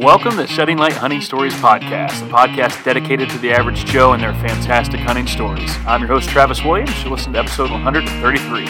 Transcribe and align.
Welcome 0.00 0.36
to 0.36 0.46
Shedding 0.46 0.76
Light 0.76 0.92
Hunting 0.92 1.22
Stories 1.22 1.54
Podcast, 1.54 2.20
a 2.20 2.30
podcast 2.30 2.84
dedicated 2.84 3.30
to 3.30 3.38
the 3.38 3.50
average 3.50 3.86
Joe 3.86 4.12
and 4.12 4.22
their 4.22 4.34
fantastic 4.34 5.00
hunting 5.00 5.26
stories. 5.26 5.74
I'm 5.86 6.02
your 6.02 6.08
host, 6.08 6.28
Travis 6.28 6.62
Williams. 6.62 7.02
You 7.02 7.08
listen 7.08 7.32
to 7.32 7.38
episode 7.38 7.70
133. 7.70 8.66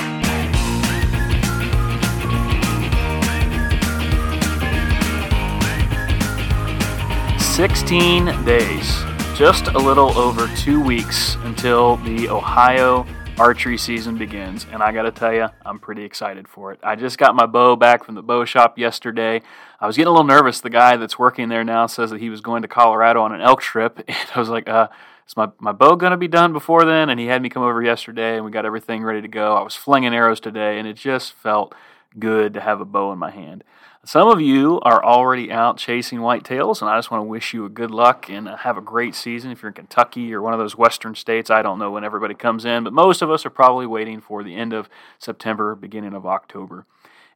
16 7.41 8.45
days, 8.45 9.03
just 9.35 9.67
a 9.67 9.79
little 9.79 10.17
over 10.17 10.47
two 10.57 10.81
weeks 10.81 11.35
until 11.43 11.97
the 11.99 12.29
Ohio 12.29 13.05
archery 13.39 13.77
season 13.77 14.17
begins, 14.17 14.67
and 14.73 14.83
I 14.83 14.93
got 14.93 15.03
to 15.03 15.11
tell 15.11 15.33
you, 15.33 15.49
I'm 15.65 15.79
pretty 15.79 16.05
excited 16.05 16.49
for 16.49 16.73
it. 16.73 16.81
I 16.83 16.97
just 16.97 17.19
got 17.19 17.35
my 17.35 17.47
bow 17.47 17.77
back 17.77 18.05
from 18.05 18.15
the 18.15 18.23
bow 18.23 18.45
shop 18.45 18.79
yesterday. 18.79 19.43
I 19.79 19.87
was 19.87 19.97
getting 19.97 20.09
a 20.09 20.13
little 20.13 20.25
nervous. 20.25 20.61
The 20.61 20.71
guy 20.71 20.97
that's 20.97 21.19
working 21.19 21.49
there 21.49 21.65
now 21.65 21.87
says 21.87 22.11
that 22.11 22.21
he 22.21 22.31
was 22.31 22.41
going 22.41 22.63
to 22.63 22.69
Colorado 22.69 23.23
on 23.23 23.35
an 23.35 23.43
elk 23.43 23.61
trip, 23.61 24.03
and 24.09 24.17
I 24.35 24.41
was 24.41 24.49
like, 24.49 24.69
uh, 24.69 24.89
is 25.29 25.37
my, 25.37 25.49
my 25.59 25.73
bow 25.73 25.97
to 25.97 26.17
be 26.17 26.29
done 26.29 26.53
before 26.53 26.85
then? 26.85 27.11
And 27.11 27.21
he 27.21 27.27
had 27.27 27.43
me 27.43 27.49
come 27.49 27.63
over 27.63 27.83
yesterday, 27.83 28.37
and 28.37 28.45
we 28.45 28.51
got 28.51 28.65
everything 28.65 29.03
ready 29.03 29.21
to 29.23 29.29
go. 29.29 29.55
I 29.55 29.63
was 29.63 29.75
flinging 29.75 30.15
arrows 30.15 30.41
today, 30.41 30.79
and 30.79 30.89
it 30.89 30.97
just 30.97 31.33
felt 31.33 31.75
good 32.19 32.55
to 32.55 32.61
have 32.61 32.81
a 32.81 32.85
bow 32.87 33.13
in 33.13 33.19
my 33.19 33.31
hand. 33.31 33.65
Some 34.07 34.29
of 34.29 34.41
you 34.41 34.79
are 34.83 35.05
already 35.05 35.51
out 35.51 35.79
chasing 35.79 36.21
whitetails, 36.21 36.81
and 36.81 36.89
I 36.89 36.97
just 36.97 37.11
want 37.11 37.23
to 37.23 37.29
wish 37.29 37.53
you 37.53 37.65
a 37.65 37.69
good 37.69 37.91
luck 37.91 38.29
and 38.29 38.49
uh, 38.49 38.59
have 38.59 38.77
a 38.77 38.81
great 38.81 39.17
season. 39.17 39.51
If 39.51 39.63
you're 39.63 39.71
in 39.71 39.75
Kentucky 39.75 40.33
or 40.33 40.41
one 40.41 40.53
of 40.53 40.61
those 40.61 40.79
western 40.79 41.17
states, 41.17 41.51
I 41.51 41.61
don't 41.61 41.81
know 41.81 41.91
when 41.91 42.05
everybody 42.05 42.35
comes 42.35 42.65
in, 42.65 42.85
but 42.85 42.93
most 42.93 43.21
of 43.21 43.33
us 43.33 43.45
are 43.45 43.51
probably 43.51 43.85
waiting 43.85 44.21
for 44.21 44.45
the 44.45 44.55
end 44.55 44.73
of 44.73 44.89
September, 45.19 45.75
beginning 45.75 46.15
of 46.15 46.25
October. 46.25 46.87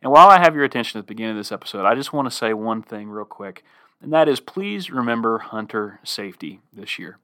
And 0.01 0.13
while 0.13 0.29
I 0.29 0.39
have 0.39 0.55
your 0.55 0.63
attention 0.63 1.01
at 1.01 1.07
the 1.07 1.13
beginning 1.13 1.33
of 1.33 1.39
this 1.39 1.51
episode, 1.51 1.85
I 1.87 1.97
just 1.97 2.13
want 2.13 2.31
to 2.31 2.37
say 2.37 2.55
one 2.55 2.83
thing 2.83 3.09
real 3.09 3.25
quick, 3.25 3.65
and 4.01 4.13
that 4.13 4.29
is 4.29 4.39
please 4.39 4.93
remember 4.93 5.39
hunter 5.39 5.99
safety 6.05 6.61
this 6.73 7.01
year. 7.01 7.19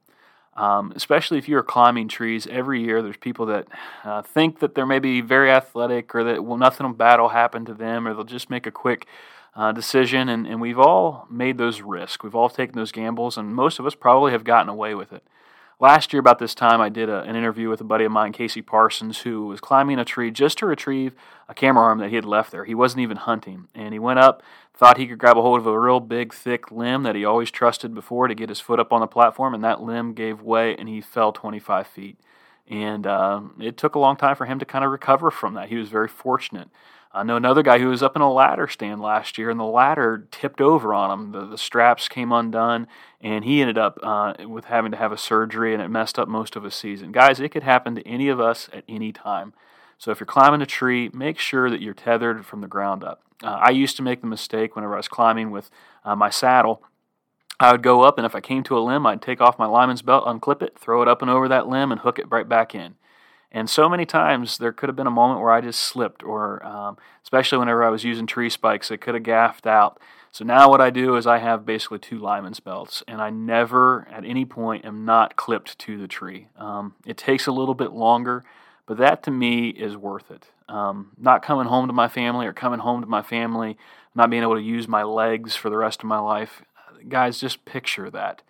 Um, 0.57 0.91
especially 0.95 1.37
if 1.37 1.47
you're 1.47 1.61
climbing 1.61 2.07
trees 2.07 2.47
every 2.47 2.81
year, 2.81 3.03
there's 3.03 3.17
people 3.17 3.45
that 3.45 3.67
uh, 4.03 4.23
think 4.23 4.59
that 4.59 4.73
they're 4.73 4.87
maybe 4.87 5.21
very 5.21 5.51
athletic 5.51 6.15
or 6.15 6.23
that 6.23 6.43
well 6.43 6.57
nothing 6.57 6.91
bad 6.93 7.19
will 7.19 7.29
happen 7.29 7.63
to 7.65 7.75
them, 7.75 8.07
or 8.07 8.13
they'll 8.13 8.23
just 8.23 8.49
make 8.49 8.65
a 8.65 8.71
quick 8.71 9.05
uh, 9.55 9.71
decision, 9.71 10.29
and, 10.29 10.47
and 10.47 10.59
we've 10.59 10.79
all 10.79 11.27
made 11.29 11.57
those 11.57 11.81
risks. 11.81 12.23
We've 12.23 12.35
all 12.35 12.49
taken 12.49 12.75
those 12.75 12.91
gambles, 12.91 13.37
and 13.37 13.55
most 13.55 13.79
of 13.79 13.85
us 13.85 13.95
probably 13.95 14.31
have 14.31 14.43
gotten 14.43 14.69
away 14.69 14.95
with 14.95 15.13
it. 15.13 15.23
Last 15.79 16.11
year, 16.11 16.19
about 16.19 16.39
this 16.39 16.55
time, 16.55 16.81
I 16.81 16.89
did 16.89 17.07
a, 17.07 17.21
an 17.21 17.35
interview 17.35 17.69
with 17.69 17.79
a 17.81 17.83
buddy 17.83 18.03
of 18.03 18.11
mine, 18.11 18.33
Casey 18.33 18.63
Parsons, 18.63 19.19
who 19.19 19.45
was 19.45 19.59
climbing 19.59 19.99
a 19.99 20.05
tree 20.05 20.31
just 20.31 20.57
to 20.57 20.65
retrieve 20.65 21.13
a 21.47 21.53
camera 21.53 21.83
arm 21.83 21.99
that 21.99 22.09
he 22.09 22.15
had 22.15 22.25
left 22.25 22.49
there. 22.49 22.65
He 22.65 22.73
wasn't 22.73 23.01
even 23.01 23.17
hunting, 23.17 23.67
and 23.75 23.93
he 23.93 23.99
went 23.99 24.17
up, 24.17 24.41
thought 24.73 24.97
he 24.97 25.05
could 25.05 25.19
grab 25.19 25.37
a 25.37 25.41
hold 25.43 25.59
of 25.59 25.67
a 25.67 25.79
real 25.79 25.99
big, 25.99 26.33
thick 26.33 26.71
limb 26.71 27.03
that 27.03 27.13
he 27.13 27.23
always 27.23 27.51
trusted 27.51 27.93
before 27.93 28.27
to 28.27 28.33
get 28.33 28.49
his 28.49 28.59
foot 28.59 28.79
up 28.79 28.91
on 28.91 29.01
the 29.01 29.07
platform, 29.07 29.53
and 29.53 29.63
that 29.63 29.79
limb 29.79 30.13
gave 30.13 30.41
way, 30.41 30.75
and 30.75 30.89
he 30.89 30.99
fell 30.99 31.31
25 31.31 31.85
feet. 31.85 32.17
And 32.67 33.05
uh, 33.05 33.41
it 33.59 33.77
took 33.77 33.93
a 33.93 33.99
long 33.99 34.17
time 34.17 34.35
for 34.35 34.45
him 34.47 34.57
to 34.57 34.65
kind 34.65 34.83
of 34.83 34.89
recover 34.89 35.29
from 35.29 35.53
that. 35.53 35.69
He 35.69 35.75
was 35.75 35.89
very 35.89 36.07
fortunate. 36.07 36.69
I 37.17 37.23
know 37.23 37.35
another 37.35 37.63
guy 37.63 37.79
who 37.79 37.87
was 37.87 38.03
up 38.03 38.15
in 38.15 38.21
a 38.21 38.31
ladder 38.31 38.67
stand 38.67 39.01
last 39.01 39.37
year, 39.37 39.49
and 39.49 39.59
the 39.59 39.65
ladder 39.65 40.27
tipped 40.31 40.61
over 40.61 40.93
on 40.93 41.11
him. 41.11 41.31
The, 41.31 41.45
the 41.45 41.57
straps 41.57 42.07
came 42.07 42.31
undone, 42.31 42.87
and 43.19 43.43
he 43.43 43.59
ended 43.61 43.77
up 43.77 43.99
uh, 44.03 44.33
with 44.47 44.65
having 44.65 44.91
to 44.91 44.97
have 44.97 45.11
a 45.11 45.17
surgery, 45.17 45.73
and 45.73 45.81
it 45.81 45.89
messed 45.89 46.19
up 46.19 46.27
most 46.27 46.55
of 46.55 46.63
his 46.63 46.75
season. 46.75 47.11
Guys, 47.11 47.39
it 47.39 47.49
could 47.49 47.63
happen 47.63 47.95
to 47.95 48.07
any 48.07 48.29
of 48.29 48.39
us 48.39 48.69
at 48.71 48.83
any 48.87 49.11
time. 49.11 49.53
So 49.97 50.11
if 50.11 50.19
you're 50.19 50.27
climbing 50.27 50.61
a 50.61 50.67
tree, 50.67 51.09
make 51.11 51.39
sure 51.39 51.69
that 51.71 51.81
you're 51.81 51.95
tethered 51.95 52.45
from 52.45 52.61
the 52.61 52.67
ground 52.67 53.03
up. 53.03 53.23
Uh, 53.43 53.47
I 53.47 53.71
used 53.71 53.97
to 53.97 54.03
make 54.03 54.21
the 54.21 54.27
mistake 54.27 54.75
whenever 54.75 54.93
I 54.93 54.97
was 54.97 55.07
climbing 55.07 55.49
with 55.49 55.71
uh, 56.05 56.15
my 56.15 56.29
saddle. 56.29 56.83
I 57.59 57.71
would 57.71 57.81
go 57.81 58.03
up, 58.03 58.17
and 58.17 58.25
if 58.25 58.35
I 58.35 58.41
came 58.41 58.63
to 58.63 58.77
a 58.77 58.79
limb, 58.79 59.07
I'd 59.07 59.23
take 59.23 59.41
off 59.41 59.57
my 59.57 59.65
lineman's 59.65 60.03
belt, 60.03 60.25
unclip 60.25 60.61
it, 60.61 60.77
throw 60.77 61.01
it 61.01 61.07
up 61.07 61.23
and 61.23 61.31
over 61.31 61.47
that 61.47 61.67
limb, 61.67 61.91
and 61.91 62.01
hook 62.01 62.19
it 62.19 62.29
right 62.29 62.47
back 62.47 62.75
in. 62.75 62.95
And 63.51 63.69
so 63.69 63.87
many 63.87 64.05
times 64.05 64.57
there 64.57 64.73
could 64.73 64.89
have 64.89 64.95
been 64.95 65.07
a 65.07 65.11
moment 65.11 65.39
where 65.39 65.51
I 65.51 65.61
just 65.61 65.79
slipped, 65.79 66.21
or 66.23 66.65
um, 66.65 66.97
especially 67.23 67.57
whenever 67.57 67.83
I 67.83 67.89
was 67.89 68.03
using 68.03 68.27
tree 68.27 68.49
spikes, 68.49 68.91
it 68.91 68.99
could 68.99 69.13
have 69.13 69.23
gaffed 69.23 69.65
out. 69.65 69.99
So 70.31 70.43
now 70.43 70.69
what 70.69 70.81
I 70.81 70.89
do 70.89 71.15
is 71.15 71.25
I 71.25 71.39
have 71.39 71.65
basically 71.65 71.99
two 71.99 72.19
lineman's 72.19 72.59
belts, 72.59 73.01
and 73.07 73.21
I 73.21 73.29
never 73.29 74.07
at 74.11 74.25
any 74.25 74.45
point 74.45 74.85
am 74.85 75.05
not 75.05 75.35
clipped 75.35 75.79
to 75.79 75.97
the 75.97 76.07
tree. 76.07 76.47
Um, 76.57 76.95
it 77.05 77.17
takes 77.17 77.47
a 77.47 77.51
little 77.51 77.73
bit 77.73 77.91
longer, 77.91 78.43
but 78.85 78.97
that 78.97 79.23
to 79.23 79.31
me 79.31 79.69
is 79.69 79.95
worth 79.95 80.29
it. 80.29 80.51
Um, 80.69 81.11
not 81.17 81.41
coming 81.41 81.67
home 81.67 81.87
to 81.87 81.93
my 81.93 82.09
family 82.09 82.45
or 82.45 82.53
coming 82.53 82.79
home 82.79 83.01
to 83.01 83.07
my 83.07 83.21
family, 83.21 83.77
not 84.13 84.29
being 84.29 84.43
able 84.43 84.55
to 84.55 84.61
use 84.61 84.87
my 84.87 85.03
legs 85.03 85.55
for 85.55 85.69
the 85.69 85.77
rest 85.77 86.01
of 86.01 86.05
my 86.05 86.19
life. 86.19 86.61
Guys, 87.07 87.39
just 87.39 87.63
picture 87.63 88.09
that 88.09 88.41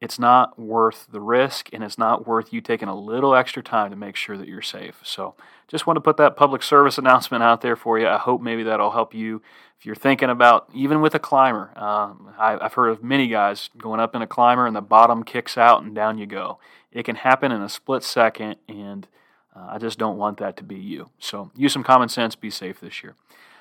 it's 0.00 0.18
not 0.18 0.58
worth 0.58 1.06
the 1.10 1.20
risk 1.20 1.70
and 1.72 1.82
it's 1.82 1.96
not 1.96 2.26
worth 2.26 2.52
you 2.52 2.60
taking 2.60 2.88
a 2.88 2.98
little 2.98 3.34
extra 3.34 3.62
time 3.62 3.90
to 3.90 3.96
make 3.96 4.14
sure 4.14 4.36
that 4.36 4.48
you're 4.48 4.62
safe. 4.62 5.00
So, 5.02 5.34
just 5.68 5.86
want 5.86 5.96
to 5.96 6.00
put 6.00 6.16
that 6.18 6.36
public 6.36 6.62
service 6.62 6.98
announcement 6.98 7.42
out 7.42 7.60
there 7.60 7.76
for 7.76 7.98
you. 7.98 8.06
I 8.06 8.18
hope 8.18 8.42
maybe 8.42 8.62
that'll 8.62 8.90
help 8.90 9.14
you 9.14 9.42
if 9.78 9.86
you're 9.86 9.94
thinking 9.94 10.30
about 10.30 10.68
even 10.74 11.00
with 11.00 11.14
a 11.14 11.18
climber. 11.18 11.72
Um, 11.76 12.34
I, 12.38 12.58
have 12.60 12.74
heard 12.74 12.90
of 12.90 13.02
many 13.02 13.28
guys 13.28 13.70
going 13.78 14.00
up 14.00 14.14
in 14.14 14.22
a 14.22 14.26
climber 14.26 14.66
and 14.66 14.76
the 14.76 14.82
bottom 14.82 15.22
kicks 15.22 15.56
out 15.56 15.82
and 15.82 15.94
down 15.94 16.18
you 16.18 16.26
go. 16.26 16.58
It 16.92 17.04
can 17.04 17.16
happen 17.16 17.52
in 17.52 17.60
a 17.60 17.68
split 17.68 18.02
second, 18.02 18.56
and 18.68 19.06
uh, 19.54 19.68
I 19.72 19.78
just 19.78 19.98
don't 19.98 20.16
want 20.16 20.38
that 20.38 20.56
to 20.58 20.64
be 20.64 20.76
you. 20.76 21.10
So, 21.18 21.50
use 21.56 21.72
some 21.72 21.84
common 21.84 22.08
sense, 22.08 22.34
be 22.36 22.50
safe 22.50 22.80
this 22.80 23.02
year. 23.02 23.14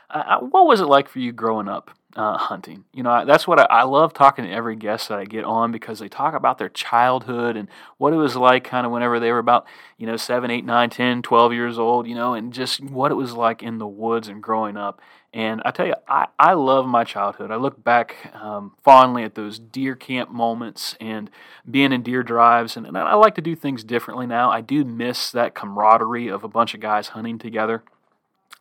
Uh, 0.09 0.39
what 0.39 0.67
was 0.67 0.81
it 0.81 0.85
like 0.85 1.09
for 1.09 1.19
you 1.19 1.31
growing 1.31 1.67
up 1.67 1.91
uh, 2.16 2.38
hunting? 2.38 2.85
You 2.93 3.03
know, 3.03 3.25
that's 3.25 3.47
what 3.47 3.59
I, 3.59 3.63
I, 3.63 3.83
love 3.83 4.13
talking 4.13 4.45
to 4.45 4.51
every 4.51 4.75
guest 4.75 5.09
that 5.09 5.17
I 5.17 5.25
get 5.25 5.43
on 5.43 5.71
because 5.71 5.99
they 5.99 6.07
talk 6.07 6.33
about 6.33 6.57
their 6.57 6.69
childhood 6.69 7.57
and 7.57 7.67
what 7.97 8.13
it 8.13 8.17
was 8.17 8.35
like 8.35 8.63
kind 8.63 8.85
of 8.85 8.91
whenever 8.91 9.19
they 9.19 9.31
were 9.31 9.39
about, 9.39 9.66
you 9.97 10.05
know, 10.05 10.16
7, 10.16 10.49
8, 10.49 10.63
9, 10.63 10.89
10, 10.89 11.21
12 11.21 11.53
years 11.53 11.79
old, 11.79 12.07
you 12.07 12.16
know, 12.16 12.33
and 12.33 12.53
just 12.53 12.81
what 12.81 13.11
it 13.11 13.16
was 13.16 13.33
like 13.33 13.63
in 13.63 13.79
the 13.79 13.88
woods 13.88 14.27
and 14.27 14.41
growing 14.41 14.77
up. 14.77 15.01
And 15.33 15.61
I 15.66 15.71
tell 15.71 15.85
you, 15.85 15.95
I, 16.07 16.27
I 16.39 16.53
love 16.53 16.85
my 16.85 17.03
childhood. 17.03 17.51
I 17.51 17.57
look 17.57 17.83
back 17.83 18.31
um, 18.33 18.72
fondly 18.83 19.23
at 19.23 19.35
those 19.35 19.59
deer 19.59 19.93
camp 19.93 20.31
moments 20.31 20.95
and 21.01 21.29
being 21.69 21.91
in 21.91 22.03
deer 22.03 22.23
drives. 22.23 22.77
And, 22.77 22.87
and 22.87 22.97
I 22.97 23.16
like 23.16 23.35
to 23.35 23.41
do 23.41 23.53
things 23.53 23.83
differently 23.83 24.27
now. 24.27 24.49
I 24.49 24.61
do 24.61 24.85
miss 24.85 25.31
that 25.31 25.53
camaraderie 25.53 26.29
of 26.29 26.45
a 26.45 26.47
bunch 26.47 26.73
of 26.73 26.79
guys 26.79 27.09
hunting 27.09 27.37
together. 27.37 27.83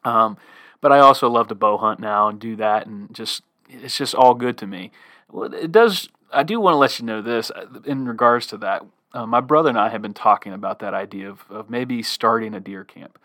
Um, 0.02 0.36
but 0.84 0.92
I 0.92 0.98
also 0.98 1.30
love 1.30 1.48
to 1.48 1.54
bow 1.54 1.78
hunt 1.78 1.98
now 1.98 2.28
and 2.28 2.38
do 2.38 2.56
that, 2.56 2.86
and 2.86 3.10
just 3.14 3.42
it's 3.70 3.96
just 3.96 4.14
all 4.14 4.34
good 4.34 4.58
to 4.58 4.66
me. 4.66 4.90
Well, 5.32 5.54
it 5.54 5.72
does. 5.72 6.10
I 6.30 6.42
do 6.42 6.60
want 6.60 6.74
to 6.74 6.78
let 6.78 6.98
you 6.98 7.06
know 7.06 7.22
this 7.22 7.50
uh, 7.50 7.80
in 7.86 8.06
regards 8.06 8.46
to 8.48 8.58
that. 8.58 8.84
Uh, 9.14 9.24
my 9.24 9.40
brother 9.40 9.70
and 9.70 9.78
I 9.78 9.88
have 9.88 10.02
been 10.02 10.12
talking 10.12 10.52
about 10.52 10.80
that 10.80 10.92
idea 10.92 11.30
of, 11.30 11.46
of 11.48 11.70
maybe 11.70 12.02
starting 12.02 12.52
a 12.52 12.60
deer 12.60 12.84
camp, 12.84 13.18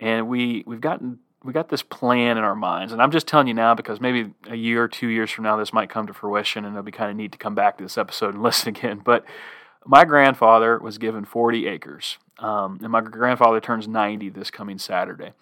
and 0.00 0.26
we 0.26 0.64
we've 0.66 0.80
gotten 0.80 1.20
we 1.44 1.52
got 1.52 1.68
this 1.68 1.84
plan 1.84 2.36
in 2.36 2.42
our 2.42 2.56
minds, 2.56 2.92
and 2.92 3.00
I'm 3.00 3.12
just 3.12 3.28
telling 3.28 3.46
you 3.46 3.54
now 3.54 3.76
because 3.76 4.00
maybe 4.00 4.32
a 4.48 4.56
year 4.56 4.82
or 4.82 4.88
two 4.88 5.06
years 5.06 5.30
from 5.30 5.44
now 5.44 5.56
this 5.56 5.72
might 5.72 5.90
come 5.90 6.08
to 6.08 6.12
fruition, 6.12 6.64
and 6.64 6.74
it'll 6.74 6.82
be 6.82 6.90
kind 6.90 7.12
of 7.12 7.16
neat 7.16 7.30
to 7.30 7.38
come 7.38 7.54
back 7.54 7.78
to 7.78 7.84
this 7.84 7.96
episode 7.96 8.34
and 8.34 8.42
listen 8.42 8.70
again. 8.70 9.02
But 9.04 9.24
my 9.88 10.04
grandfather 10.04 10.78
was 10.78 10.98
given 10.98 11.24
40 11.24 11.66
acres, 11.66 12.18
um, 12.40 12.78
and 12.82 12.92
my 12.92 13.00
grandfather 13.00 13.58
turns 13.58 13.88
90 13.88 14.28
this 14.28 14.50
coming 14.50 14.76
Saturday. 14.76 15.32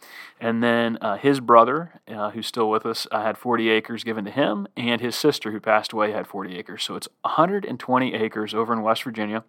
And 0.40 0.62
then 0.62 0.98
uh, 1.00 1.16
his 1.16 1.40
brother, 1.40 2.00
uh, 2.06 2.30
who's 2.30 2.46
still 2.46 2.70
with 2.70 2.86
us, 2.86 3.08
uh, 3.10 3.24
had 3.24 3.36
40 3.36 3.68
acres 3.68 4.04
given 4.04 4.24
to 4.24 4.30
him, 4.30 4.68
and 4.76 5.00
his 5.00 5.16
sister, 5.16 5.50
who 5.50 5.58
passed 5.58 5.92
away, 5.92 6.12
had 6.12 6.28
40 6.28 6.56
acres. 6.56 6.84
So 6.84 6.94
it's 6.94 7.08
120 7.22 8.14
acres 8.14 8.54
over 8.54 8.72
in 8.72 8.82
West 8.82 9.02
Virginia. 9.02 9.42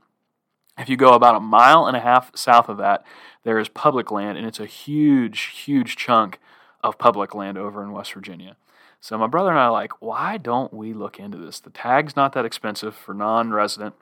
If 0.80 0.90
you 0.90 0.97
go 0.97 1.14
about 1.14 1.35
a 1.35 1.40
mile 1.41 1.85
and 1.85 1.96
a 1.96 2.02
half 2.02 2.35
south 2.35 2.68
of 2.68 2.78
that, 2.78 3.06
there 3.44 3.59
is 3.59 3.69
public 3.69 4.09
land, 4.09 4.40
and 4.40 4.47
it's 4.47 4.59
a 4.59 4.66
huge, 4.66 5.41
huge 5.64 5.96
chunk 5.96 6.40
of 6.84 6.97
public 6.97 7.35
land 7.35 7.59
over 7.59 7.84
in 7.84 7.91
West 7.91 8.14
Virginia. 8.14 8.58
So 8.99 9.16
my 9.20 9.28
brother 9.28 9.52
and 9.52 9.59
I 9.59 9.66
are 9.66 9.72
like, 9.72 10.02
why 10.02 10.38
don't 10.38 10.73
we 10.73 10.91
look 10.91 11.20
into 11.20 11.38
this? 11.38 11.59
The 11.59 11.70
tag's 11.70 12.16
not 12.16 12.34
that 12.34 12.46
expensive 12.46 12.96
for 12.96 13.14
non 13.14 13.52
resident 13.52 13.94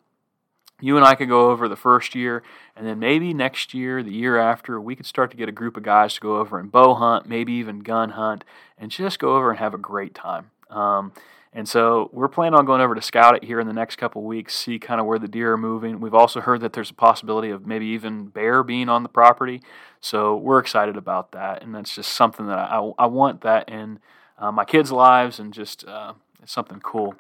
you 0.81 0.98
and 0.98 1.06
I 1.06 1.16
could 1.16 1.30
go 1.30 1.51
over 1.51 1.68
the 1.68 1.75
first 1.75 2.16
year, 2.16 2.44
and 2.75 2.86
then 2.86 3.00
maybe 3.00 3.33
next 3.33 3.74
year, 3.74 4.04
the 4.04 4.12
year 4.12 4.38
after, 4.38 4.80
we 4.80 4.95
could 4.95 5.06
start 5.06 5.31
to 5.31 5.38
get 5.38 5.48
a 5.48 5.54
group 5.54 5.77
of 5.77 5.83
guys 5.83 6.16
to 6.16 6.22
go 6.22 6.38
over 6.38 6.60
and 6.60 6.72
bow 6.72 6.95
hunt, 6.95 7.27
maybe 7.27 7.54
even 7.54 7.80
gun 7.80 8.12
hunt, 8.12 8.44
and 8.77 8.92
just 8.92 9.19
go 9.19 9.36
over 9.36 9.50
and 9.50 9.60
have 9.60 9.74
a 9.74 9.77
great 9.77 10.13
time. 10.13 10.51
Um, 10.69 11.13
and 11.54 11.69
so 11.69 12.10
we're 12.12 12.27
planning 12.27 12.60
on 12.60 12.66
going 12.66 12.81
over 12.81 12.94
to 12.94 13.01
scout 13.01 13.38
it 13.38 13.45
here 13.45 13.62
in 13.62 13.68
the 13.68 13.74
next 13.74 13.95
couple 13.95 14.24
weeks, 14.24 14.54
see 14.54 14.77
kind 14.77 15.00
of 15.00 15.07
where 15.07 15.18
the 15.18 15.30
deer 15.30 15.54
are 15.54 15.57
moving. 15.57 16.01
We've 16.01 16.13
also 16.13 16.42
heard 16.42 16.60
that 16.60 16.74
there's 16.74 16.89
a 16.89 16.95
possibility 16.95 17.50
of 17.50 17.66
maybe 17.66 17.86
even 17.86 18.25
bear 18.25 18.62
being 18.62 18.89
on 18.89 19.04
the 19.04 19.10
property. 19.10 19.62
So 20.01 20.36
we're 20.36 20.60
excited 20.60 20.98
about 20.98 21.31
that, 21.31 21.63
and 21.63 21.74
that's 21.74 21.95
just 21.95 22.12
something 22.12 22.48
that 22.48 22.60
I, 22.60 22.92
I 23.00 23.06
want 23.06 23.39
that 23.42 23.69
in 23.69 24.00
uh, 24.38 24.51
my 24.51 24.66
kids' 24.66 24.92
lives, 24.92 25.39
and 25.39 25.54
just 25.54 25.88
uh, 25.88 26.13
something 26.44 26.81
cool. 26.81 27.16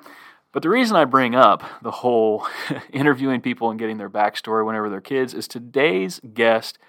But 0.55 0.61
the 0.61 0.69
reason 0.69 0.95
I 0.95 1.03
bring 1.03 1.35
up 1.35 1.65
the 1.81 1.91
whole 1.91 2.47
interviewing 2.93 3.41
people 3.41 3.71
and 3.71 3.77
getting 3.77 3.97
their 3.97 4.09
backstory 4.09 4.65
whenever 4.65 4.89
they're 4.89 5.01
kids 5.01 5.33
is 5.33 5.49
today's 5.49 6.21
guest 6.33 6.79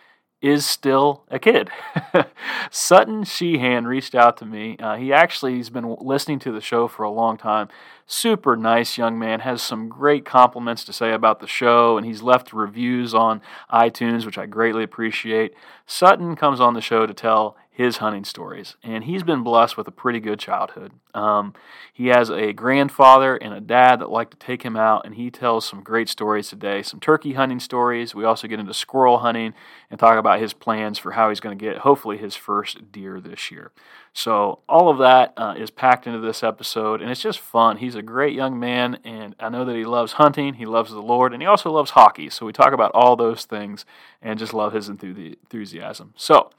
is 0.40 0.64
still 0.64 1.24
a 1.32 1.40
kid. 1.40 1.70
Sutton 2.70 3.24
Sheehan 3.24 3.88
reached 3.88 4.14
out 4.14 4.36
to 4.36 4.46
me. 4.46 4.76
Uh, 4.78 4.94
he 4.94 5.12
actually 5.12 5.56
has 5.56 5.68
been 5.68 5.96
listening 6.00 6.38
to 6.40 6.52
the 6.52 6.60
show 6.60 6.86
for 6.86 7.02
a 7.02 7.10
long 7.10 7.36
time. 7.36 7.66
Super 8.06 8.56
nice 8.56 8.96
young 8.96 9.18
man, 9.18 9.40
has 9.40 9.62
some 9.62 9.88
great 9.88 10.24
compliments 10.24 10.84
to 10.84 10.92
say 10.92 11.12
about 11.12 11.40
the 11.40 11.48
show, 11.48 11.96
and 11.96 12.06
he's 12.06 12.22
left 12.22 12.52
reviews 12.52 13.14
on 13.14 13.42
iTunes, 13.72 14.24
which 14.24 14.38
I 14.38 14.46
greatly 14.46 14.84
appreciate. 14.84 15.54
Sutton 15.86 16.36
comes 16.36 16.60
on 16.60 16.74
the 16.74 16.80
show 16.80 17.04
to 17.04 17.14
tell 17.14 17.56
his 17.76 17.98
hunting 17.98 18.24
stories. 18.24 18.74
And 18.82 19.04
he's 19.04 19.22
been 19.22 19.42
blessed 19.42 19.76
with 19.76 19.86
a 19.86 19.90
pretty 19.90 20.18
good 20.18 20.38
childhood. 20.38 20.92
Um, 21.12 21.52
he 21.92 22.06
has 22.06 22.30
a 22.30 22.54
grandfather 22.54 23.36
and 23.36 23.52
a 23.52 23.60
dad 23.60 24.00
that 24.00 24.08
like 24.08 24.30
to 24.30 24.36
take 24.38 24.62
him 24.62 24.78
out, 24.78 25.04
and 25.04 25.14
he 25.14 25.30
tells 25.30 25.66
some 25.66 25.82
great 25.82 26.08
stories 26.08 26.48
today. 26.48 26.80
Some 26.80 27.00
turkey 27.00 27.34
hunting 27.34 27.60
stories. 27.60 28.14
We 28.14 28.24
also 28.24 28.48
get 28.48 28.58
into 28.58 28.72
squirrel 28.72 29.18
hunting 29.18 29.52
and 29.90 30.00
talk 30.00 30.18
about 30.18 30.40
his 30.40 30.54
plans 30.54 30.98
for 30.98 31.12
how 31.12 31.28
he's 31.28 31.38
going 31.38 31.58
to 31.58 31.62
get, 31.62 31.78
hopefully, 31.78 32.16
his 32.16 32.34
first 32.34 32.90
deer 32.92 33.20
this 33.20 33.50
year. 33.50 33.72
So, 34.14 34.60
all 34.66 34.88
of 34.88 34.96
that 34.96 35.34
uh, 35.36 35.54
is 35.58 35.70
packed 35.70 36.06
into 36.06 36.20
this 36.20 36.42
episode, 36.42 37.02
and 37.02 37.10
it's 37.10 37.20
just 37.20 37.40
fun. 37.40 37.76
He's 37.76 37.94
a 37.94 38.00
great 38.00 38.32
young 38.32 38.58
man, 38.58 38.98
and 39.04 39.34
I 39.38 39.50
know 39.50 39.66
that 39.66 39.76
he 39.76 39.84
loves 39.84 40.12
hunting, 40.12 40.54
he 40.54 40.64
loves 40.64 40.92
the 40.92 41.02
Lord, 41.02 41.34
and 41.34 41.42
he 41.42 41.46
also 41.46 41.70
loves 41.70 41.90
hockey. 41.90 42.30
So, 42.30 42.46
we 42.46 42.54
talk 42.54 42.72
about 42.72 42.92
all 42.94 43.16
those 43.16 43.44
things 43.44 43.84
and 44.22 44.38
just 44.38 44.54
love 44.54 44.72
his 44.72 44.88
enthusiasm. 44.88 46.14
So, 46.16 46.50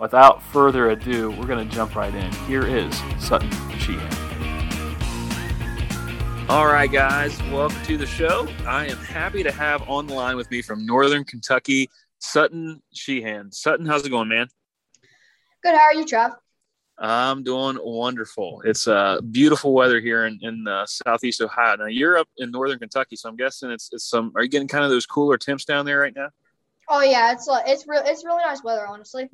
Without 0.00 0.40
further 0.40 0.90
ado, 0.90 1.32
we're 1.32 1.46
going 1.46 1.68
to 1.68 1.74
jump 1.74 1.96
right 1.96 2.14
in. 2.14 2.32
Here 2.46 2.64
is 2.64 2.94
Sutton 3.18 3.50
Sheehan. 3.78 4.08
All 6.48 6.66
right, 6.66 6.90
guys, 6.90 7.36
welcome 7.44 7.82
to 7.82 7.96
the 7.96 8.06
show. 8.06 8.46
I 8.64 8.86
am 8.86 8.96
happy 8.98 9.42
to 9.42 9.50
have 9.50 9.88
on 9.88 10.06
the 10.06 10.14
line 10.14 10.36
with 10.36 10.48
me 10.52 10.62
from 10.62 10.86
Northern 10.86 11.24
Kentucky, 11.24 11.90
Sutton 12.20 12.80
Sheehan. 12.94 13.50
Sutton, 13.50 13.86
how's 13.86 14.06
it 14.06 14.10
going, 14.10 14.28
man? 14.28 14.46
Good. 15.64 15.74
How 15.74 15.82
are 15.82 15.94
you, 15.94 16.04
Trav? 16.04 16.36
I'm 16.96 17.42
doing 17.42 17.76
wonderful. 17.82 18.62
It's 18.64 18.86
uh, 18.86 19.20
beautiful 19.32 19.74
weather 19.74 20.00
here 20.00 20.26
in, 20.26 20.38
in 20.42 20.68
uh, 20.68 20.86
southeast 20.86 21.40
Ohio. 21.40 21.76
Now 21.76 21.86
you're 21.86 22.18
up 22.18 22.28
in 22.38 22.52
northern 22.52 22.78
Kentucky, 22.78 23.16
so 23.16 23.28
I'm 23.28 23.36
guessing 23.36 23.70
it's 23.70 23.90
it's 23.92 24.08
some. 24.08 24.32
Are 24.36 24.42
you 24.44 24.48
getting 24.48 24.68
kind 24.68 24.84
of 24.84 24.90
those 24.90 25.06
cooler 25.06 25.38
temps 25.38 25.64
down 25.64 25.84
there 25.86 25.98
right 25.98 26.14
now? 26.14 26.28
Oh 26.88 27.02
yeah, 27.02 27.32
it's 27.32 27.48
uh, 27.48 27.62
it's 27.66 27.86
real. 27.86 28.02
It's 28.04 28.24
really 28.24 28.42
nice 28.44 28.62
weather, 28.62 28.86
honestly. 28.86 29.28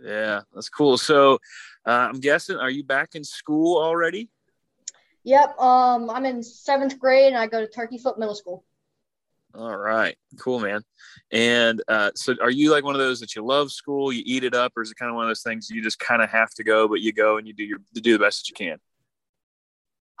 Yeah, 0.00 0.42
that's 0.54 0.68
cool. 0.68 0.98
So, 0.98 1.34
uh, 1.86 2.08
I'm 2.10 2.20
guessing, 2.20 2.56
are 2.56 2.70
you 2.70 2.84
back 2.84 3.14
in 3.14 3.24
school 3.24 3.82
already? 3.82 4.28
Yep. 5.24 5.58
Um, 5.58 6.08
I'm 6.10 6.24
in 6.24 6.42
seventh 6.42 6.98
grade, 6.98 7.28
and 7.28 7.36
I 7.36 7.46
go 7.46 7.60
to 7.60 7.68
Turkey 7.68 7.98
Foot 7.98 8.18
Middle 8.18 8.34
School. 8.34 8.64
All 9.54 9.76
right, 9.76 10.16
cool, 10.38 10.60
man. 10.60 10.82
And 11.32 11.82
uh, 11.88 12.10
so, 12.14 12.34
are 12.40 12.50
you 12.50 12.70
like 12.70 12.84
one 12.84 12.94
of 12.94 13.00
those 13.00 13.18
that 13.20 13.34
you 13.34 13.44
love 13.44 13.72
school, 13.72 14.12
you 14.12 14.22
eat 14.24 14.44
it 14.44 14.54
up, 14.54 14.72
or 14.76 14.82
is 14.82 14.90
it 14.90 14.96
kind 14.96 15.10
of 15.10 15.16
one 15.16 15.24
of 15.24 15.30
those 15.30 15.42
things 15.42 15.70
you 15.70 15.82
just 15.82 15.98
kind 15.98 16.22
of 16.22 16.30
have 16.30 16.50
to 16.54 16.64
go, 16.64 16.86
but 16.86 17.00
you 17.00 17.12
go 17.12 17.38
and 17.38 17.46
you 17.46 17.54
do 17.54 17.64
your 17.64 17.78
do 17.94 18.12
the 18.12 18.18
best 18.18 18.40
that 18.40 18.48
you 18.50 18.54
can? 18.54 18.78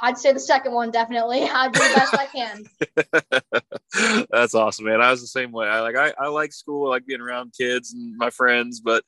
I'd 0.00 0.18
say 0.18 0.32
the 0.32 0.40
second 0.40 0.72
one 0.72 0.90
definitely. 0.90 1.42
I 1.52 1.68
do 1.68 1.78
the 1.78 1.94
best 1.94 2.14
I 2.14 2.26
can. 2.26 2.64
That's 4.30 4.54
awesome, 4.54 4.86
man. 4.86 5.00
I 5.00 5.10
was 5.10 5.20
the 5.20 5.26
same 5.26 5.52
way. 5.52 5.66
I 5.66 5.80
like 5.80 5.96
I, 5.96 6.12
I 6.18 6.28
like 6.28 6.52
school. 6.52 6.86
I 6.86 6.90
like 6.90 7.06
being 7.06 7.20
around 7.20 7.54
kids 7.56 7.92
and 7.92 8.16
my 8.16 8.30
friends, 8.30 8.80
but 8.80 9.04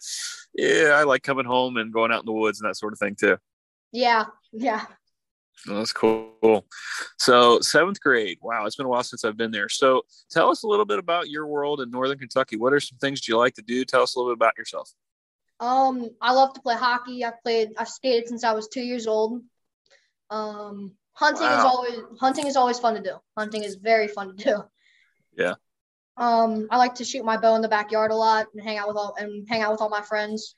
yeah, 0.55 0.95
I 0.97 1.05
like 1.05 1.23
coming 1.23 1.47
home 1.47 1.77
and 1.77 1.93
going 1.93 2.13
out 2.13 2.21
in 2.21 2.27
the 2.27 2.33
woods 2.33 2.61
and 2.61 2.69
that 2.69 2.77
sort 2.77 2.93
of 2.93 2.99
thing 2.99 3.17
too. 3.19 3.39
Yeah, 3.93 4.27
yeah. 4.53 4.85
That's 5.67 5.93
cool. 5.93 6.67
So 7.19 7.61
seventh 7.61 8.01
grade. 8.01 8.39
Wow, 8.41 8.67
it's 8.67 8.77
been 8.77 8.87
a 8.87 8.89
while 8.89 9.03
since 9.03 9.25
I've 9.25 9.37
been 9.37 9.51
there. 9.51 9.69
So 9.69 10.03
tell 10.31 10.51
us 10.51 10.63
a 10.63 10.67
little 10.67 10.87
bit 10.87 10.99
about 10.99 11.29
your 11.29 11.47
world 11.47 11.81
in 11.81 11.91
Northern 11.91 12.19
Kentucky. 12.19 12.57
What 12.57 12.73
are 12.73 12.81
some 12.81 12.99
things 12.99 13.27
you 13.29 13.37
like 13.37 13.55
to 13.55 13.63
do? 13.63 13.85
Tell 13.85 14.03
us 14.03 14.15
a 14.15 14.19
little 14.19 14.33
bit 14.33 14.39
about 14.39 14.57
yourself. 14.57 14.91
Um, 15.61 16.09
I 16.23 16.33
love 16.33 16.55
to 16.55 16.63
play 16.63 16.75
hockey. 16.75 17.25
I 17.25 17.33
played. 17.43 17.73
I 17.77 17.85
skated 17.85 18.29
since 18.29 18.45
I 18.45 18.53
was 18.53 18.69
two 18.69 18.81
years 18.81 19.07
old. 19.07 19.43
Um, 20.31 20.93
hunting 21.13 21.43
wow. 21.43 21.59
is 21.59 21.65
always 21.65 22.19
hunting 22.21 22.47
is 22.47 22.57
always 22.57 22.79
fun 22.79 22.95
to 22.95 23.03
do. 23.03 23.17
Hunting 23.37 23.65
is 23.65 23.77
very 23.77 24.09
fun 24.09 24.37
to 24.37 24.45
do. 24.45 24.63
Yeah. 25.37 25.55
Um, 26.17 26.67
I 26.71 26.77
like 26.77 26.97
to 26.97 27.05
shoot 27.05 27.25
my 27.25 27.37
bow 27.37 27.55
in 27.55 27.63
the 27.63 27.69
backyard 27.69 28.11
a 28.11 28.15
lot 28.15 28.47
and 28.55 28.63
hang 28.63 28.79
out 28.79 28.89
with 28.89 28.97
all 28.97 29.15
and 29.19 29.49
hang 29.49 29.63
out 29.63 29.73
with 29.73 29.81
all 29.81 29.89
my 29.89 30.03
friends. 30.03 30.57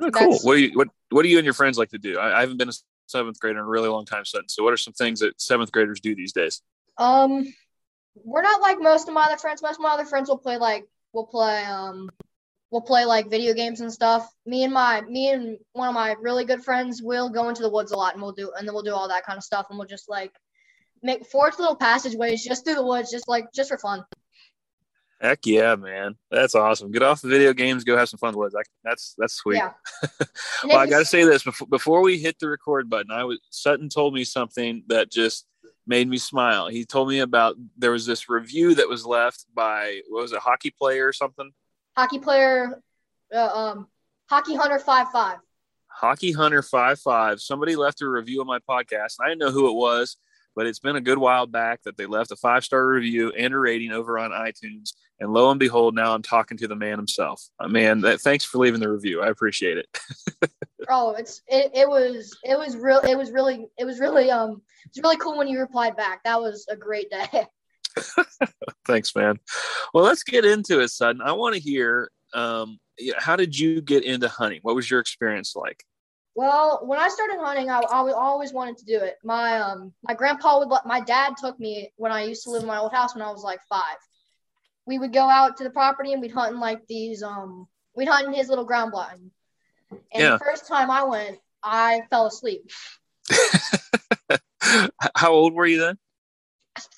Oh, 0.00 0.10
cool. 0.10 0.38
what 0.42 0.54
do 0.54 0.60
you 0.60 0.70
what 0.74 0.88
What 1.10 1.22
do 1.22 1.28
you 1.28 1.38
and 1.38 1.44
your 1.44 1.54
friends 1.54 1.78
like 1.78 1.90
to 1.90 1.98
do? 1.98 2.18
I, 2.18 2.38
I, 2.38 2.40
haven't 2.40 2.58
been 2.58 2.68
a 2.68 2.74
seventh 3.06 3.40
grader 3.40 3.58
in 3.58 3.64
a 3.64 3.68
really 3.68 3.88
long 3.88 4.04
time 4.04 4.24
since. 4.24 4.54
So, 4.54 4.62
what 4.62 4.72
are 4.72 4.76
some 4.76 4.92
things 4.92 5.20
that 5.20 5.40
seventh 5.40 5.72
graders 5.72 6.00
do 6.00 6.14
these 6.14 6.32
days? 6.32 6.62
Um, 6.98 7.52
we're 8.14 8.42
not 8.42 8.60
like 8.60 8.78
most 8.80 9.08
of 9.08 9.14
my 9.14 9.24
other 9.24 9.36
friends. 9.36 9.62
Most 9.62 9.76
of 9.76 9.80
my 9.80 9.90
other 9.90 10.04
friends 10.04 10.28
will 10.28 10.38
play 10.38 10.58
like 10.58 10.84
we'll 11.12 11.26
play 11.26 11.64
um 11.64 12.10
we'll 12.70 12.82
play 12.82 13.04
like 13.04 13.30
video 13.30 13.54
games 13.54 13.80
and 13.80 13.92
stuff. 13.92 14.28
Me 14.44 14.64
and 14.64 14.72
my 14.72 15.00
me 15.02 15.30
and 15.30 15.58
one 15.72 15.88
of 15.88 15.94
my 15.94 16.14
really 16.20 16.44
good 16.44 16.64
friends 16.64 17.02
will 17.02 17.30
go 17.30 17.48
into 17.48 17.62
the 17.62 17.70
woods 17.70 17.92
a 17.92 17.96
lot 17.96 18.14
and 18.14 18.22
we'll 18.22 18.32
do 18.32 18.52
and 18.56 18.66
then 18.66 18.74
we'll 18.74 18.82
do 18.82 18.94
all 18.94 19.08
that 19.08 19.24
kind 19.24 19.36
of 19.36 19.44
stuff 19.44 19.66
and 19.70 19.78
we'll 19.78 19.88
just 19.88 20.08
like 20.08 20.32
make 21.02 21.26
forge 21.26 21.58
little 21.58 21.76
passageways 21.76 22.44
just 22.44 22.64
through 22.64 22.74
the 22.74 22.86
woods, 22.86 23.10
just 23.10 23.28
like 23.28 23.52
just 23.54 23.70
for 23.70 23.78
fun. 23.78 24.04
Heck 25.20 25.46
yeah, 25.46 25.76
man! 25.76 26.16
That's 26.30 26.54
awesome. 26.54 26.90
Get 26.90 27.02
off 27.02 27.22
the 27.22 27.28
video 27.28 27.54
games, 27.54 27.84
go 27.84 27.96
have 27.96 28.08
some 28.08 28.18
fun 28.18 28.36
with. 28.36 28.52
That. 28.52 28.66
That's 28.84 29.14
that's 29.16 29.32
sweet. 29.34 29.56
Yeah. 29.56 29.72
well, 30.64 30.78
I 30.78 30.86
got 30.86 30.98
to 30.98 31.04
say 31.06 31.24
this 31.24 31.42
before 31.42 31.66
before 31.68 32.02
we 32.02 32.18
hit 32.18 32.38
the 32.38 32.50
record 32.50 32.90
button. 32.90 33.10
I 33.10 33.24
was 33.24 33.38
Sutton 33.48 33.88
told 33.88 34.12
me 34.12 34.24
something 34.24 34.82
that 34.88 35.10
just 35.10 35.46
made 35.86 36.06
me 36.06 36.18
smile. 36.18 36.68
He 36.68 36.84
told 36.84 37.08
me 37.08 37.20
about 37.20 37.56
there 37.78 37.92
was 37.92 38.04
this 38.04 38.28
review 38.28 38.74
that 38.74 38.90
was 38.90 39.06
left 39.06 39.46
by 39.54 40.02
what 40.08 40.20
was 40.20 40.32
it, 40.32 40.38
a 40.38 40.40
hockey 40.40 40.70
player 40.70 41.06
or 41.06 41.14
something? 41.14 41.50
Hockey 41.96 42.18
player, 42.18 42.82
uh, 43.34 43.46
um, 43.46 43.88
hockey 44.28 44.54
hunter 44.54 44.78
five 44.78 45.10
five. 45.10 45.38
Hockey 45.88 46.32
Hunter 46.32 46.62
five 46.62 47.00
five. 47.00 47.40
Somebody 47.40 47.74
left 47.74 48.02
a 48.02 48.08
review 48.08 48.42
on 48.42 48.46
my 48.46 48.58
podcast. 48.68 49.14
I 49.18 49.28
didn't 49.28 49.38
know 49.38 49.50
who 49.50 49.70
it 49.70 49.74
was, 49.74 50.18
but 50.54 50.66
it's 50.66 50.78
been 50.78 50.96
a 50.96 51.00
good 51.00 51.16
while 51.16 51.46
back 51.46 51.82
that 51.84 51.96
they 51.96 52.04
left 52.04 52.32
a 52.32 52.36
five 52.36 52.64
star 52.64 52.86
review 52.86 53.32
and 53.32 53.54
a 53.54 53.58
rating 53.58 53.92
over 53.92 54.18
on 54.18 54.30
iTunes. 54.30 54.90
And 55.20 55.32
lo 55.32 55.50
and 55.50 55.58
behold, 55.58 55.94
now 55.94 56.14
I'm 56.14 56.20
talking 56.20 56.58
to 56.58 56.68
the 56.68 56.76
man 56.76 56.98
himself. 56.98 57.42
Uh, 57.58 57.68
man, 57.68 58.02
that, 58.02 58.20
thanks 58.20 58.44
for 58.44 58.58
leaving 58.58 58.80
the 58.80 58.90
review. 58.90 59.22
I 59.22 59.28
appreciate 59.28 59.78
it. 59.78 60.00
oh, 60.90 61.12
it's 61.12 61.40
it, 61.48 61.70
it 61.74 61.88
was 61.88 62.36
it 62.44 62.58
was 62.58 62.76
real 62.76 63.00
it 63.00 63.16
was 63.16 63.32
really 63.32 63.66
it 63.78 63.86
was 63.86 63.98
really 63.98 64.30
um 64.30 64.60
it's 64.84 65.02
really 65.02 65.16
cool 65.16 65.38
when 65.38 65.48
you 65.48 65.58
replied 65.60 65.96
back. 65.96 66.22
That 66.24 66.40
was 66.42 66.66
a 66.68 66.76
great 66.76 67.10
day. 67.10 67.46
Thanks, 68.86 69.14
man. 69.14 69.38
Well, 69.92 70.04
let's 70.04 70.22
get 70.22 70.44
into 70.44 70.80
it, 70.80 70.88
Sutton. 70.88 71.22
I 71.22 71.32
want 71.32 71.54
to 71.54 71.60
hear 71.60 72.10
um, 72.34 72.78
how 73.16 73.36
did 73.36 73.58
you 73.58 73.80
get 73.80 74.04
into 74.04 74.28
hunting? 74.28 74.60
What 74.62 74.74
was 74.74 74.90
your 74.90 75.00
experience 75.00 75.54
like? 75.56 75.84
Well, 76.34 76.80
when 76.84 76.98
I 76.98 77.08
started 77.08 77.38
hunting, 77.40 77.70
I, 77.70 77.78
I 77.78 78.12
always 78.12 78.52
wanted 78.52 78.76
to 78.78 78.84
do 78.84 78.98
it. 78.98 79.16
My 79.24 79.58
um 79.58 79.94
my 80.02 80.12
grandpa 80.12 80.58
would 80.58 80.68
let 80.68 80.84
my 80.84 81.00
dad 81.00 81.34
took 81.38 81.58
me 81.58 81.92
when 81.96 82.12
I 82.12 82.24
used 82.24 82.44
to 82.44 82.50
live 82.50 82.62
in 82.62 82.68
my 82.68 82.78
old 82.78 82.92
house 82.92 83.14
when 83.14 83.22
I 83.22 83.30
was 83.30 83.42
like 83.42 83.60
five. 83.70 83.96
We 84.86 84.98
would 84.98 85.14
go 85.14 85.28
out 85.28 85.56
to 85.56 85.64
the 85.64 85.70
property 85.70 86.12
and 86.12 86.20
we'd 86.20 86.32
hunt 86.32 86.52
in 86.52 86.60
like 86.60 86.86
these 86.88 87.22
um 87.22 87.66
we'd 87.94 88.08
hunt 88.08 88.26
in 88.26 88.34
his 88.34 88.50
little 88.50 88.66
ground 88.66 88.92
blind. 88.92 89.30
And 89.90 90.00
yeah. 90.12 90.32
the 90.32 90.38
first 90.38 90.68
time 90.68 90.90
I 90.90 91.04
went, 91.04 91.38
I 91.62 92.02
fell 92.10 92.26
asleep. 92.26 92.70
How 95.14 95.32
old 95.32 95.54
were 95.54 95.66
you 95.66 95.80
then? 95.80 95.96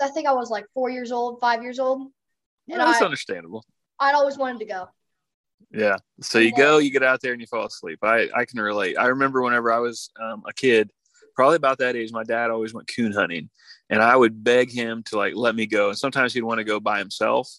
I 0.01 0.09
think 0.09 0.27
I 0.27 0.33
was 0.33 0.51
like 0.51 0.67
four 0.75 0.91
years 0.91 1.13
old, 1.13 1.41
five 1.41 1.63
years 1.63 1.79
old. 1.79 2.11
And 2.71 2.81
that's 2.81 3.01
I, 3.01 3.05
understandable. 3.05 3.65
I'd 3.99 4.15
always 4.15 4.37
wanted 4.37 4.59
to 4.61 4.67
go. 4.67 4.89
Yeah. 5.71 5.97
So 6.21 6.39
you 6.39 6.55
go, 6.55 6.79
you 6.79 6.91
get 6.91 7.03
out 7.03 7.21
there, 7.21 7.33
and 7.33 7.41
you 7.41 7.47
fall 7.47 7.67
asleep. 7.67 7.99
I 8.03 8.29
I 8.35 8.45
can 8.45 8.61
relate. 8.61 8.97
I 8.99 9.07
remember 9.07 9.43
whenever 9.43 9.73
I 9.73 9.79
was 9.79 10.11
um, 10.21 10.43
a 10.47 10.53
kid, 10.53 10.91
probably 11.35 11.57
about 11.57 11.79
that 11.79 11.97
age, 11.97 12.13
my 12.13 12.25
dad 12.25 12.51
always 12.51 12.73
went 12.73 12.91
coon 12.95 13.13
hunting, 13.13 13.51
and 13.91 14.03
I 14.03 14.17
would 14.17 14.43
beg 14.43 14.71
him 14.71 15.03
to 15.05 15.17
like 15.17 15.35
let 15.35 15.55
me 15.55 15.67
go. 15.67 15.89
And 15.91 15.99
sometimes 15.99 16.33
he'd 16.33 16.43
want 16.43 16.59
to 16.59 16.65
go 16.65 16.81
by 16.81 16.99
himself. 16.99 17.51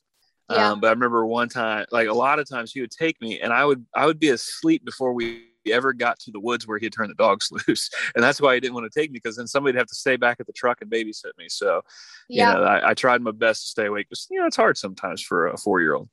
Yeah. 0.49 0.71
Um, 0.71 0.79
but 0.79 0.87
I 0.87 0.91
remember 0.91 1.25
one 1.25 1.49
time, 1.49 1.85
like 1.91 2.07
a 2.07 2.13
lot 2.13 2.39
of 2.39 2.49
times, 2.49 2.71
he 2.71 2.81
would 2.81 2.91
take 2.91 3.21
me, 3.21 3.39
and 3.39 3.53
I 3.53 3.65
would 3.65 3.85
I 3.95 4.05
would 4.05 4.19
be 4.19 4.29
asleep 4.29 4.83
before 4.85 5.13
we 5.13 5.48
ever 5.67 5.93
got 5.93 6.19
to 6.19 6.31
the 6.31 6.39
woods 6.39 6.67
where 6.67 6.77
he 6.77 6.85
had 6.85 6.93
turned 6.93 7.09
the 7.09 7.15
dogs 7.15 7.49
loose. 7.67 7.89
And 8.15 8.23
that's 8.23 8.41
why 8.41 8.53
he 8.53 8.59
didn't 8.59 8.73
want 8.73 8.91
to 8.91 8.99
take 8.99 9.11
me 9.11 9.19
because 9.21 9.37
then 9.37 9.47
somebody'd 9.47 9.77
have 9.77 9.87
to 9.87 9.95
stay 9.95 10.15
back 10.15 10.37
at 10.39 10.47
the 10.47 10.53
truck 10.53 10.81
and 10.81 10.91
babysit 10.91 11.37
me. 11.37 11.47
So, 11.49 11.81
yeah. 12.29 12.53
you 12.53 12.57
know, 12.57 12.63
I, 12.63 12.89
I 12.89 12.93
tried 12.93 13.21
my 13.21 13.31
best 13.31 13.63
to 13.63 13.67
stay 13.69 13.85
awake. 13.87 14.07
But, 14.09 14.19
you 14.29 14.39
know, 14.39 14.47
it's 14.47 14.55
hard 14.55 14.77
sometimes 14.77 15.21
for 15.21 15.47
a 15.47 15.57
four 15.57 15.81
year 15.81 15.95
old. 15.95 16.09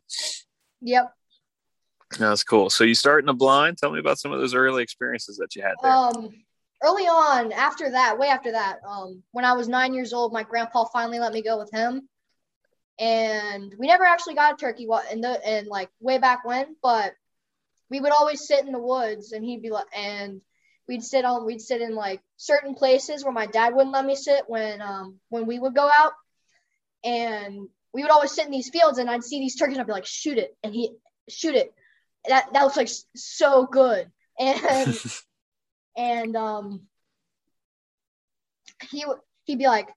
Yep. 0.80 1.12
That's 2.18 2.44
cool. 2.44 2.70
So 2.70 2.84
you 2.84 2.94
start 2.94 3.24
in 3.24 3.28
a 3.28 3.34
blind. 3.34 3.78
Tell 3.78 3.90
me 3.90 3.98
about 3.98 4.18
some 4.18 4.32
of 4.32 4.40
those 4.40 4.54
early 4.54 4.82
experiences 4.82 5.36
that 5.38 5.56
you 5.56 5.62
had 5.62 5.74
there. 5.82 5.90
Um, 5.90 6.30
early 6.82 7.04
on, 7.04 7.52
after 7.52 7.90
that, 7.90 8.18
way 8.18 8.28
after 8.28 8.52
that, 8.52 8.78
um, 8.88 9.22
when 9.32 9.44
I 9.44 9.54
was 9.54 9.68
nine 9.68 9.92
years 9.92 10.12
old, 10.12 10.32
my 10.32 10.42
grandpa 10.42 10.84
finally 10.84 11.18
let 11.18 11.32
me 11.32 11.42
go 11.42 11.58
with 11.58 11.70
him, 11.72 12.08
and 12.98 13.74
we 13.78 13.86
never 13.86 14.04
actually 14.04 14.34
got 14.34 14.54
a 14.54 14.56
turkey 14.56 14.86
in 15.10 15.20
the 15.20 15.46
and 15.46 15.66
like 15.66 15.90
way 16.00 16.18
back 16.18 16.44
when, 16.44 16.76
but 16.82 17.12
we 17.90 18.00
would 18.00 18.12
always 18.12 18.46
sit 18.46 18.64
in 18.64 18.72
the 18.72 18.78
woods 18.78 19.32
and 19.32 19.44
he'd 19.44 19.62
be 19.62 19.70
like 19.70 19.86
and 19.94 20.40
we'd 20.88 21.02
sit 21.02 21.24
on 21.24 21.46
we'd 21.46 21.60
sit 21.60 21.80
in 21.80 21.94
like 21.94 22.20
certain 22.36 22.74
places 22.74 23.24
where 23.24 23.32
my 23.32 23.46
dad 23.46 23.74
wouldn't 23.74 23.94
let 23.94 24.04
me 24.04 24.14
sit 24.14 24.44
when 24.48 24.80
um 24.80 25.16
when 25.28 25.46
we 25.46 25.58
would 25.58 25.74
go 25.74 25.88
out 25.88 26.12
and 27.04 27.68
we 27.92 28.02
would 28.02 28.10
always 28.10 28.32
sit 28.32 28.44
in 28.44 28.50
these 28.50 28.68
fields 28.68 28.98
and 28.98 29.08
I'd 29.08 29.24
see 29.24 29.40
these 29.40 29.56
turkeys 29.56 29.76
and 29.76 29.80
I'd 29.80 29.86
be 29.86 29.92
like 29.92 30.04
shoot 30.04 30.36
it 30.36 30.54
and 30.62 30.74
he 30.74 30.90
shoot 31.30 31.54
it. 31.54 31.72
That 32.28 32.52
that 32.52 32.62
looks 32.62 32.76
like 32.76 32.90
so 33.14 33.64
good. 33.66 34.10
And 34.38 34.98
and 35.96 36.36
um 36.36 36.82
he 38.90 39.04
he'd 39.44 39.58
be 39.58 39.66
like, 39.66 39.88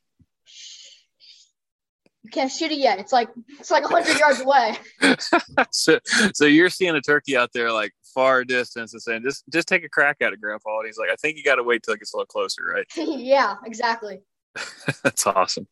you 2.23 2.29
can't 2.31 2.51
shoot 2.51 2.71
it 2.71 2.79
yet. 2.79 2.99
It's 2.99 3.13
like 3.13 3.29
it's 3.59 3.71
like 3.71 3.83
hundred 3.85 4.19
yards 4.19 4.41
away. 4.41 4.77
so, 5.71 5.99
so 6.33 6.45
you're 6.45 6.69
seeing 6.69 6.95
a 6.95 7.01
turkey 7.01 7.37
out 7.37 7.51
there 7.53 7.71
like 7.71 7.93
far 8.13 8.43
distance 8.43 8.93
and 8.93 9.01
saying, 9.01 9.23
just 9.23 9.43
just 9.51 9.67
take 9.67 9.83
a 9.83 9.89
crack 9.89 10.17
at 10.21 10.33
it, 10.33 10.41
Grandpa. 10.41 10.79
And 10.79 10.87
he's 10.87 10.97
like, 10.97 11.09
I 11.09 11.15
think 11.15 11.37
you 11.37 11.43
got 11.43 11.55
to 11.55 11.63
wait 11.63 11.83
till 11.83 11.93
it 11.93 11.99
gets 11.99 12.13
a 12.13 12.17
little 12.17 12.25
closer, 12.25 12.61
right? 12.65 12.85
yeah, 12.95 13.55
exactly. 13.65 14.21
That's 15.03 15.25
awesome. 15.27 15.67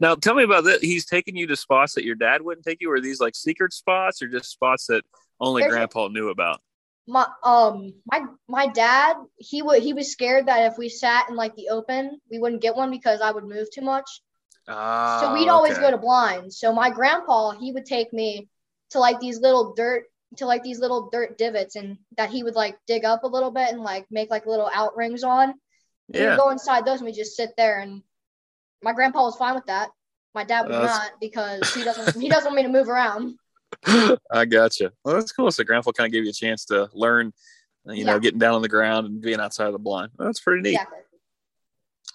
now, 0.00 0.14
tell 0.14 0.34
me 0.34 0.44
about 0.44 0.64
that. 0.64 0.82
He's 0.82 1.04
taking 1.04 1.36
you 1.36 1.46
to 1.48 1.56
spots 1.56 1.94
that 1.94 2.04
your 2.04 2.14
dad 2.14 2.42
wouldn't 2.42 2.64
take 2.64 2.78
you. 2.80 2.90
Are 2.90 3.00
these 3.00 3.20
like 3.20 3.34
secret 3.34 3.72
spots 3.72 4.22
or 4.22 4.28
just 4.28 4.50
spots 4.50 4.86
that 4.86 5.04
only 5.40 5.62
There's 5.62 5.72
Grandpa 5.72 6.06
a- 6.06 6.10
knew 6.10 6.28
about? 6.28 6.60
my 7.08 7.26
um 7.42 7.92
my 8.06 8.20
my 8.48 8.68
dad 8.68 9.16
he 9.36 9.60
would 9.60 9.82
he 9.82 9.92
was 9.92 10.12
scared 10.12 10.46
that 10.46 10.70
if 10.70 10.78
we 10.78 10.88
sat 10.88 11.28
in 11.28 11.34
like 11.34 11.52
the 11.56 11.68
open 11.68 12.20
we 12.30 12.38
wouldn't 12.38 12.62
get 12.62 12.76
one 12.76 12.92
because 12.92 13.20
I 13.20 13.32
would 13.32 13.42
move 13.42 13.66
too 13.74 13.80
much. 13.80 14.08
Uh, 14.68 15.20
so 15.20 15.34
we'd 15.34 15.48
always 15.48 15.78
go 15.78 15.90
to 15.90 15.98
blinds. 15.98 16.58
So 16.58 16.72
my 16.72 16.90
grandpa 16.90 17.52
he 17.52 17.72
would 17.72 17.86
take 17.86 18.12
me 18.12 18.48
to 18.90 18.98
like 18.98 19.20
these 19.20 19.40
little 19.40 19.74
dirt 19.74 20.04
to 20.36 20.46
like 20.46 20.62
these 20.62 20.78
little 20.78 21.10
dirt 21.10 21.36
divots 21.36 21.76
and 21.76 21.98
that 22.16 22.30
he 22.30 22.42
would 22.42 22.54
like 22.54 22.76
dig 22.86 23.04
up 23.04 23.24
a 23.24 23.28
little 23.28 23.50
bit 23.50 23.68
and 23.70 23.82
like 23.82 24.06
make 24.10 24.30
like 24.30 24.46
little 24.46 24.70
out 24.72 24.96
rings 24.96 25.24
on. 25.24 25.54
Yeah. 26.08 26.32
We 26.32 26.36
go 26.36 26.50
inside 26.50 26.84
those 26.84 27.00
and 27.00 27.06
we 27.06 27.12
just 27.12 27.36
sit 27.36 27.50
there 27.56 27.80
and 27.80 28.02
my 28.82 28.92
grandpa 28.92 29.22
was 29.22 29.36
fine 29.36 29.54
with 29.54 29.66
that. 29.66 29.90
My 30.34 30.44
dad 30.44 30.68
was 30.68 30.78
not 30.78 31.12
because 31.20 31.74
he 31.74 31.84
doesn't 31.84 32.20
he 32.20 32.28
doesn't 32.28 32.46
want 32.46 32.56
me 32.56 32.62
to 32.62 32.68
move 32.68 32.88
around. 32.88 33.36
I 34.30 34.44
gotcha. 34.44 34.92
Well, 35.04 35.14
that's 35.14 35.32
cool. 35.32 35.50
So 35.50 35.64
grandpa 35.64 35.92
kind 35.92 36.06
of 36.06 36.12
gave 36.12 36.24
you 36.24 36.30
a 36.30 36.34
chance 36.34 36.64
to 36.66 36.88
learn, 36.92 37.32
you 37.86 37.94
yeah. 37.94 38.04
know, 38.04 38.20
getting 38.20 38.38
down 38.38 38.54
on 38.54 38.62
the 38.62 38.68
ground 38.68 39.06
and 39.06 39.20
being 39.20 39.40
outside 39.40 39.66
of 39.66 39.72
the 39.72 39.78
blind. 39.78 40.12
That's 40.18 40.40
pretty 40.40 40.62
neat. 40.62 40.74
Exactly. 40.74 40.98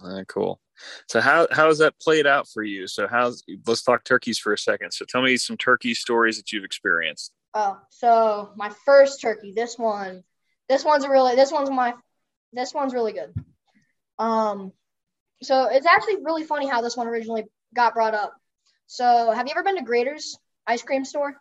Uh, 0.04 0.24
cool. 0.27 0.60
So 1.08 1.22
how 1.22 1.48
how 1.52 1.68
has 1.68 1.80
that 1.80 2.00
played 2.00 2.28
out 2.28 2.48
for 2.48 2.64
you? 2.64 2.88
So 2.88 3.08
how's 3.08 3.44
let's 3.66 3.84
talk 3.84 4.04
turkeys 4.04 4.38
for 4.38 4.54
a 4.54 4.58
second. 4.58 4.92
So 4.92 5.06
tell 5.06 5.22
me 5.22 5.38
some 5.38 5.58
turkey 5.58 5.94
stories 5.94 6.38
that 6.38 6.52
you've 6.52 6.64
experienced. 6.64 7.34
Oh, 7.54 7.80
so 7.90 8.52
my 8.56 8.72
first 8.86 9.22
turkey, 9.22 9.54
this 9.56 9.78
one, 9.78 10.24
this 10.70 10.86
one's 10.86 11.04
a 11.04 11.10
really 11.10 11.36
this 11.36 11.52
one's 11.52 11.70
my 11.70 11.94
this 12.54 12.74
one's 12.74 12.94
really 12.94 13.14
good. 13.14 13.34
Um, 14.20 14.72
so 15.42 15.66
it's 15.66 15.86
actually 15.86 16.24
really 16.24 16.44
funny 16.44 16.68
how 16.68 16.82
this 16.82 16.98
one 16.98 17.08
originally 17.08 17.46
got 17.76 17.94
brought 17.94 18.14
up. 18.14 18.34
So 18.88 19.32
have 19.32 19.48
you 19.48 19.52
ever 19.52 19.64
been 19.64 19.78
to 19.78 19.84
Graeter's 19.84 20.38
ice 20.66 20.82
cream 20.82 21.06
store? 21.06 21.36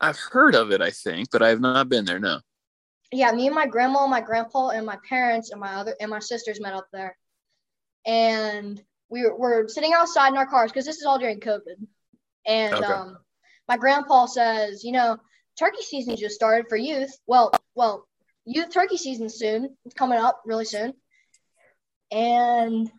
I've 0.00 0.18
heard 0.18 0.54
of 0.54 0.70
it, 0.70 0.80
I 0.80 0.90
think, 0.90 1.28
but 1.30 1.42
I 1.42 1.48
have 1.48 1.60
not 1.60 1.88
been 1.88 2.04
there. 2.04 2.18
No. 2.18 2.40
Yeah, 3.12 3.32
me 3.32 3.46
and 3.46 3.54
my 3.54 3.66
grandma, 3.66 4.06
my 4.06 4.20
grandpa, 4.20 4.68
and 4.68 4.86
my 4.86 4.96
parents 5.08 5.50
and 5.50 5.60
my 5.60 5.74
other 5.74 5.94
and 6.00 6.10
my 6.10 6.20
sisters 6.20 6.60
met 6.60 6.74
up 6.74 6.86
there, 6.92 7.16
and 8.06 8.82
we 9.08 9.24
were, 9.24 9.36
were 9.36 9.68
sitting 9.68 9.92
outside 9.92 10.28
in 10.28 10.38
our 10.38 10.46
cars 10.46 10.70
because 10.70 10.86
this 10.86 10.98
is 10.98 11.04
all 11.04 11.18
during 11.18 11.40
COVID, 11.40 11.86
and 12.46 12.74
okay. 12.74 12.84
um, 12.84 13.18
my 13.68 13.76
grandpa 13.76 14.26
says, 14.26 14.84
you 14.84 14.92
know, 14.92 15.18
turkey 15.58 15.82
season 15.82 16.16
just 16.16 16.34
started 16.34 16.66
for 16.68 16.76
youth. 16.76 17.10
Well, 17.26 17.52
well, 17.74 18.06
youth 18.44 18.72
turkey 18.72 18.96
season 18.96 19.28
soon. 19.28 19.76
It's 19.84 19.94
coming 19.94 20.18
up 20.18 20.42
really 20.44 20.64
soon, 20.64 20.94
and 22.10 22.90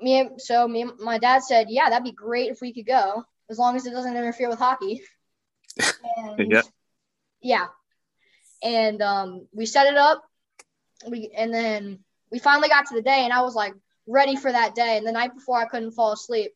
me, 0.00 0.28
so 0.38 0.66
me, 0.66 0.86
my 0.98 1.18
dad 1.18 1.42
said, 1.42 1.66
yeah, 1.70 1.90
that'd 1.90 2.04
be 2.04 2.12
great 2.12 2.50
if 2.50 2.60
we 2.60 2.72
could 2.72 2.86
go 2.86 3.24
as 3.50 3.58
long 3.58 3.76
as 3.76 3.84
it 3.84 3.90
doesn't 3.90 4.16
interfere 4.16 4.48
with 4.48 4.58
hockey. 4.58 5.02
And, 6.16 6.50
yeah. 6.50 6.62
Yeah. 7.40 7.66
And 8.62 9.00
um, 9.00 9.46
we 9.52 9.66
set 9.66 9.86
it 9.86 9.96
up. 9.96 10.22
We 11.08 11.30
and 11.34 11.54
then 11.54 12.00
we 12.30 12.38
finally 12.38 12.68
got 12.68 12.86
to 12.86 12.94
the 12.94 13.02
day, 13.02 13.24
and 13.24 13.32
I 13.32 13.40
was 13.42 13.54
like 13.54 13.72
ready 14.10 14.36
for 14.36 14.50
that 14.50 14.74
day. 14.74 14.96
And 14.98 15.06
the 15.06 15.12
night 15.12 15.34
before, 15.34 15.58
I 15.58 15.66
couldn't 15.66 15.92
fall 15.92 16.12
asleep, 16.12 16.52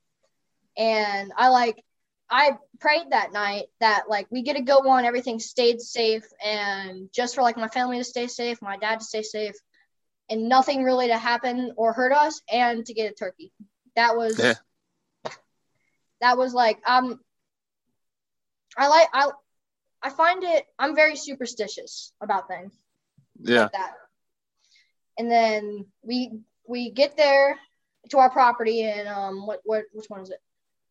and 0.77 1.33
I 1.37 1.49
like 1.49 1.83
I 2.31 2.59
prayed 2.81 3.11
that 3.11 3.33
night 3.33 3.67
that 3.81 4.05
like 4.09 4.27
we 4.31 4.43
get 4.43 4.57
to 4.57 4.63
go 4.63 4.89
on, 4.89 5.05
everything 5.05 5.39
stayed 5.39 5.81
safe, 5.81 6.25
and 6.45 7.09
just 7.13 7.35
for 7.35 7.43
like 7.43 7.57
my 7.57 7.69
family 7.69 7.99
to 7.99 8.05
stay 8.05 8.27
safe, 8.27 8.61
my 8.63 8.77
dad 8.77 9.01
to 9.01 9.05
stay 9.05 9.23
safe, 9.23 9.55
and 10.29 10.49
nothing 10.49 10.83
really 10.83 11.09
to 11.09 11.19
happen 11.19 11.73
or 11.77 11.93
hurt 11.93 12.13
us, 12.13 12.41
and 12.51 12.85
to 12.87 12.95
get 12.95 13.13
a 13.13 13.15
turkey. 13.15 13.53
That 13.97 14.17
was 14.17 14.39
yeah. 14.39 14.55
that 16.21 16.37
was 16.37 16.55
like 16.55 16.79
um 16.89 17.21
I 18.77 18.89
like 18.89 19.09
I 19.13 19.31
I 20.03 20.11
find 20.11 20.43
it 20.43 20.65
I'm 20.79 20.97
very 20.97 21.17
superstitious 21.17 22.13
about 22.21 22.49
things. 22.49 22.73
Yeah. 23.39 23.63
Like 23.63 23.73
that. 23.73 23.93
And 25.19 25.31
then 25.31 25.87
we 26.03 26.33
we 26.67 26.91
get 26.91 27.17
there 27.17 27.59
to 28.11 28.19
our 28.19 28.31
property 28.31 28.83
and 28.83 29.09
um 29.09 29.47
what 29.47 29.61
what 29.65 29.85
which 29.93 30.09
one 30.09 30.21
is 30.21 30.31
it? 30.31 30.41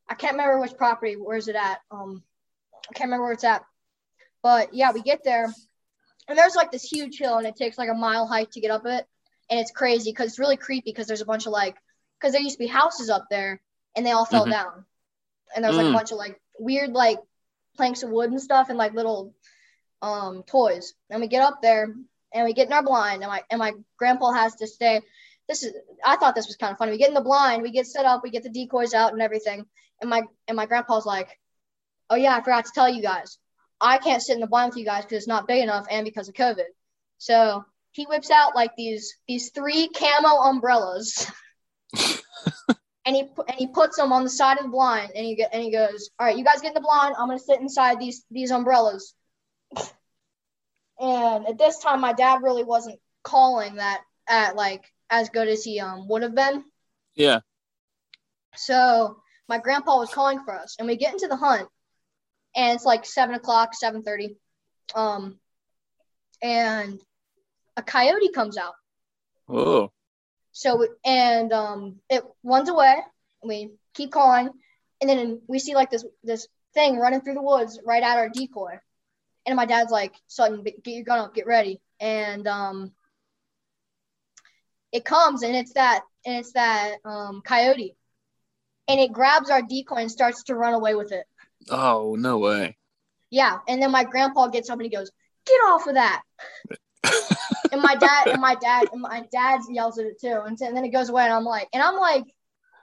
I 0.10 0.16
can't 0.16 0.34
remember 0.34 0.60
which 0.60 0.78
property. 0.78 1.16
Where's 1.16 1.48
it 1.48 1.56
at? 1.56 1.80
Um 1.92 2.24
I 2.90 2.94
can't 2.94 3.08
remember 3.08 3.26
where 3.26 3.34
it's 3.34 3.44
at. 3.44 3.64
But 4.42 4.74
yeah, 4.74 4.92
we 4.92 5.02
get 5.02 5.24
there 5.24 5.54
and 6.28 6.38
there's 6.38 6.56
like 6.56 6.72
this 6.72 6.84
huge 6.84 7.18
hill 7.18 7.38
and 7.38 7.48
it 7.48 7.56
takes 7.56 7.78
like 7.78 7.90
a 7.90 7.94
mile 7.94 8.28
hike 8.28 8.52
to 8.52 8.62
get 8.62 8.72
up 8.72 8.86
it. 8.86 9.06
And 9.50 9.60
it's 9.60 9.72
crazy 9.72 10.12
because 10.12 10.28
it's 10.28 10.40
really 10.40 10.58
creepy 10.58 10.92
because 10.92 11.08
there's 11.08 11.22
a 11.22 11.26
bunch 11.26 11.46
of 11.46 11.52
like 11.52 11.76
because 12.20 12.34
there 12.34 12.42
used 12.42 12.56
to 12.56 12.64
be 12.64 12.68
houses 12.68 13.10
up 13.10 13.26
there 13.30 13.62
and 13.96 14.06
they 14.06 14.12
all 14.12 14.26
fell 14.26 14.44
mm-hmm. 14.44 14.52
down. 14.52 14.86
And 15.56 15.64
there's 15.64 15.76
like 15.76 15.86
mm. 15.86 15.92
a 15.92 15.94
bunch 15.94 16.12
of 16.12 16.18
like 16.18 16.40
weird 16.58 16.92
like 16.92 17.20
planks 17.76 18.04
of 18.04 18.10
wood 18.10 18.32
and 18.32 18.42
stuff 18.42 18.70
and 18.70 18.78
like 18.78 18.94
little 18.94 19.34
um 20.02 20.44
toys. 20.44 20.94
And 21.10 21.22
we 21.22 21.28
get 21.28 21.44
up 21.44 21.62
there 21.62 21.94
and 22.34 22.46
we 22.46 22.54
get 22.54 22.68
in 22.68 22.74
our 22.74 22.84
blind 22.84 23.22
and 23.22 23.30
my 23.30 23.44
and 23.50 23.60
my 23.60 23.74
grandpa 23.98 24.32
has 24.32 24.56
to 24.56 24.68
stay. 24.68 25.02
This 25.48 25.64
is 25.64 25.74
I 26.06 26.16
thought 26.16 26.36
this 26.36 26.48
was 26.48 26.56
kind 26.56 26.72
of 26.72 26.78
funny. 26.78 26.92
We 26.92 26.98
get 26.98 27.10
in 27.10 27.16
the 27.16 27.22
blind, 27.22 27.62
we 27.62 27.72
get 27.72 27.88
set 27.88 28.06
up, 28.06 28.22
we 28.24 28.30
get 28.30 28.44
the 28.44 28.50
decoys 28.50 28.94
out 28.94 29.14
and 29.14 29.22
everything. 29.22 29.66
And 30.02 30.10
my 30.10 30.24
and 30.48 30.56
my 30.56 30.66
grandpa's 30.66 31.06
like, 31.06 31.40
Oh 32.10 32.16
yeah, 32.16 32.36
I 32.36 32.42
forgot 32.42 32.66
to 32.66 32.72
tell 32.74 32.90
you 32.90 33.02
guys. 33.02 33.38
I 33.82 33.98
can't 33.98 34.22
sit 34.22 34.36
in 34.36 34.42
the 34.42 34.48
blind 34.48 34.70
with 34.70 34.78
you 34.78 34.86
guys 34.86 35.04
because 35.04 35.18
it's 35.20 35.28
not 35.28 35.48
big 35.48 35.62
enough 35.62 35.86
and 35.90 36.06
because 36.06 36.30
of 36.30 36.36
COVID. 36.36 36.66
So 37.18 37.66
he 37.92 38.06
whips 38.06 38.32
out 38.32 38.56
like 38.56 38.76
these 38.76 39.16
these 39.28 39.52
three 39.52 39.90
camo 39.90 40.42
umbrellas. 40.42 41.32
and 43.06 43.16
he 43.16 43.22
and 43.22 43.58
he 43.58 43.68
puts 43.68 43.98
them 43.98 44.14
on 44.14 44.24
the 44.24 44.30
side 44.30 44.58
of 44.58 44.64
the 44.64 44.70
blind, 44.70 45.12
and 45.16 45.26
he 45.26 45.36
get 45.36 45.54
and 45.54 45.62
he 45.62 45.72
goes, 45.72 46.10
"All 46.20 46.28
right, 46.28 46.38
you 46.38 46.44
guys 46.44 46.62
get 46.62 46.70
in 46.70 46.74
the 46.74 46.82
blind. 46.82 47.16
I'm 47.18 47.28
gonna 47.28 47.40
sit 47.40 47.60
inside 47.60 48.00
these 48.00 48.26
these 48.32 48.52
umbrellas." 48.52 49.14
and 51.00 51.48
at 51.48 51.58
this 51.58 51.80
time, 51.80 52.02
my 52.02 52.14
dad 52.14 52.44
really 52.44 52.64
wasn't 52.64 53.00
calling 53.24 53.76
that 53.76 54.02
at 54.28 54.56
like 54.56 54.84
as 55.14 55.30
good 55.30 55.48
as 55.48 55.64
he 55.64 55.80
um 55.80 56.08
would 56.08 56.24
have 56.24 56.36
been. 56.36 56.64
Yeah. 57.16 57.40
So 58.56 59.18
my 59.48 59.60
grandpa 59.60 59.98
was 59.98 60.10
calling 60.10 60.44
for 60.44 60.54
us, 60.54 60.76
and 60.80 60.88
we 60.88 60.96
get 60.96 61.14
into 61.14 61.28
the 61.28 61.36
hunt, 61.36 61.68
and 62.56 62.76
it's 62.76 62.86
like 62.86 63.06
seven 63.06 63.36
o'clock, 63.36 63.76
seven 63.76 64.02
thirty, 64.02 64.38
um, 64.96 65.40
and 66.42 67.00
a 67.78 67.84
coyote 67.84 68.32
comes 68.32 68.58
out. 68.58 68.74
Oh. 69.48 69.92
So 70.52 70.86
and 71.06 71.54
um, 71.54 72.00
it 72.10 72.24
runs 72.44 72.70
away. 72.70 72.96
we 73.44 73.72
keep 73.94 74.12
calling, 74.12 74.50
and 75.00 75.10
then 75.10 75.42
we 75.48 75.60
see 75.60 75.76
like 75.76 75.92
this 75.92 76.06
this 76.24 76.48
thing 76.74 76.98
running 76.98 77.22
through 77.22 77.36
the 77.36 77.42
woods 77.42 77.80
right 77.86 78.04
at 78.04 78.18
our 78.18 78.30
decoy. 78.30 78.80
And 79.46 79.56
my 79.56 79.66
dad's 79.66 79.92
like, 79.92 80.14
"Sutton, 80.28 80.64
get 80.64 80.82
your 80.86 81.04
gun 81.04 81.20
up, 81.20 81.36
get 81.36 81.46
ready." 81.46 81.82
And 82.00 82.48
um, 82.48 82.94
it 84.94 85.04
comes, 85.04 85.42
and 85.44 85.56
it's 85.56 85.74
that 85.74 86.04
and 86.26 86.38
it's 86.38 86.54
that 86.54 86.98
um, 87.04 87.42
coyote, 87.44 87.96
and 88.88 89.00
it 89.00 89.12
grabs 89.12 89.50
our 89.50 89.62
decoy 89.62 89.98
and 89.98 90.12
starts 90.12 90.44
to 90.44 90.56
run 90.56 90.74
away 90.74 90.96
with 90.96 91.12
it. 91.12 91.26
Oh 91.70 92.16
no 92.18 92.38
way! 92.38 92.78
Yeah, 93.30 93.58
and 93.68 93.82
then 93.82 93.92
my 93.92 94.04
grandpa 94.06 94.48
gets 94.48 94.70
up 94.70 94.78
and 94.78 94.86
he 94.86 94.96
goes, 94.96 95.12
"Get 95.46 95.56
off 95.56 95.88
of 95.88 95.96
that!" 95.96 96.22
and 97.72 97.82
my 97.82 97.96
dad 97.96 98.28
and 98.28 98.42
my 98.42 98.56
dad 98.56 98.88
and 98.94 99.02
my 99.02 99.24
dad 99.32 99.62
yells 99.68 99.98
at 99.98 100.06
it 100.06 100.22
too, 100.22 100.42
and, 100.46 100.58
and 100.62 100.78
then 100.78 100.86
it 100.86 100.90
goes 100.90 101.10
away, 101.10 101.24
and 101.24 101.34
I'm 101.34 101.44
like, 101.44 101.68
and 101.74 101.82
I'm 101.82 101.98
like 101.98 102.26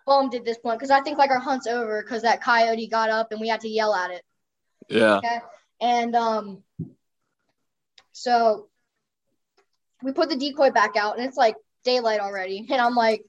bummed 0.04 0.34
at 0.34 0.44
this 0.44 0.58
point 0.58 0.78
because 0.78 0.90
I 0.90 1.00
think 1.00 1.16
like 1.16 1.30
our 1.30 1.38
hunt's 1.38 1.68
over 1.68 2.02
because 2.02 2.22
that 2.22 2.42
coyote 2.42 2.88
got 2.88 3.10
up 3.10 3.30
and 3.30 3.40
we 3.40 3.48
had 3.48 3.60
to 3.60 3.68
yell 3.68 3.94
at 3.94 4.10
it. 4.10 4.22
Yeah. 4.88 5.18
Okay? 5.18 5.38
And 5.80 6.16
um, 6.16 6.64
so 8.10 8.68
we 10.02 10.12
put 10.12 10.28
the 10.28 10.36
decoy 10.36 10.70
back 10.70 10.96
out, 10.96 11.16
and 11.16 11.24
it's 11.24 11.36
like 11.36 11.54
daylight 11.84 12.20
already, 12.20 12.66
and 12.70 12.80
I'm 12.80 12.94
like, 12.94 13.24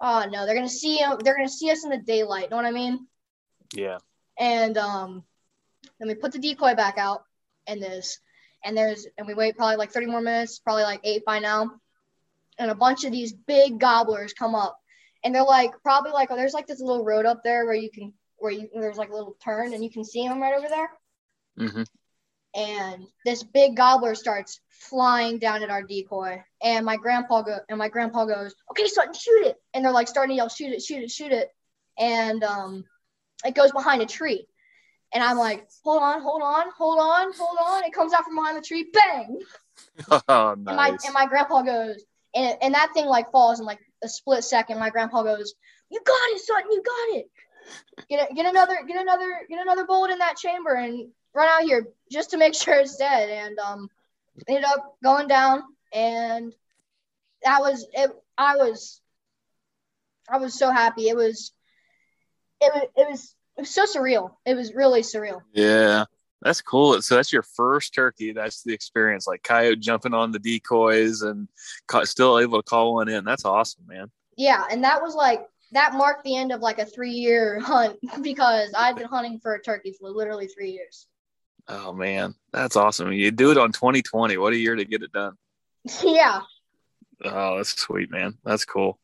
oh 0.00 0.26
no, 0.30 0.46
they're 0.46 0.54
gonna 0.54 0.68
see 0.68 0.98
them, 0.98 1.18
they're 1.22 1.36
gonna 1.36 1.48
see 1.48 1.70
us 1.70 1.84
in 1.84 1.90
the 1.90 1.98
daylight. 1.98 2.50
Know 2.50 2.56
what 2.56 2.66
I 2.66 2.70
mean? 2.70 3.06
Yeah. 3.72 3.98
And 4.38 4.76
um, 4.78 5.24
then 5.98 6.08
we 6.08 6.14
put 6.14 6.32
the 6.32 6.38
decoy 6.38 6.74
back 6.74 6.98
out, 6.98 7.24
and 7.66 7.82
this 7.82 8.18
and 8.64 8.76
there's 8.76 9.06
and 9.18 9.26
we 9.26 9.34
wait 9.34 9.56
probably 9.56 9.76
like 9.76 9.92
30 9.92 10.06
more 10.06 10.20
minutes, 10.20 10.58
probably 10.58 10.82
like 10.82 11.00
eight 11.04 11.24
by 11.24 11.38
now, 11.38 11.70
and 12.58 12.70
a 12.70 12.74
bunch 12.74 13.04
of 13.04 13.12
these 13.12 13.32
big 13.32 13.78
gobblers 13.78 14.32
come 14.32 14.54
up, 14.54 14.78
and 15.22 15.34
they're 15.34 15.44
like 15.44 15.72
probably 15.82 16.12
like 16.12 16.30
oh, 16.30 16.36
there's 16.36 16.54
like 16.54 16.66
this 16.66 16.80
little 16.80 17.04
road 17.04 17.26
up 17.26 17.42
there 17.44 17.64
where 17.66 17.74
you 17.74 17.90
can 17.90 18.12
where 18.38 18.52
you 18.52 18.68
there's 18.74 18.98
like 18.98 19.10
a 19.10 19.14
little 19.14 19.36
turn 19.42 19.72
and 19.72 19.84
you 19.84 19.90
can 19.90 20.04
see 20.04 20.26
them 20.26 20.40
right 20.40 20.56
over 20.56 20.68
there. 20.68 20.90
Mm-hmm. 21.58 21.82
And 22.54 23.06
this 23.24 23.42
big 23.42 23.76
gobbler 23.76 24.14
starts 24.14 24.60
flying 24.68 25.38
down 25.38 25.62
at 25.62 25.70
our 25.70 25.82
decoy. 25.82 26.42
And 26.62 26.86
my 26.86 26.96
grandpa 26.96 27.42
go 27.42 27.58
and 27.68 27.78
my 27.78 27.88
grandpa 27.88 28.24
goes, 28.24 28.54
"Okay, 28.70 28.86
Sutton, 28.86 29.14
shoot 29.14 29.46
it!" 29.46 29.60
And 29.72 29.84
they're 29.84 29.92
like 29.92 30.08
starting 30.08 30.34
to 30.34 30.36
yell, 30.36 30.48
"Shoot 30.48 30.72
it! 30.72 30.82
Shoot 30.82 31.02
it! 31.02 31.10
Shoot 31.10 31.32
it!" 31.32 31.50
And 31.98 32.44
um, 32.44 32.84
it 33.44 33.54
goes 33.54 33.72
behind 33.72 34.02
a 34.02 34.06
tree. 34.06 34.46
And 35.12 35.22
I'm 35.22 35.36
like, 35.36 35.66
"Hold 35.84 36.02
on, 36.02 36.20
hold 36.22 36.42
on, 36.42 36.66
hold 36.76 36.98
on, 36.98 37.32
hold 37.36 37.58
on!" 37.64 37.84
It 37.84 37.92
comes 37.92 38.12
out 38.12 38.24
from 38.24 38.36
behind 38.36 38.56
the 38.56 38.62
tree, 38.62 38.90
bang! 38.92 39.40
Oh, 40.28 40.54
nice. 40.56 40.68
And 40.68 40.76
my 40.76 40.88
and 41.04 41.14
my 41.14 41.26
grandpa 41.26 41.62
goes, 41.62 42.04
and 42.34 42.56
and 42.62 42.74
that 42.74 42.92
thing 42.94 43.06
like 43.06 43.32
falls 43.32 43.58
in 43.58 43.66
like 43.66 43.80
a 44.04 44.08
split 44.08 44.44
second. 44.44 44.78
My 44.78 44.90
grandpa 44.90 45.24
goes, 45.24 45.54
"You 45.90 46.00
got 46.04 46.30
it, 46.30 46.40
Sutton! 46.40 46.70
You 46.70 46.82
got 46.82 47.18
it! 47.18 47.30
Get 48.08 48.34
get 48.34 48.46
another 48.46 48.78
get 48.86 49.00
another 49.00 49.40
get 49.48 49.60
another 49.60 49.84
bullet 49.84 50.12
in 50.12 50.18
that 50.18 50.36
chamber 50.36 50.74
and 50.74 51.08
run 51.34 51.48
out 51.48 51.66
here 51.66 51.88
just 52.10 52.30
to 52.30 52.38
make 52.38 52.54
sure 52.60 52.74
it's 52.74 52.96
dead." 52.96 53.28
And 53.28 53.58
um, 53.58 53.90
ended 54.48 54.64
up 54.64 54.96
going 55.02 55.28
down, 55.28 55.62
and 55.92 56.52
that 57.42 57.60
was 57.60 57.86
it. 57.92 58.10
I 58.36 58.56
was 58.56 59.00
I 60.28 60.38
was 60.38 60.58
so 60.58 60.70
happy. 60.70 61.08
It 61.08 61.16
was 61.16 61.52
it 62.60 62.72
was 62.74 62.88
it 62.96 63.10
was 63.10 63.34
it 63.56 63.60
was 63.60 63.70
so 63.70 63.84
surreal. 63.84 64.32
It 64.44 64.54
was 64.54 64.74
really 64.74 65.02
surreal. 65.02 65.42
Yeah. 65.52 66.04
That's 66.44 66.60
cool. 66.60 67.00
So 67.00 67.16
that's 67.16 67.32
your 67.32 67.42
first 67.42 67.94
turkey. 67.94 68.32
That's 68.32 68.62
the 68.62 68.74
experience, 68.74 69.26
like 69.26 69.42
coyote 69.42 69.80
jumping 69.80 70.12
on 70.12 70.30
the 70.30 70.38
decoys 70.38 71.22
and 71.22 71.48
ca- 71.86 72.04
still 72.04 72.38
able 72.38 72.60
to 72.60 72.68
call 72.68 72.94
one 72.94 73.08
in. 73.08 73.24
That's 73.24 73.46
awesome, 73.46 73.86
man. 73.86 74.10
Yeah, 74.36 74.62
and 74.70 74.84
that 74.84 75.00
was 75.00 75.14
like 75.14 75.46
that 75.72 75.94
marked 75.94 76.22
the 76.22 76.36
end 76.36 76.52
of 76.52 76.60
like 76.60 76.78
a 76.78 76.84
three-year 76.84 77.60
hunt 77.64 77.98
because 78.22 78.72
I'd 78.76 78.96
been 78.96 79.08
hunting 79.08 79.40
for 79.40 79.54
a 79.54 79.62
turkey 79.62 79.96
for 79.98 80.10
literally 80.10 80.46
three 80.46 80.72
years. 80.72 81.06
Oh 81.68 81.92
man, 81.92 82.34
that's 82.52 82.76
awesome! 82.76 83.12
You 83.12 83.30
do 83.30 83.50
it 83.50 83.58
on 83.58 83.72
2020. 83.72 84.36
What 84.36 84.52
a 84.52 84.56
year 84.56 84.76
to 84.76 84.84
get 84.84 85.02
it 85.02 85.12
done. 85.12 85.34
yeah. 86.04 86.40
Oh, 87.24 87.56
that's 87.56 87.80
sweet, 87.80 88.10
man. 88.10 88.36
That's 88.44 88.64
cool. 88.64 88.98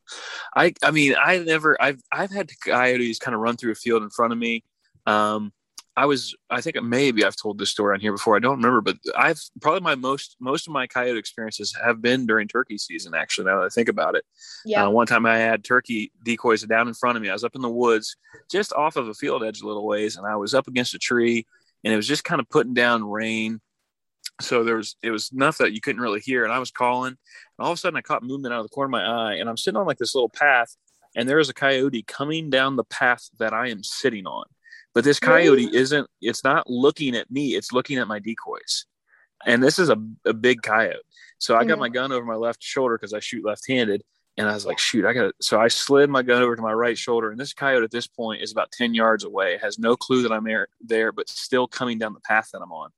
I 0.54 0.74
I 0.82 0.90
mean, 0.90 1.14
I 1.20 1.38
never 1.38 1.80
I've 1.80 2.00
I've 2.12 2.30
had 2.30 2.50
coyotes 2.64 3.18
kind 3.18 3.34
of 3.34 3.40
run 3.40 3.56
through 3.56 3.72
a 3.72 3.76
field 3.76 4.02
in 4.02 4.10
front 4.10 4.32
of 4.32 4.38
me. 4.38 4.64
Um, 5.06 5.52
I 5.96 6.06
was, 6.06 6.34
I 6.48 6.60
think 6.60 6.80
maybe 6.82 7.24
I've 7.24 7.36
told 7.36 7.58
this 7.58 7.68
story 7.68 7.94
on 7.94 8.00
here 8.00 8.12
before. 8.12 8.36
I 8.36 8.38
don't 8.38 8.56
remember, 8.56 8.80
but 8.80 8.96
I've 9.16 9.40
probably 9.60 9.80
my 9.80 9.96
most, 9.96 10.36
most 10.40 10.66
of 10.66 10.72
my 10.72 10.86
coyote 10.86 11.18
experiences 11.18 11.76
have 11.84 12.00
been 12.00 12.26
during 12.26 12.48
turkey 12.48 12.78
season. 12.78 13.12
Actually, 13.14 13.46
now 13.46 13.58
that 13.58 13.66
I 13.66 13.68
think 13.68 13.88
about 13.88 14.14
it, 14.14 14.24
yeah. 14.64 14.86
Uh, 14.86 14.90
one 14.90 15.06
time 15.06 15.26
I 15.26 15.36
had 15.36 15.64
turkey 15.64 16.12
decoys 16.24 16.62
down 16.62 16.88
in 16.88 16.94
front 16.94 17.16
of 17.16 17.22
me. 17.22 17.28
I 17.28 17.32
was 17.32 17.44
up 17.44 17.56
in 17.56 17.60
the 17.60 17.68
woods, 17.68 18.16
just 18.50 18.72
off 18.72 18.96
of 18.96 19.08
a 19.08 19.14
field 19.14 19.42
edge 19.44 19.60
a 19.60 19.66
little 19.66 19.86
ways, 19.86 20.16
and 20.16 20.26
I 20.26 20.36
was 20.36 20.54
up 20.54 20.68
against 20.68 20.94
a 20.94 20.98
tree, 20.98 21.46
and 21.84 21.92
it 21.92 21.96
was 21.96 22.08
just 22.08 22.24
kind 22.24 22.40
of 22.40 22.48
putting 22.48 22.74
down 22.74 23.04
rain. 23.04 23.60
So 24.40 24.64
there 24.64 24.76
was, 24.76 24.96
it 25.02 25.10
was 25.10 25.30
enough 25.32 25.58
that 25.58 25.72
you 25.72 25.80
couldn't 25.80 26.00
really 26.00 26.20
hear, 26.20 26.44
and 26.44 26.52
I 26.52 26.58
was 26.58 26.70
calling, 26.70 27.10
and 27.10 27.18
all 27.58 27.72
of 27.72 27.76
a 27.76 27.80
sudden 27.80 27.96
I 27.96 28.00
caught 28.00 28.22
movement 28.22 28.54
out 28.54 28.60
of 28.60 28.66
the 28.66 28.70
corner 28.70 28.86
of 28.86 29.02
my 29.02 29.04
eye, 29.04 29.34
and 29.34 29.48
I'm 29.48 29.56
sitting 29.56 29.76
on 29.76 29.86
like 29.86 29.98
this 29.98 30.14
little 30.14 30.30
path, 30.30 30.76
and 31.14 31.28
there 31.28 31.38
is 31.38 31.50
a 31.50 31.54
coyote 31.54 32.02
coming 32.04 32.48
down 32.48 32.76
the 32.76 32.84
path 32.84 33.28
that 33.38 33.52
I 33.52 33.68
am 33.68 33.82
sitting 33.82 34.26
on 34.26 34.44
but 34.94 35.04
this 35.04 35.20
coyote 35.20 35.70
isn't, 35.72 36.08
it's 36.20 36.42
not 36.42 36.68
looking 36.68 37.14
at 37.14 37.30
me, 37.30 37.54
it's 37.54 37.72
looking 37.72 37.98
at 37.98 38.08
my 38.08 38.18
decoys. 38.18 38.86
And 39.46 39.62
this 39.62 39.78
is 39.78 39.88
a, 39.88 39.96
a 40.26 40.32
big 40.32 40.62
coyote. 40.62 40.98
So 41.38 41.56
I 41.56 41.64
got 41.64 41.78
my 41.78 41.88
gun 41.88 42.12
over 42.12 42.26
my 42.26 42.34
left 42.34 42.62
shoulder 42.62 42.98
because 42.98 43.14
I 43.14 43.20
shoot 43.20 43.44
left 43.44 43.66
handed. 43.66 44.02
And 44.36 44.48
I 44.48 44.54
was 44.54 44.64
like, 44.64 44.78
shoot, 44.78 45.04
I 45.04 45.12
got 45.12 45.26
it. 45.26 45.34
So 45.40 45.60
I 45.60 45.68
slid 45.68 46.08
my 46.08 46.22
gun 46.22 46.42
over 46.42 46.56
to 46.56 46.62
my 46.62 46.72
right 46.72 46.96
shoulder. 46.96 47.30
And 47.30 47.38
this 47.38 47.52
coyote 47.52 47.84
at 47.84 47.90
this 47.90 48.06
point 48.06 48.42
is 48.42 48.52
about 48.52 48.72
10 48.72 48.94
yards 48.94 49.24
away, 49.24 49.58
has 49.60 49.78
no 49.78 49.96
clue 49.96 50.22
that 50.22 50.32
I'm 50.32 50.46
there, 50.80 51.12
but 51.12 51.28
still 51.28 51.66
coming 51.66 51.98
down 51.98 52.14
the 52.14 52.20
path 52.20 52.50
that 52.52 52.60
I'm 52.60 52.72
on. 52.72 52.90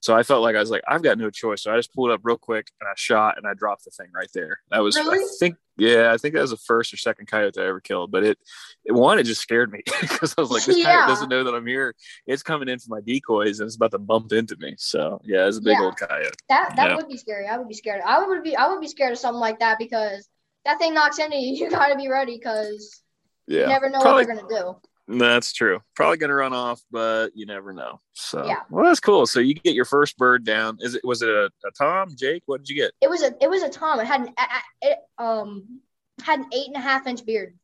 So 0.00 0.16
I 0.16 0.22
felt 0.22 0.42
like 0.42 0.56
I 0.56 0.60
was 0.60 0.70
like, 0.70 0.84
I've 0.86 1.02
got 1.02 1.18
no 1.18 1.30
choice. 1.30 1.62
So 1.62 1.72
I 1.72 1.76
just 1.76 1.92
pulled 1.92 2.10
up 2.10 2.20
real 2.22 2.36
quick 2.36 2.70
and 2.80 2.88
I 2.88 2.92
shot 2.96 3.38
and 3.38 3.46
I 3.46 3.54
dropped 3.54 3.84
the 3.84 3.90
thing 3.90 4.08
right 4.14 4.28
there. 4.34 4.60
That 4.70 4.78
was, 4.78 4.94
really? 4.94 5.18
I 5.18 5.28
think, 5.40 5.56
yeah, 5.76 6.12
I 6.12 6.16
think 6.16 6.34
that 6.34 6.42
was 6.42 6.50
the 6.50 6.56
first 6.58 6.92
or 6.92 6.96
second 6.96 7.26
coyote 7.26 7.60
I 7.60 7.66
ever 7.66 7.80
killed. 7.80 8.10
But 8.10 8.24
it, 8.24 8.38
it 8.84 8.92
one, 8.92 9.18
it 9.18 9.24
just 9.24 9.40
scared 9.40 9.72
me 9.72 9.80
because 10.00 10.34
I 10.36 10.40
was 10.40 10.50
like, 10.50 10.64
this 10.64 10.78
yeah. 10.78 10.84
coyote 10.84 11.08
doesn't 11.08 11.28
know 11.28 11.44
that 11.44 11.54
I'm 11.54 11.66
here. 11.66 11.94
It's 12.26 12.42
coming 12.42 12.68
in 12.68 12.78
for 12.78 12.90
my 12.90 13.00
decoys 13.00 13.58
and 13.60 13.66
it's 13.66 13.76
about 13.76 13.90
to 13.92 13.98
bump 13.98 14.32
into 14.32 14.56
me. 14.58 14.74
So 14.78 15.20
yeah, 15.24 15.48
it's 15.48 15.58
a 15.58 15.62
big 15.62 15.76
yeah. 15.78 15.84
old 15.84 15.96
coyote. 15.96 16.36
That 16.48 16.74
that 16.76 16.90
yeah. 16.90 16.96
would 16.96 17.08
be 17.08 17.16
scary. 17.16 17.48
I 17.48 17.58
would 17.58 17.68
be 17.68 17.74
scared. 17.74 18.02
I 18.06 18.24
would 18.24 18.42
be 18.42 18.56
I 18.56 18.68
would 18.68 18.80
be 18.80 18.88
scared 18.88 19.12
of 19.12 19.18
something 19.18 19.40
like 19.40 19.58
that 19.58 19.78
because 19.78 20.28
that 20.66 20.78
thing 20.78 20.94
knocks 20.94 21.18
into 21.18 21.36
you. 21.36 21.56
You 21.56 21.70
got 21.70 21.88
to 21.88 21.96
be 21.96 22.08
ready 22.08 22.36
because 22.36 23.02
yeah. 23.46 23.62
you 23.62 23.66
never 23.68 23.88
know 23.88 24.00
Probably, 24.00 24.26
what 24.26 24.26
they're 24.26 24.48
gonna 24.48 24.76
do. 25.08 25.18
That's 25.18 25.52
true. 25.52 25.80
Probably 25.94 26.16
going 26.16 26.30
to 26.30 26.34
run 26.34 26.52
off, 26.52 26.82
but 26.90 27.28
you 27.34 27.46
never 27.46 27.72
know. 27.72 28.00
So, 28.12 28.44
yeah. 28.44 28.62
well, 28.70 28.84
that's 28.84 28.98
cool. 28.98 29.24
So 29.26 29.38
you 29.38 29.54
get 29.54 29.74
your 29.74 29.84
first 29.84 30.18
bird 30.18 30.44
down. 30.44 30.78
Is 30.80 30.96
it 30.96 31.04
was 31.04 31.22
it 31.22 31.28
a, 31.28 31.46
a 31.64 31.70
Tom, 31.78 32.08
Jake? 32.16 32.42
What 32.46 32.58
did 32.58 32.68
you 32.68 32.76
get? 32.76 32.92
It 33.00 33.08
was 33.08 33.22
a 33.22 33.32
it 33.40 33.48
was 33.48 33.62
a 33.62 33.68
Tom. 33.68 34.00
It 34.00 34.06
had 34.06 34.22
an 34.22 34.34
it 34.82 34.98
um 35.18 35.80
had 36.22 36.40
an 36.40 36.46
eight 36.52 36.66
and 36.66 36.76
a 36.76 36.80
half 36.80 37.06
inch 37.06 37.24
beard. 37.24 37.56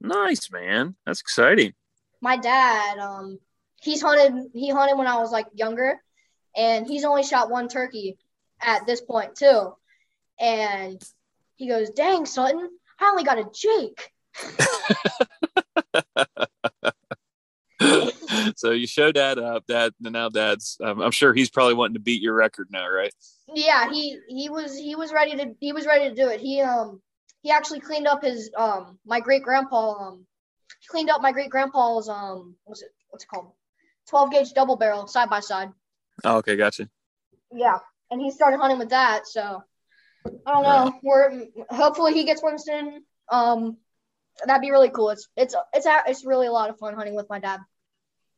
Nice 0.00 0.50
man. 0.50 0.94
That's 1.06 1.20
exciting. 1.20 1.72
My 2.20 2.36
dad, 2.36 2.98
um, 2.98 3.38
he's 3.80 4.02
hunted. 4.02 4.50
He 4.52 4.68
hunted 4.68 4.98
when 4.98 5.06
I 5.06 5.16
was 5.16 5.32
like 5.32 5.46
younger, 5.54 5.98
and 6.54 6.86
he's 6.86 7.04
only 7.04 7.22
shot 7.22 7.50
one 7.50 7.68
turkey 7.68 8.18
at 8.60 8.86
this 8.86 9.00
point 9.00 9.34
too. 9.36 9.74
And 10.38 11.02
he 11.62 11.68
goes, 11.68 11.90
"Dang, 11.90 12.26
Sutton, 12.26 12.68
I 13.00 13.10
only 13.10 13.22
got 13.22 13.38
a 13.38 13.46
Jake." 13.54 14.10
so 18.56 18.72
you 18.72 18.86
show 18.86 19.12
dad 19.12 19.38
up 19.38 19.66
dad 19.66 19.92
and 20.02 20.14
now 20.14 20.30
dad's 20.30 20.78
um, 20.82 21.02
i'm 21.02 21.10
sure 21.10 21.34
he's 21.34 21.50
probably 21.50 21.74
wanting 21.74 21.94
to 21.94 22.00
beat 22.00 22.22
your 22.22 22.32
record 22.32 22.68
now 22.70 22.88
right? 22.88 23.12
Yeah 23.54 23.90
he 23.90 24.18
he 24.26 24.48
was 24.48 24.76
he 24.76 24.96
was 24.96 25.12
ready 25.12 25.36
to 25.36 25.54
he 25.60 25.72
was 25.72 25.86
ready 25.86 26.08
to 26.08 26.14
do 26.14 26.28
it. 26.28 26.40
He 26.40 26.62
um 26.62 27.02
he 27.42 27.50
actually 27.50 27.80
cleaned 27.80 28.06
up 28.06 28.24
his 28.24 28.50
um 28.56 28.98
my 29.04 29.20
great 29.20 29.42
grandpa 29.42 29.92
um 29.92 30.26
he 30.80 30.86
cleaned 30.88 31.10
up 31.10 31.20
my 31.20 31.32
great 31.32 31.50
grandpa's 31.50 32.08
um 32.08 32.56
what's 32.64 32.82
it 32.82 32.90
what's 33.10 33.24
it 33.24 33.28
called? 33.28 33.52
12 34.08 34.32
gauge 34.32 34.52
double 34.54 34.76
barrel 34.76 35.06
side 35.06 35.28
by 35.28 35.40
side. 35.40 35.70
Oh, 36.24 36.38
okay 36.38 36.56
gotcha. 36.56 36.88
Yeah 37.52 37.78
and 38.10 38.20
he 38.20 38.30
started 38.30 38.58
hunting 38.58 38.78
with 38.78 38.90
that 38.90 39.26
so 39.26 39.62
i 40.46 40.52
don't 40.52 40.62
know 40.62 40.84
yeah. 40.84 40.90
we're 41.02 41.46
hopefully 41.70 42.14
he 42.14 42.24
gets 42.24 42.42
one 42.42 42.58
soon 42.58 43.04
um 43.30 43.76
that'd 44.46 44.62
be 44.62 44.70
really 44.70 44.90
cool. 44.90 45.10
It's 45.10 45.28
it's 45.36 45.54
it's 45.72 45.86
it's 46.06 46.24
really 46.24 46.46
a 46.46 46.52
lot 46.52 46.70
of 46.70 46.78
fun 46.78 46.94
hunting 46.94 47.14
with 47.14 47.28
my 47.28 47.38
dad. 47.38 47.60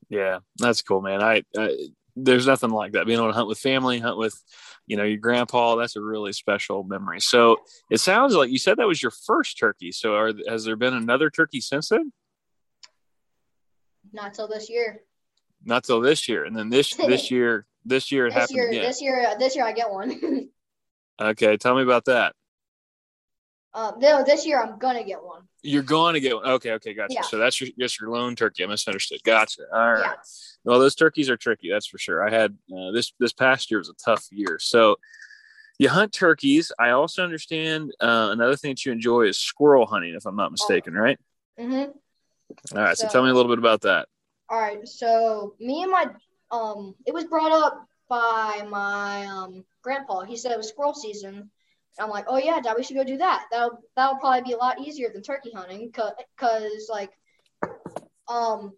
Yeah, 0.09 0.41
that's 0.59 0.83
cool, 0.83 1.01
man. 1.01 1.23
I, 1.23 1.43
I 1.57 1.89
there's 2.17 2.47
nothing 2.47 2.71
like 2.71 2.93
that. 2.93 3.07
Being 3.07 3.19
able 3.19 3.29
to 3.29 3.35
hunt 3.35 3.49
with 3.49 3.59
family, 3.59 3.99
hunt 3.99 4.19
with, 4.19 4.41
you 4.87 4.97
know, 4.97 5.05
your 5.05 5.19
grandpa. 5.19 5.77
That's 5.77 5.97
a 5.97 6.01
really 6.01 6.33
special 6.33 6.85
memory. 6.85 7.21
So 7.21 7.57
it 7.91 7.99
sounds 7.99 8.35
like 8.35 8.51
you 8.51 8.59
said 8.59 8.77
that 8.77 8.87
was 8.87 9.03
your 9.03 9.11
first 9.11 9.59
turkey. 9.59 9.91
So 9.93 10.15
are, 10.15 10.33
has 10.49 10.65
there 10.65 10.77
been 10.77 10.95
another 10.95 11.31
turkey 11.31 11.61
since 11.61 11.89
then? 11.89 12.13
Not 14.13 14.35
till 14.35 14.47
this 14.47 14.71
year. 14.71 15.03
Not 15.65 15.83
till 15.85 16.01
this 16.01 16.29
year, 16.29 16.45
and 16.45 16.57
then 16.57 16.69
this 16.69 16.95
this 16.95 17.31
year 17.31 17.67
this 17.85 18.13
year 18.13 18.27
it 18.27 18.31
this 18.31 18.35
happened 18.35 18.57
year, 18.57 18.69
again. 18.69 18.83
This 18.83 19.03
year, 19.03 19.35
this 19.39 19.57
year 19.57 19.65
I 19.65 19.73
get 19.73 19.91
one. 19.91 20.51
okay, 21.21 21.57
tell 21.57 21.75
me 21.75 21.83
about 21.83 22.07
that. 22.07 22.35
Um, 23.75 23.95
no, 23.99 24.23
this 24.23 24.47
year 24.47 24.63
I'm 24.63 24.79
gonna 24.79 25.05
get 25.05 25.23
one. 25.23 25.43
You're 25.63 25.83
going 25.83 26.15
to 26.15 26.21
get 26.21 26.37
one. 26.37 26.47
Okay, 26.47 26.73
okay, 26.73 26.93
gotcha. 26.93 27.15
Yeah. 27.15 27.23
So 27.23 27.39
that's 27.39 27.61
your 27.61 27.71
just 27.79 27.99
your 27.99 28.11
lone 28.11 28.37
turkey. 28.37 28.63
I 28.63 28.67
misunderstood. 28.67 29.21
Gotcha. 29.25 29.63
All 29.73 29.95
right. 29.95 30.01
Yeah. 30.01 30.15
Well, 30.65 30.79
those 30.79 30.95
turkeys 30.95 31.31
are 31.31 31.39
tricky. 31.39 31.71
That's 31.71 31.87
for 31.87 31.97
sure. 31.97 32.27
I 32.27 32.31
had 32.31 32.57
uh, 32.71 32.91
this 32.93 33.13
this 33.19 33.33
past 33.33 33.71
year 33.71 33.79
was 33.79 33.89
a 33.89 33.95
tough 33.95 34.27
year. 34.31 34.59
So 34.61 34.97
you 35.79 35.89
hunt 35.89 36.13
turkeys. 36.13 36.71
I 36.79 36.91
also 36.91 37.25
understand 37.25 37.93
uh, 37.99 38.29
another 38.31 38.57
thing 38.57 38.73
that 38.73 38.85
you 38.85 38.93
enjoy 38.93 39.23
is 39.23 39.39
squirrel 39.39 39.87
hunting, 39.87 40.15
if 40.15 40.27
I'm 40.27 40.37
not 40.37 40.53
mistaken, 40.53 40.95
right? 40.95 41.19
Mm-hmm. 41.59 42.77
All 42.77 42.83
right. 42.83 42.97
So, 42.97 43.07
so 43.07 43.13
tell 43.13 43.25
me 43.25 43.31
a 43.31 43.35
little 43.35 43.51
bit 43.51 43.59
about 43.59 43.81
that. 43.81 44.07
All 44.51 44.61
right. 44.61 44.87
So 44.87 45.55
me 45.59 45.83
and 45.83 45.91
my 45.91 46.07
um, 46.51 46.95
it 47.07 47.15
was 47.15 47.25
brought 47.25 47.53
up 47.53 47.89
by 48.15 48.67
my 48.69 49.27
um 49.27 49.65
grandpa. 49.83 50.23
He 50.23 50.37
said 50.37 50.53
it 50.53 50.59
was 50.59 50.69
squirrel 50.69 50.95
season 50.95 51.51
I'm 51.99 52.11
like, 52.11 52.25
oh 52.29 52.39
yeah, 52.39 52.61
dad, 52.61 52.75
we 52.77 52.83
should 52.83 52.97
go 52.97 53.05
do 53.05 53.19
that. 53.19 53.47
That'll 53.51 53.79
that'll 53.97 54.19
probably 54.19 54.43
be 54.43 54.53
a 54.53 54.57
lot 54.57 54.81
easier 54.81 55.11
than 55.13 55.23
turkey 55.23 55.53
hunting, 55.55 55.93
cause, 55.93 56.13
cause 56.37 56.89
like, 56.91 57.11
um, 58.29 58.73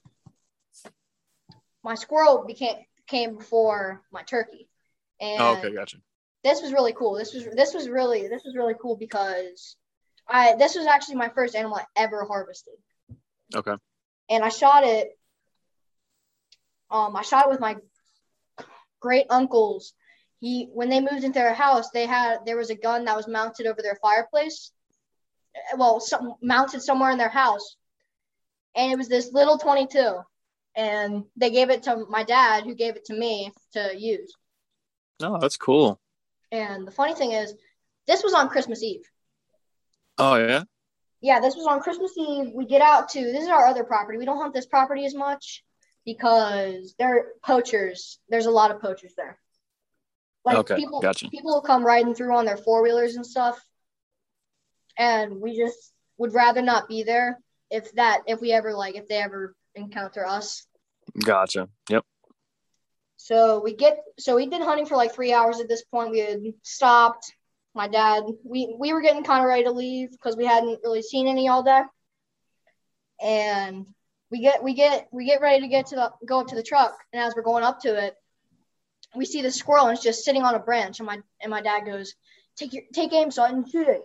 my 1.82 1.94
squirrel 1.94 2.44
became 2.46 2.76
came 3.06 3.36
before 3.36 4.02
my 4.12 4.22
turkey, 4.22 4.68
and 5.20 5.40
oh, 5.40 5.56
okay, 5.58 5.72
gotcha. 5.72 5.98
This 6.44 6.60
was 6.60 6.72
really 6.72 6.92
cool. 6.92 7.14
This 7.14 7.32
was 7.32 7.46
this 7.46 7.72
was 7.72 7.88
really 7.88 8.28
this 8.28 8.42
was 8.44 8.54
really 8.54 8.74
cool 8.80 8.96
because 8.96 9.76
I 10.28 10.54
this 10.58 10.74
was 10.74 10.86
actually 10.86 11.16
my 11.16 11.30
first 11.30 11.54
animal 11.54 11.78
I 11.78 11.84
ever 11.96 12.24
harvested. 12.24 12.74
Okay. 13.54 13.74
And 14.28 14.44
I 14.44 14.50
shot 14.50 14.84
it. 14.84 15.08
Um, 16.90 17.16
I 17.16 17.22
shot 17.22 17.46
it 17.46 17.50
with 17.50 17.60
my 17.60 17.76
great 19.06 19.26
uncle's 19.30 19.94
he 20.40 20.68
when 20.72 20.88
they 20.88 21.00
moved 21.00 21.24
into 21.24 21.38
their 21.38 21.54
house, 21.54 21.90
they 21.90 22.06
had 22.06 22.44
there 22.44 22.56
was 22.56 22.70
a 22.70 22.74
gun 22.74 23.04
that 23.04 23.16
was 23.16 23.28
mounted 23.28 23.66
over 23.66 23.82
their 23.82 23.98
fireplace. 24.02 24.70
Well, 25.76 26.00
some, 26.00 26.34
mounted 26.42 26.82
somewhere 26.82 27.10
in 27.10 27.18
their 27.18 27.30
house, 27.30 27.76
and 28.74 28.92
it 28.92 28.98
was 28.98 29.08
this 29.08 29.32
little 29.32 29.58
22. 29.58 30.18
And 30.76 31.24
they 31.36 31.50
gave 31.50 31.70
it 31.70 31.84
to 31.84 32.04
my 32.10 32.22
dad, 32.22 32.64
who 32.64 32.74
gave 32.74 32.96
it 32.96 33.06
to 33.06 33.14
me 33.14 33.50
to 33.72 33.98
use. 33.98 34.30
Oh, 35.22 35.38
that's 35.38 35.56
cool. 35.56 35.98
And 36.52 36.86
the 36.86 36.90
funny 36.90 37.14
thing 37.14 37.32
is, 37.32 37.54
this 38.06 38.22
was 38.22 38.34
on 38.34 38.50
Christmas 38.50 38.82
Eve. 38.82 39.08
Oh 40.18 40.36
yeah. 40.36 40.64
Yeah, 41.22 41.40
this 41.40 41.56
was 41.56 41.66
on 41.66 41.80
Christmas 41.80 42.12
Eve. 42.18 42.52
We 42.54 42.66
get 42.66 42.82
out 42.82 43.08
to 43.10 43.20
this 43.20 43.44
is 43.44 43.48
our 43.48 43.66
other 43.66 43.84
property. 43.84 44.18
We 44.18 44.26
don't 44.26 44.36
hunt 44.36 44.52
this 44.52 44.66
property 44.66 45.06
as 45.06 45.14
much 45.14 45.64
because 46.06 46.94
they're 46.98 47.26
poachers. 47.44 48.18
There's 48.30 48.46
a 48.46 48.50
lot 48.50 48.70
of 48.70 48.80
poachers 48.80 49.12
there. 49.16 49.38
Like 50.44 50.58
okay, 50.58 50.76
people, 50.76 51.00
gotcha. 51.00 51.28
people 51.28 51.52
will 51.52 51.60
come 51.60 51.84
riding 51.84 52.14
through 52.14 52.34
on 52.34 52.46
their 52.46 52.56
four 52.56 52.82
wheelers 52.82 53.16
and 53.16 53.26
stuff, 53.26 53.60
and 54.96 55.40
we 55.40 55.58
just 55.58 55.92
would 56.16 56.32
rather 56.32 56.62
not 56.62 56.88
be 56.88 57.02
there 57.02 57.38
if 57.70 57.92
that 57.94 58.22
if 58.28 58.40
we 58.40 58.52
ever 58.52 58.72
like 58.72 58.94
if 58.94 59.08
they 59.08 59.16
ever 59.16 59.56
encounter 59.74 60.24
us. 60.24 60.64
Gotcha. 61.24 61.68
Yep. 61.90 62.04
So 63.16 63.60
we 63.60 63.74
get 63.74 63.98
so 64.18 64.36
we 64.36 64.46
did 64.46 64.62
hunting 64.62 64.86
for 64.86 64.96
like 64.96 65.12
three 65.12 65.32
hours 65.32 65.58
at 65.60 65.68
this 65.68 65.82
point. 65.84 66.12
We 66.12 66.20
had 66.20 66.40
stopped. 66.62 67.32
My 67.74 67.88
dad, 67.88 68.22
we 68.44 68.74
we 68.78 68.92
were 68.92 69.02
getting 69.02 69.24
kind 69.24 69.42
of 69.42 69.48
ready 69.48 69.64
to 69.64 69.72
leave 69.72 70.12
because 70.12 70.36
we 70.36 70.46
hadn't 70.46 70.80
really 70.84 71.02
seen 71.02 71.26
any 71.26 71.48
all 71.48 71.64
day. 71.64 71.82
And 73.20 73.86
we 74.30 74.40
get 74.40 74.62
we 74.62 74.74
get 74.74 75.08
we 75.12 75.24
get 75.24 75.40
ready 75.40 75.60
to 75.60 75.68
get 75.68 75.86
to 75.86 75.96
the 75.96 76.12
go 76.26 76.40
up 76.40 76.48
to 76.48 76.54
the 76.54 76.62
truck, 76.62 76.96
and 77.12 77.22
as 77.22 77.34
we're 77.34 77.42
going 77.42 77.64
up 77.64 77.80
to 77.80 78.06
it, 78.06 78.16
we 79.14 79.24
see 79.24 79.42
the 79.42 79.50
squirrel 79.50 79.86
and 79.86 79.94
it's 79.94 80.04
just 80.04 80.24
sitting 80.24 80.42
on 80.42 80.54
a 80.54 80.58
branch. 80.58 80.98
And 80.98 81.06
my 81.06 81.20
and 81.40 81.50
my 81.50 81.60
dad 81.60 81.86
goes, 81.86 82.14
"Take 82.56 82.72
your 82.72 82.82
take 82.92 83.12
aim, 83.12 83.30
so 83.30 83.42
I 83.42 83.50
can 83.50 83.68
shoot 83.68 83.88
it." 83.88 84.02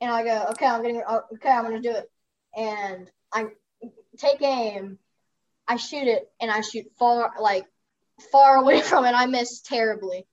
And 0.00 0.10
I 0.10 0.24
go, 0.24 0.46
"Okay, 0.50 0.66
I'm 0.66 0.82
getting 0.82 1.02
uh, 1.06 1.20
okay, 1.34 1.50
I'm 1.50 1.64
gonna 1.64 1.80
do 1.80 1.92
it." 1.92 2.10
And 2.56 3.10
I 3.32 3.46
take 4.18 4.42
aim, 4.42 4.98
I 5.68 5.76
shoot 5.76 6.08
it, 6.08 6.28
and 6.40 6.50
I 6.50 6.62
shoot 6.62 6.86
far 6.98 7.34
like 7.40 7.66
far 8.32 8.56
away 8.56 8.80
from 8.82 9.04
it. 9.04 9.12
I 9.12 9.26
miss 9.26 9.60
terribly. 9.60 10.26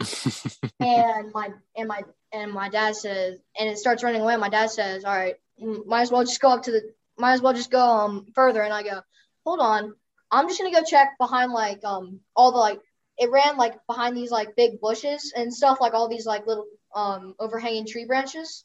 and 0.80 1.32
my 1.32 1.50
and 1.76 1.88
my 1.88 2.02
and 2.32 2.52
my 2.52 2.70
dad 2.70 2.96
says, 2.96 3.38
and 3.58 3.68
it 3.68 3.78
starts 3.78 4.02
running 4.02 4.22
away. 4.22 4.36
My 4.36 4.48
dad 4.48 4.70
says, 4.70 5.04
"All 5.04 5.14
right, 5.14 5.34
might 5.58 6.02
as 6.02 6.10
well 6.10 6.24
just 6.24 6.40
go 6.40 6.48
up 6.48 6.62
to 6.62 6.70
the, 6.70 6.94
might 7.20 7.34
as 7.34 7.42
well 7.42 7.52
just 7.52 7.70
go 7.70 7.80
um 7.80 8.26
further." 8.34 8.62
And 8.62 8.72
I 8.72 8.82
go, 8.82 9.02
"Hold 9.44 9.60
on, 9.60 9.94
I'm 10.30 10.48
just 10.48 10.60
gonna 10.60 10.72
go 10.72 10.84
check 10.84 11.18
behind 11.18 11.52
like 11.52 11.84
um 11.84 12.20
all 12.34 12.52
the 12.52 12.58
like 12.58 12.80
it 13.18 13.30
ran 13.30 13.56
like 13.56 13.74
behind 13.86 14.16
these 14.16 14.30
like 14.30 14.56
big 14.56 14.80
bushes 14.80 15.32
and 15.36 15.52
stuff, 15.52 15.80
like 15.80 15.94
all 15.94 16.08
these 16.08 16.26
like 16.26 16.46
little 16.46 16.66
um 16.94 17.34
overhanging 17.38 17.86
tree 17.86 18.06
branches." 18.06 18.64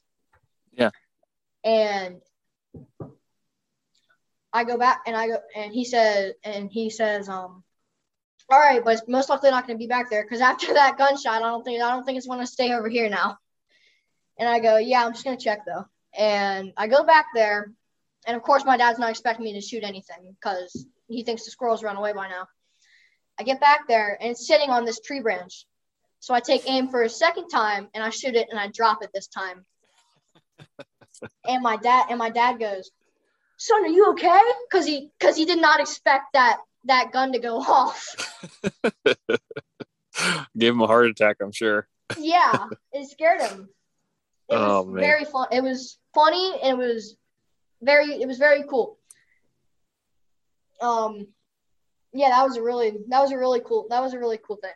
Yeah. 0.74 0.91
And 1.63 2.22
I 4.54 4.63
go 4.63 4.78
back 4.78 5.02
and 5.06 5.15
I 5.15 5.28
go 5.28 5.38
and 5.56 5.74
he 5.74 5.84
says 5.86 6.34
and 6.44 6.72
he 6.72 6.89
says 6.89 7.28
um 7.28 7.63
all 8.50 8.60
right, 8.60 8.84
but 8.84 8.94
it's 8.94 9.08
most 9.08 9.30
likely 9.30 9.50
not 9.50 9.65
going 9.65 9.78
to 9.78 9.84
be 9.84 9.88
back 9.88 10.10
there 10.10 10.24
because 10.24 10.41
after 10.41 10.74
that 10.74 10.98
gunshot, 10.98 11.41
I 11.41 11.50
don't 11.50 11.63
think 11.63 11.82
I 11.82 11.91
don't 11.91 12.06
think 12.06 12.18
it's 12.18 12.28
going 12.28 12.39
to 12.39 12.48
stay 12.48 12.74
over 12.74 12.88
here 12.88 13.10
now. 13.10 13.38
And 14.38 14.48
I 14.48 14.60
go, 14.60 14.78
yeah, 14.78 15.04
I'm 15.06 15.13
just 15.13 15.26
going 15.26 15.38
to 15.38 15.44
check 15.44 15.65
though. 15.65 15.86
And 16.18 16.74
I 16.78 16.88
go 16.88 17.04
back 17.04 17.28
there, 17.34 17.72
and 18.26 18.36
of 18.36 18.44
course, 18.44 18.66
my 18.66 18.78
dad's 18.78 19.00
not 19.00 19.10
expecting 19.10 19.46
me 19.46 19.54
to 19.54 19.62
shoot 19.62 19.84
anything 19.84 20.36
because 20.40 20.86
he 21.08 21.24
thinks 21.24 21.46
the 21.46 21.52
squirrels 21.52 21.84
run 21.84 21.96
away 21.96 22.14
by 22.14 22.28
now. 22.28 22.48
I 23.40 23.44
get 23.44 23.60
back 23.60 23.88
there, 23.88 24.18
and 24.20 24.32
it's 24.32 24.48
sitting 24.48 24.70
on 24.70 24.86
this 24.86 25.00
tree 25.00 25.20
branch. 25.20 25.66
So 26.20 26.34
I 26.34 26.40
take 26.40 26.70
aim 26.70 26.88
for 26.90 27.04
a 27.04 27.10
second 27.10 27.50
time, 27.50 27.90
and 27.94 28.04
I 28.04 28.10
shoot 28.10 28.36
it, 28.36 28.48
and 28.50 28.60
I 28.60 28.70
drop 28.70 29.04
it 29.04 29.12
this 29.14 29.28
time. 29.28 29.66
and 31.48 31.62
my 31.62 31.78
dad 31.78 32.08
and 32.10 32.18
my 32.18 32.30
dad 32.30 32.60
goes, 32.60 32.90
"Son, 33.58 33.84
are 33.84 33.88
you 33.88 34.12
okay?" 34.12 34.42
Because 34.70 34.86
he 34.86 35.12
because 35.20 35.36
he 35.36 35.46
did 35.46 35.62
not 35.62 35.80
expect 35.80 36.34
that 36.34 36.58
that 36.86 37.12
gun 37.12 37.34
to 37.34 37.40
go 37.40 37.58
off. 37.60 38.16
Gave 40.58 40.74
him 40.74 40.82
a 40.82 40.88
heart 40.88 41.08
attack, 41.08 41.38
I'm 41.42 41.52
sure. 41.52 41.88
yeah, 42.18 42.68
it 42.94 43.10
scared 43.10 43.42
him. 43.42 43.70
It 44.48 44.56
oh, 44.56 44.84
was 44.84 44.94
man. 44.94 45.04
very 45.04 45.26
fun. 45.26 45.48
It 45.52 45.62
was 45.62 45.98
funny 46.14 46.60
and 46.64 46.80
it 46.80 46.86
was 46.86 47.18
very 47.82 48.22
it 48.22 48.28
was 48.28 48.38
very 48.38 48.64
cool. 48.70 48.98
Um 50.82 51.28
yeah, 52.14 52.30
that 52.30 52.44
was 52.44 52.58
a 52.58 52.64
really 52.64 52.92
that 53.10 53.22
was 53.22 53.32
a 53.32 53.38
really 53.38 53.62
cool 53.66 53.88
that 53.90 54.02
was 54.02 54.14
a 54.14 54.20
really 54.20 54.40
cool 54.42 54.58
thing. 54.58 54.72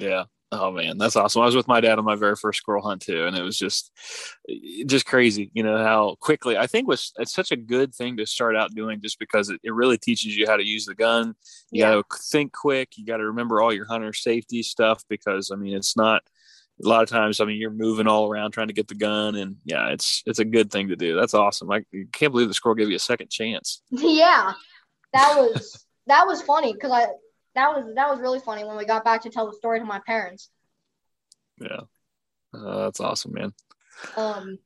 Yeah. 0.00 0.24
Oh 0.50 0.70
man, 0.70 0.96
that's 0.96 1.14
awesome. 1.14 1.42
I 1.42 1.44
was 1.44 1.54
with 1.54 1.68
my 1.68 1.80
dad 1.82 1.98
on 1.98 2.06
my 2.06 2.14
very 2.14 2.34
first 2.34 2.60
squirrel 2.60 2.82
hunt 2.82 3.02
too, 3.02 3.26
and 3.26 3.36
it 3.36 3.42
was 3.42 3.58
just 3.58 3.92
just 4.86 5.04
crazy, 5.04 5.50
you 5.52 5.62
know, 5.62 5.76
how 5.76 6.16
quickly 6.20 6.56
I 6.56 6.66
think 6.66 6.88
was 6.88 7.12
it's 7.18 7.34
such 7.34 7.52
a 7.52 7.56
good 7.56 7.94
thing 7.94 8.16
to 8.16 8.24
start 8.24 8.56
out 8.56 8.74
doing 8.74 9.02
just 9.02 9.18
because 9.18 9.50
it, 9.50 9.60
it 9.62 9.74
really 9.74 9.98
teaches 9.98 10.34
you 10.34 10.46
how 10.46 10.56
to 10.56 10.64
use 10.64 10.86
the 10.86 10.94
gun. 10.94 11.34
You 11.70 11.82
yeah. 11.82 11.90
gotta 11.90 12.04
think 12.30 12.54
quick, 12.54 12.96
you 12.96 13.04
gotta 13.04 13.26
remember 13.26 13.60
all 13.60 13.74
your 13.74 13.84
hunter 13.84 14.14
safety 14.14 14.62
stuff 14.62 15.04
because 15.10 15.50
I 15.50 15.56
mean 15.56 15.76
it's 15.76 15.98
not 15.98 16.22
a 16.82 16.88
lot 16.88 17.02
of 17.02 17.08
times, 17.08 17.40
I 17.40 17.44
mean, 17.44 17.58
you're 17.58 17.70
moving 17.70 18.06
all 18.06 18.28
around 18.30 18.52
trying 18.52 18.68
to 18.68 18.72
get 18.72 18.88
the 18.88 18.94
gun, 18.94 19.34
and 19.34 19.56
yeah, 19.64 19.88
it's 19.88 20.22
it's 20.26 20.38
a 20.38 20.44
good 20.44 20.70
thing 20.70 20.88
to 20.88 20.96
do. 20.96 21.16
That's 21.16 21.34
awesome. 21.34 21.70
I 21.70 21.84
can't 22.12 22.32
believe 22.32 22.48
the 22.48 22.54
squirrel 22.54 22.76
gave 22.76 22.88
you 22.88 22.96
a 22.96 23.00
second 23.00 23.30
chance. 23.30 23.82
Yeah, 23.90 24.52
that 25.12 25.34
was 25.36 25.86
that 26.06 26.26
was 26.26 26.42
funny 26.42 26.72
because 26.72 26.92
I 26.92 27.06
that 27.54 27.74
was 27.74 27.92
that 27.94 28.08
was 28.08 28.20
really 28.20 28.40
funny 28.40 28.64
when 28.64 28.76
we 28.76 28.84
got 28.84 29.04
back 29.04 29.22
to 29.22 29.30
tell 29.30 29.46
the 29.46 29.56
story 29.56 29.80
to 29.80 29.84
my 29.84 30.00
parents. 30.06 30.50
Yeah, 31.60 31.80
uh, 32.54 32.84
that's 32.84 33.00
awesome, 33.00 33.32
man. 33.34 33.52
Um, 34.16 34.58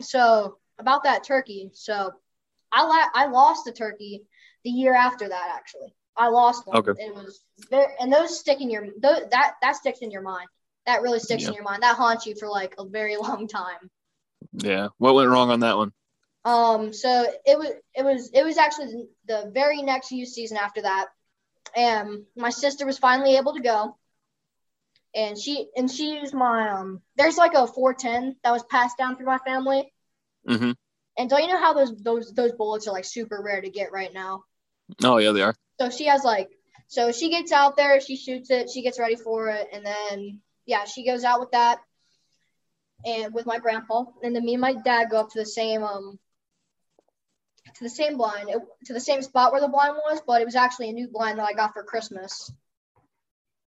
so 0.00 0.58
about 0.78 1.04
that 1.04 1.24
turkey, 1.24 1.70
so 1.74 2.12
I 2.72 2.82
la- 2.84 3.22
I 3.22 3.26
lost 3.26 3.64
the 3.64 3.72
turkey 3.72 4.24
the 4.64 4.70
year 4.70 4.94
after 4.94 5.28
that. 5.28 5.54
Actually, 5.54 5.94
I 6.16 6.28
lost 6.28 6.66
one. 6.66 6.78
Okay. 6.78 6.92
It 7.00 7.14
was 7.14 7.44
very, 7.70 7.92
and 8.00 8.12
those 8.12 8.38
stick 8.38 8.60
in 8.60 8.70
your 8.70 8.86
those, 9.00 9.28
that 9.30 9.54
that 9.62 9.76
sticks 9.76 10.00
in 10.00 10.10
your 10.10 10.22
mind 10.22 10.48
that 10.86 11.02
really 11.02 11.20
sticks 11.20 11.42
yeah. 11.42 11.48
in 11.48 11.54
your 11.54 11.64
mind. 11.64 11.82
That 11.82 11.96
haunts 11.96 12.26
you 12.26 12.34
for 12.34 12.48
like 12.48 12.74
a 12.78 12.84
very 12.84 13.16
long 13.20 13.48
time. 13.48 13.90
Yeah. 14.52 14.88
What 14.98 15.14
went 15.14 15.30
wrong 15.30 15.50
on 15.50 15.60
that 15.60 15.76
one? 15.76 15.92
Um. 16.44 16.92
So 16.92 17.26
it 17.46 17.56
was 17.56 17.70
it 17.94 18.04
was 18.04 18.30
it 18.32 18.44
was 18.44 18.58
actually 18.58 19.06
the 19.26 19.50
very 19.54 19.82
next 19.82 20.10
youth 20.10 20.28
season 20.28 20.56
after 20.56 20.82
that, 20.82 21.06
and 21.76 22.24
my 22.36 22.50
sister 22.50 22.84
was 22.84 22.98
finally 22.98 23.36
able 23.36 23.54
to 23.54 23.62
go. 23.62 23.96
And 25.14 25.38
she 25.38 25.68
and 25.76 25.90
she 25.90 26.14
used 26.14 26.34
my 26.34 26.70
um. 26.70 27.00
There's 27.16 27.36
like 27.36 27.54
a 27.54 27.66
410 27.66 28.36
that 28.42 28.50
was 28.50 28.64
passed 28.64 28.98
down 28.98 29.16
through 29.16 29.26
my 29.26 29.38
family. 29.38 29.92
Mm-hmm. 30.48 30.72
And 31.16 31.30
don't 31.30 31.42
you 31.42 31.48
know 31.48 31.60
how 31.60 31.74
those 31.74 31.94
those 32.02 32.32
those 32.32 32.52
bullets 32.52 32.88
are 32.88 32.92
like 32.92 33.04
super 33.04 33.40
rare 33.40 33.60
to 33.60 33.70
get 33.70 33.92
right 33.92 34.12
now? 34.12 34.42
Oh 35.04 35.18
yeah, 35.18 35.30
they 35.30 35.42
are. 35.42 35.54
So 35.80 35.90
she 35.90 36.06
has 36.06 36.24
like 36.24 36.50
so 36.88 37.12
she 37.12 37.30
gets 37.30 37.52
out 37.52 37.76
there, 37.76 38.00
she 38.00 38.16
shoots 38.16 38.50
it, 38.50 38.68
she 38.68 38.82
gets 38.82 38.98
ready 38.98 39.16
for 39.16 39.48
it, 39.48 39.68
and 39.72 39.84
then 39.84 40.40
yeah, 40.66 40.84
she 40.84 41.04
goes 41.04 41.24
out 41.24 41.40
with 41.40 41.50
that 41.52 41.80
and 43.04 43.34
with 43.34 43.46
my 43.46 43.58
grandpa, 43.58 44.04
and 44.22 44.34
then 44.34 44.44
me 44.44 44.54
and 44.54 44.60
my 44.60 44.74
dad 44.74 45.10
go 45.10 45.20
up 45.20 45.30
to 45.30 45.38
the 45.38 45.46
same 45.46 45.82
um 45.82 46.18
to 47.74 47.84
the 47.84 47.90
same 47.90 48.16
blind, 48.16 48.48
it, 48.48 48.58
to 48.86 48.92
the 48.92 49.00
same 49.00 49.22
spot 49.22 49.52
where 49.52 49.60
the 49.60 49.68
blind 49.68 49.94
was, 49.94 50.20
but 50.26 50.42
it 50.42 50.44
was 50.44 50.56
actually 50.56 50.90
a 50.90 50.92
new 50.92 51.08
blind 51.08 51.38
that 51.38 51.46
I 51.46 51.52
got 51.52 51.72
for 51.72 51.82
Christmas. 51.82 52.52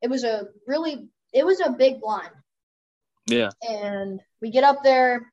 It 0.01 0.11
was 0.11 0.25
a 0.25 0.49
really, 0.67 1.09
it 1.33 1.47
was 1.47 1.61
a 1.61 1.71
big 1.71 2.01
blind. 2.01 2.31
Yeah. 3.27 3.51
And 3.63 4.21
we 4.41 4.51
get 4.51 4.65
up 4.65 4.83
there, 4.83 5.33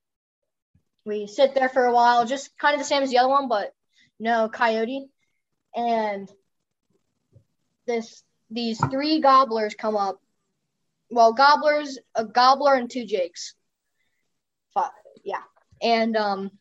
we 1.06 1.26
sit 1.28 1.56
there 1.56 1.70
for 1.70 1.86
a 1.86 1.94
while, 1.94 2.26
just 2.26 2.56
kind 2.58 2.76
of 2.76 2.80
the 2.80 2.86
same 2.86 3.02
as 3.02 3.10
the 3.10 3.18
other 3.18 3.30
one, 3.30 3.48
but 3.48 3.74
no 4.20 4.50
coyote. 4.50 5.08
And 5.76 6.30
this 7.88 8.24
these 8.52 8.80
three 8.80 9.20
gobblers 9.20 9.76
come 9.76 9.96
up 9.96 10.20
well, 11.10 11.34
gobblers, 11.34 12.00
a 12.16 12.26
gobbler, 12.26 12.76
and 12.76 12.90
two 12.90 13.06
jakes. 13.06 13.56
Five, 14.74 14.92
yeah, 15.24 15.42
and 15.82 16.16
um, 16.16 16.52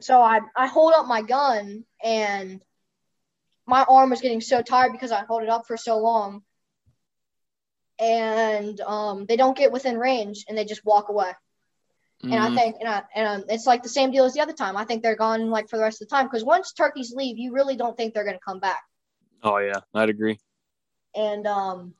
so 0.00 0.20
I 0.20 0.40
I 0.56 0.66
hold 0.66 0.92
up 0.94 1.06
my 1.06 1.22
gun, 1.22 1.84
and 2.02 2.62
my 3.66 3.84
arm 3.88 4.10
was 4.10 4.20
getting 4.20 4.40
so 4.40 4.62
tired 4.62 4.92
because 4.92 5.12
I 5.12 5.24
hold 5.24 5.42
it 5.42 5.48
up 5.48 5.66
for 5.66 5.76
so 5.76 5.98
long, 5.98 6.42
and 7.98 8.80
um, 8.80 9.26
they 9.26 9.36
don't 9.36 9.56
get 9.56 9.72
within 9.72 9.98
range, 9.98 10.44
and 10.48 10.56
they 10.56 10.64
just 10.64 10.84
walk 10.84 11.08
away. 11.08 11.32
Mm-hmm. 12.22 12.32
And 12.32 12.42
I 12.42 12.46
mm-hmm. 12.46 12.56
think, 12.56 12.76
and, 12.80 12.88
I, 12.88 13.02
and 13.14 13.26
um, 13.26 13.44
it's 13.48 13.66
like 13.66 13.82
the 13.82 13.88
same 13.88 14.10
deal 14.10 14.24
as 14.24 14.34
the 14.34 14.40
other 14.40 14.52
time. 14.52 14.76
I 14.76 14.84
think 14.84 15.02
they're 15.02 15.16
gone 15.16 15.50
like 15.50 15.68
for 15.68 15.76
the 15.76 15.82
rest 15.82 16.00
of 16.00 16.08
the 16.08 16.14
time 16.14 16.26
because 16.26 16.44
once 16.44 16.72
turkeys 16.72 17.12
leave, 17.14 17.38
you 17.38 17.52
really 17.52 17.76
don't 17.76 17.96
think 17.96 18.14
they're 18.14 18.24
going 18.24 18.36
to 18.36 18.44
come 18.44 18.60
back. 18.60 18.82
Oh 19.42 19.58
yeah, 19.58 19.80
I'd 19.92 20.08
agree. 20.08 20.38
And 21.14 21.46
um, 21.46 21.94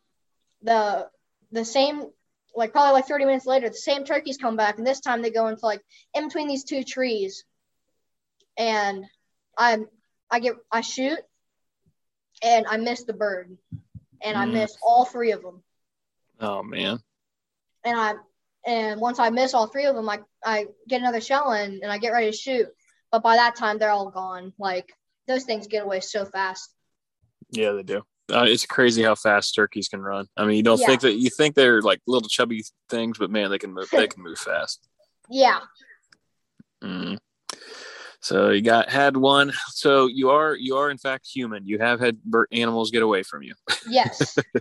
the 0.62 1.08
the 1.54 1.64
same 1.64 2.02
like 2.56 2.72
probably 2.72 2.92
like 2.92 3.06
30 3.06 3.24
minutes 3.24 3.46
later 3.46 3.68
the 3.68 3.74
same 3.74 4.04
turkeys 4.04 4.36
come 4.36 4.56
back 4.56 4.78
and 4.78 4.86
this 4.86 5.00
time 5.00 5.22
they 5.22 5.30
go 5.30 5.48
into 5.48 5.64
like 5.64 5.80
in 6.12 6.26
between 6.26 6.48
these 6.48 6.64
two 6.64 6.82
trees. 6.84 7.44
And 8.58 9.04
i'm 9.56 9.86
i 10.30 10.40
get 10.40 10.54
i 10.70 10.80
shoot 10.80 11.18
and 12.42 12.66
i 12.68 12.76
miss 12.76 13.04
the 13.04 13.12
bird. 13.12 13.56
And 14.22 14.36
mm. 14.36 14.40
i 14.40 14.46
miss 14.46 14.76
all 14.82 15.04
three 15.04 15.32
of 15.32 15.42
them. 15.42 15.62
Oh 16.40 16.62
man. 16.62 16.98
And 17.84 17.98
i 17.98 18.14
and 18.66 19.00
once 19.00 19.18
i 19.18 19.30
miss 19.30 19.54
all 19.54 19.68
three 19.68 19.86
of 19.86 19.94
them 19.94 20.08
i 20.08 20.20
i 20.44 20.66
get 20.88 21.00
another 21.00 21.20
shell 21.20 21.52
in 21.52 21.80
and 21.82 21.90
i 21.90 21.98
get 21.98 22.12
ready 22.12 22.30
to 22.30 22.36
shoot. 22.36 22.66
But 23.12 23.22
by 23.22 23.36
that 23.36 23.54
time 23.54 23.78
they're 23.78 23.90
all 23.90 24.10
gone. 24.10 24.52
Like 24.58 24.92
those 25.28 25.44
things 25.44 25.68
get 25.68 25.84
away 25.84 26.00
so 26.00 26.24
fast. 26.24 26.74
Yeah 27.50 27.72
they 27.72 27.84
do 27.84 28.02
Uh, 28.32 28.44
it's 28.48 28.64
crazy 28.64 29.02
how 29.02 29.14
fast 29.14 29.54
turkeys 29.54 29.88
can 29.88 30.00
run. 30.00 30.26
I 30.36 30.46
mean, 30.46 30.56
you 30.56 30.62
don't 30.62 30.80
yeah. 30.80 30.86
think 30.86 31.00
that 31.02 31.14
you 31.14 31.28
think 31.28 31.54
they're 31.54 31.82
like 31.82 32.00
little 32.06 32.28
chubby 32.28 32.64
things, 32.88 33.18
but 33.18 33.30
man, 33.30 33.50
they 33.50 33.58
can 33.58 33.72
move. 33.72 33.88
they 33.90 34.06
can 34.08 34.22
move 34.22 34.38
fast. 34.38 34.88
Yeah. 35.28 35.60
Mm. 36.82 37.18
So 38.20 38.50
you 38.50 38.62
got 38.62 38.88
had 38.88 39.16
one. 39.16 39.52
So 39.68 40.06
you 40.06 40.30
are 40.30 40.56
you 40.56 40.76
are 40.76 40.90
in 40.90 40.96
fact 40.96 41.26
human. 41.26 41.66
You 41.66 41.78
have 41.78 42.00
had 42.00 42.18
animals 42.52 42.90
get 42.90 43.02
away 43.02 43.22
from 43.22 43.42
you. 43.42 43.54
Yes. 43.86 44.38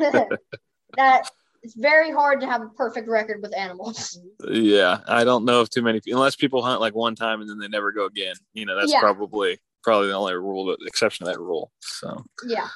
that 0.97 1.29
it's 1.63 1.75
very 1.75 2.11
hard 2.11 2.41
to 2.41 2.45
have 2.45 2.61
a 2.61 2.67
perfect 2.67 3.07
record 3.07 3.41
with 3.41 3.55
animals. 3.55 4.19
Yeah, 4.45 4.99
I 5.07 5.23
don't 5.23 5.45
know 5.45 5.61
if 5.61 5.69
too 5.69 5.81
many 5.81 6.01
unless 6.07 6.35
people 6.35 6.61
hunt 6.61 6.81
like 6.81 6.93
one 6.93 7.15
time 7.15 7.39
and 7.39 7.49
then 7.49 7.57
they 7.57 7.69
never 7.69 7.93
go 7.93 8.05
again. 8.05 8.35
You 8.53 8.65
know, 8.65 8.77
that's 8.77 8.91
yeah. 8.91 8.99
probably 8.99 9.57
probably 9.81 10.07
the 10.07 10.13
only 10.13 10.33
rule, 10.33 10.75
exception 10.85 11.25
to 11.25 11.31
that 11.31 11.39
rule. 11.39 11.71
So 11.79 12.25
yeah. 12.45 12.67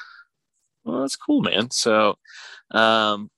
Well, 0.87 1.01
that's 1.01 1.17
cool, 1.17 1.41
man. 1.41 1.69
So, 1.69 2.17
um, 2.71 3.29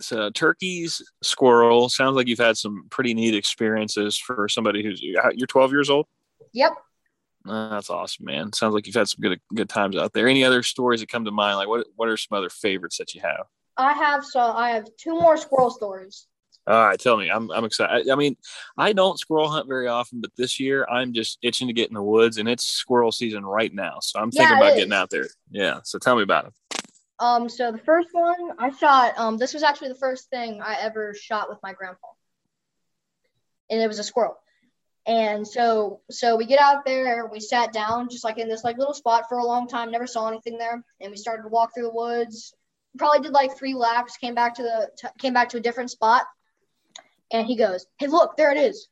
so 0.00 0.28
turkeys, 0.30 1.02
squirrel. 1.22 1.88
Sounds 1.88 2.16
like 2.16 2.28
you've 2.28 2.38
had 2.38 2.58
some 2.58 2.86
pretty 2.90 3.14
neat 3.14 3.34
experiences 3.34 4.18
for 4.18 4.46
somebody 4.48 4.84
who's 4.84 5.02
you're 5.02 5.46
12 5.46 5.72
years 5.72 5.88
old. 5.88 6.06
Yep. 6.52 6.72
that's 7.46 7.88
awesome, 7.88 8.26
man. 8.26 8.52
Sounds 8.52 8.74
like 8.74 8.86
you've 8.86 8.94
had 8.94 9.08
some 9.08 9.22
good 9.22 9.40
good 9.54 9.70
times 9.70 9.96
out 9.96 10.12
there. 10.12 10.28
Any 10.28 10.44
other 10.44 10.62
stories 10.62 11.00
that 11.00 11.08
come 11.08 11.24
to 11.24 11.30
mind? 11.30 11.56
Like 11.56 11.68
what 11.68 11.86
what 11.96 12.08
are 12.08 12.16
some 12.16 12.36
other 12.36 12.50
favorites 12.50 12.98
that 12.98 13.14
you 13.14 13.22
have? 13.22 13.46
I 13.78 13.94
have 13.94 14.24
so 14.24 14.40
I 14.40 14.70
have 14.70 14.86
two 14.98 15.14
more 15.18 15.38
squirrel 15.38 15.70
stories. 15.70 16.26
All 16.68 16.86
right, 16.86 17.00
tell 17.00 17.16
me. 17.16 17.30
I'm 17.30 17.50
I'm 17.50 17.64
excited. 17.64 18.06
I, 18.06 18.12
I, 18.12 18.16
mean, 18.16 18.36
I 18.76 18.92
don't 18.92 19.18
squirrel 19.18 19.48
hunt 19.48 19.66
very 19.66 19.88
often, 19.88 20.20
but 20.20 20.30
this 20.36 20.60
year 20.60 20.86
I'm 20.90 21.14
just 21.14 21.38
itching 21.40 21.66
to 21.68 21.72
get 21.72 21.88
in 21.88 21.94
the 21.94 22.02
woods, 22.02 22.36
and 22.36 22.46
it's 22.46 22.64
squirrel 22.64 23.10
season 23.10 23.42
right 23.42 23.72
now. 23.72 24.00
So 24.02 24.20
I'm 24.20 24.30
thinking 24.30 24.50
yeah, 24.50 24.58
about 24.58 24.72
is. 24.72 24.78
getting 24.80 24.92
out 24.92 25.08
there. 25.08 25.28
Yeah. 25.50 25.80
So 25.84 25.98
tell 25.98 26.14
me 26.14 26.22
about 26.22 26.44
it. 26.46 26.52
Um. 27.20 27.48
So 27.48 27.72
the 27.72 27.78
first 27.78 28.08
one 28.12 28.52
I 28.58 28.70
shot. 28.70 29.18
Um. 29.18 29.38
This 29.38 29.54
was 29.54 29.62
actually 29.62 29.88
the 29.88 29.96
first 29.96 30.30
thing 30.30 30.60
I 30.62 30.76
ever 30.80 31.14
shot 31.14 31.48
with 31.48 31.58
my 31.62 31.72
grandpa, 31.72 32.08
and 33.70 33.80
it 33.80 33.88
was 33.88 33.98
a 33.98 34.04
squirrel. 34.04 34.36
And 35.06 35.48
so 35.48 36.00
so 36.10 36.36
we 36.36 36.44
get 36.44 36.60
out 36.60 36.84
there, 36.84 37.26
we 37.26 37.40
sat 37.40 37.72
down 37.72 38.10
just 38.10 38.24
like 38.24 38.36
in 38.36 38.48
this 38.48 38.62
like 38.62 38.76
little 38.76 38.92
spot 38.92 39.24
for 39.28 39.38
a 39.38 39.44
long 39.44 39.66
time, 39.66 39.90
never 39.90 40.06
saw 40.06 40.28
anything 40.28 40.58
there, 40.58 40.84
and 41.00 41.10
we 41.10 41.16
started 41.16 41.44
to 41.44 41.48
walk 41.48 41.70
through 41.72 41.84
the 41.84 41.94
woods, 41.94 42.54
probably 42.98 43.20
did 43.20 43.32
like 43.32 43.56
three 43.56 43.72
laps, 43.74 44.18
came 44.18 44.34
back 44.34 44.56
to 44.56 44.62
the 44.62 44.90
t- 44.98 45.08
came 45.18 45.32
back 45.32 45.48
to 45.50 45.56
a 45.56 45.60
different 45.60 45.90
spot, 45.90 46.26
and 47.32 47.46
he 47.46 47.56
goes, 47.56 47.86
"Hey, 47.98 48.06
look, 48.08 48.36
there 48.36 48.52
it 48.52 48.58
is," 48.58 48.88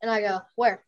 and 0.00 0.10
I 0.10 0.20
go, 0.20 0.40
"Where?" 0.56 0.82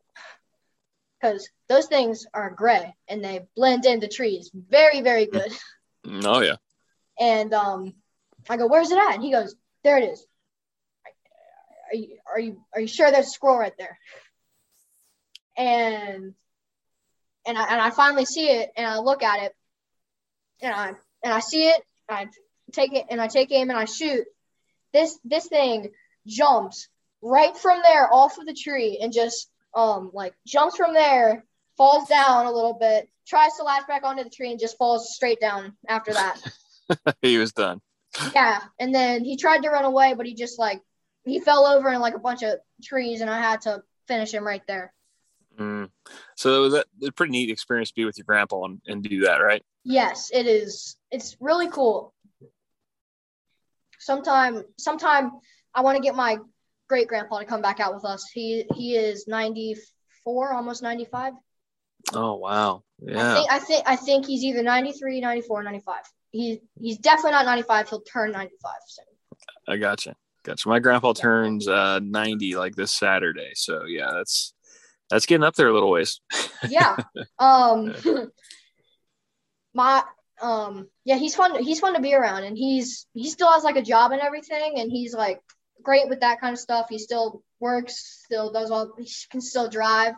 Because 1.20 1.48
those 1.68 1.86
things 1.86 2.26
are 2.34 2.50
gray 2.50 2.96
and 3.06 3.24
they 3.24 3.46
blend 3.54 3.86
into 3.86 4.08
trees, 4.08 4.50
very 4.52 5.02
very 5.02 5.26
good. 5.26 5.52
Oh 6.06 6.42
yeah. 6.42 6.56
And 7.18 7.52
um, 7.54 7.94
I 8.48 8.56
go, 8.56 8.66
"Where's 8.66 8.90
it 8.90 8.98
at?" 8.98 9.14
And 9.14 9.22
he 9.22 9.30
goes, 9.30 9.54
"There 9.82 9.98
it 9.98 10.04
is." 10.10 10.26
Are 11.92 11.96
you 11.96 12.18
are 12.26 12.40
you 12.40 12.60
are 12.74 12.80
you 12.80 12.86
sure 12.86 13.10
there's 13.10 13.26
a 13.26 13.30
squirrel 13.30 13.58
right 13.58 13.76
there? 13.78 13.98
And 15.56 16.34
and 17.46 17.58
I 17.58 17.72
and 17.72 17.80
I 17.80 17.90
finally 17.90 18.24
see 18.24 18.48
it 18.48 18.70
and 18.76 18.86
I 18.86 18.98
look 18.98 19.22
at 19.22 19.42
it 19.44 19.54
and 20.62 20.74
I 20.74 20.88
and 21.22 21.32
I 21.32 21.40
see 21.40 21.68
it 21.68 21.82
I 22.08 22.26
take 22.72 22.92
it 22.92 23.06
and 23.10 23.20
I 23.20 23.28
take 23.28 23.52
aim 23.52 23.70
and 23.70 23.78
I 23.78 23.84
shoot. 23.84 24.24
This 24.92 25.18
this 25.24 25.46
thing 25.46 25.90
jumps 26.26 26.88
right 27.22 27.56
from 27.56 27.80
there 27.86 28.12
off 28.12 28.38
of 28.38 28.46
the 28.46 28.54
tree 28.54 28.98
and 29.00 29.12
just 29.12 29.50
um 29.74 30.10
like 30.12 30.34
jumps 30.46 30.76
from 30.76 30.94
there, 30.94 31.44
falls 31.76 32.08
down 32.08 32.46
a 32.46 32.52
little 32.52 32.74
bit, 32.74 33.08
tries 33.26 33.54
to 33.56 33.64
latch 33.64 33.86
back 33.86 34.04
onto 34.04 34.24
the 34.24 34.30
tree 34.30 34.50
and 34.50 34.60
just 34.60 34.78
falls 34.78 35.14
straight 35.14 35.40
down 35.40 35.76
after 35.88 36.12
that. 36.12 36.40
he 37.22 37.38
was 37.38 37.52
done. 37.52 37.80
Yeah, 38.34 38.60
and 38.78 38.94
then 38.94 39.24
he 39.24 39.36
tried 39.36 39.62
to 39.62 39.70
run 39.70 39.84
away, 39.84 40.14
but 40.14 40.26
he 40.26 40.34
just 40.34 40.58
like 40.58 40.80
he 41.24 41.40
fell 41.40 41.66
over 41.66 41.90
in 41.90 42.00
like 42.00 42.14
a 42.14 42.20
bunch 42.20 42.42
of 42.42 42.58
trees, 42.82 43.20
and 43.20 43.30
I 43.30 43.40
had 43.40 43.62
to 43.62 43.82
finish 44.06 44.32
him 44.32 44.46
right 44.46 44.62
there. 44.66 44.92
Mm. 45.58 45.90
So 46.36 46.52
that 46.52 46.86
was 47.00 47.08
a 47.08 47.12
pretty 47.12 47.32
neat 47.32 47.50
experience 47.50 47.90
to 47.90 47.94
be 47.94 48.04
with 48.04 48.18
your 48.18 48.24
grandpa 48.24 48.64
and, 48.64 48.80
and 48.86 49.02
do 49.02 49.20
that, 49.20 49.38
right? 49.38 49.62
Yes, 49.84 50.30
it 50.32 50.46
is. 50.46 50.96
It's 51.10 51.36
really 51.40 51.68
cool. 51.68 52.12
Sometime, 53.98 54.64
sometime 54.78 55.32
I 55.74 55.82
want 55.82 55.96
to 55.96 56.02
get 56.02 56.14
my 56.14 56.38
great 56.88 57.08
grandpa 57.08 57.38
to 57.38 57.44
come 57.44 57.62
back 57.62 57.80
out 57.80 57.94
with 57.94 58.04
us. 58.04 58.28
He 58.32 58.64
he 58.74 58.96
is 58.96 59.26
94, 59.26 60.52
almost 60.52 60.82
95. 60.82 61.34
Oh 62.12 62.34
wow. 62.34 62.82
Yeah. 63.00 63.30
I 63.30 63.34
think 63.34 63.50
I 63.50 63.58
think 63.58 63.82
I 63.86 63.96
think 63.96 64.26
he's 64.26 64.44
either 64.44 64.62
93, 64.62 65.20
94, 65.20 65.62
95. 65.62 65.94
He 66.34 66.60
he's 66.80 66.98
definitely 66.98 67.30
not 67.30 67.46
95. 67.46 67.88
He'll 67.88 68.00
turn 68.00 68.32
95 68.32 68.72
soon. 68.88 69.04
I 69.68 69.76
gotcha. 69.76 70.16
Gotcha. 70.42 70.68
My 70.68 70.80
grandpa 70.80 71.12
turns 71.12 71.68
uh 71.68 72.00
90 72.00 72.56
like 72.56 72.74
this 72.74 72.90
Saturday. 72.90 73.52
So 73.54 73.84
yeah, 73.84 74.10
that's 74.12 74.52
that's 75.08 75.26
getting 75.26 75.44
up 75.44 75.54
there 75.54 75.68
a 75.68 75.72
little 75.72 75.92
ways. 75.92 76.20
yeah. 76.68 76.96
Um 77.38 77.94
my 79.74 80.02
um 80.42 80.88
yeah 81.04 81.16
he's 81.16 81.36
fun 81.36 81.62
he's 81.62 81.78
fun 81.78 81.94
to 81.94 82.00
be 82.00 82.14
around 82.14 82.42
and 82.42 82.58
he's 82.58 83.06
he 83.14 83.30
still 83.30 83.52
has 83.52 83.62
like 83.62 83.76
a 83.76 83.82
job 83.82 84.10
and 84.10 84.20
everything 84.20 84.80
and 84.80 84.90
he's 84.90 85.14
like 85.14 85.40
great 85.84 86.08
with 86.08 86.20
that 86.20 86.40
kind 86.40 86.52
of 86.52 86.58
stuff 86.58 86.86
he 86.90 86.98
still 86.98 87.44
works 87.60 88.22
still 88.24 88.52
does 88.52 88.72
all 88.72 88.92
he 88.98 89.08
can 89.30 89.40
still 89.40 89.68
drive 89.68 90.14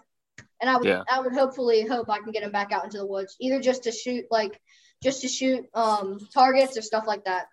and 0.60 0.70
i 0.70 0.76
would 0.76 0.86
yeah. 0.86 1.02
i 1.10 1.20
would 1.20 1.34
hopefully 1.34 1.86
hope 1.86 2.08
i 2.08 2.18
can 2.18 2.32
get 2.32 2.42
him 2.42 2.50
back 2.50 2.72
out 2.72 2.84
into 2.84 2.96
the 2.96 3.06
woods 3.06 3.36
either 3.40 3.60
just 3.60 3.84
to 3.84 3.92
shoot 3.92 4.24
like 4.30 4.58
just 5.02 5.22
to 5.22 5.28
shoot 5.28 5.66
um 5.74 6.18
targets 6.32 6.76
or 6.76 6.82
stuff 6.82 7.04
like 7.06 7.24
that 7.24 7.46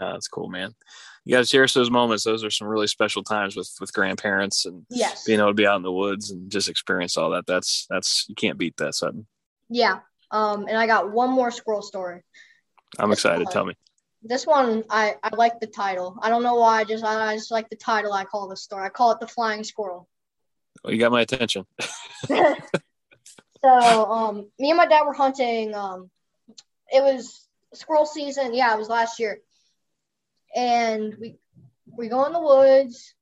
oh, 0.00 0.12
that's 0.12 0.28
cool 0.28 0.48
man 0.48 0.74
you 1.24 1.34
got 1.34 1.44
to 1.44 1.50
cherish 1.50 1.74
those 1.74 1.90
moments 1.90 2.24
those 2.24 2.44
are 2.44 2.50
some 2.50 2.68
really 2.68 2.86
special 2.86 3.22
times 3.22 3.56
with 3.56 3.70
with 3.80 3.92
grandparents 3.92 4.66
and 4.66 4.86
yes. 4.90 5.24
being 5.24 5.40
able 5.40 5.50
to 5.50 5.54
be 5.54 5.66
out 5.66 5.76
in 5.76 5.82
the 5.82 5.92
woods 5.92 6.30
and 6.30 6.50
just 6.50 6.68
experience 6.68 7.16
all 7.16 7.30
that 7.30 7.46
that's 7.46 7.86
that's 7.90 8.26
you 8.28 8.34
can't 8.34 8.58
beat 8.58 8.76
that 8.76 8.94
Sutton. 8.94 9.26
yeah 9.68 10.00
um, 10.30 10.66
and 10.68 10.76
I 10.76 10.86
got 10.86 11.10
one 11.12 11.30
more 11.30 11.50
squirrel 11.50 11.82
story. 11.82 12.22
I'm 12.98 13.10
this 13.10 13.18
excited. 13.20 13.44
One, 13.44 13.52
Tell 13.52 13.64
me. 13.64 13.74
This 14.22 14.46
one, 14.46 14.84
I, 14.90 15.14
I 15.22 15.34
like 15.34 15.60
the 15.60 15.66
title. 15.66 16.18
I 16.22 16.28
don't 16.28 16.42
know 16.42 16.56
why. 16.56 16.80
I 16.80 16.84
just 16.84 17.04
I, 17.04 17.32
I 17.32 17.36
just 17.36 17.50
like 17.50 17.70
the 17.70 17.76
title. 17.76 18.12
I 18.12 18.24
call 18.24 18.48
the 18.48 18.56
story. 18.56 18.84
I 18.84 18.88
call 18.88 19.12
it 19.12 19.20
the 19.20 19.26
flying 19.26 19.64
squirrel. 19.64 20.08
Well, 20.82 20.92
you 20.92 20.98
got 20.98 21.12
my 21.12 21.22
attention. 21.22 21.66
so, 22.26 22.40
um, 23.62 24.50
me 24.58 24.70
and 24.70 24.76
my 24.76 24.86
dad 24.86 25.04
were 25.04 25.14
hunting. 25.14 25.74
Um, 25.74 26.10
it 26.90 27.02
was 27.02 27.46
squirrel 27.74 28.06
season. 28.06 28.54
Yeah, 28.54 28.74
it 28.74 28.78
was 28.78 28.88
last 28.88 29.18
year, 29.18 29.40
and 30.54 31.14
we 31.20 31.36
we 31.96 32.08
go 32.08 32.24
in 32.26 32.32
the 32.32 32.40
woods 32.40 33.14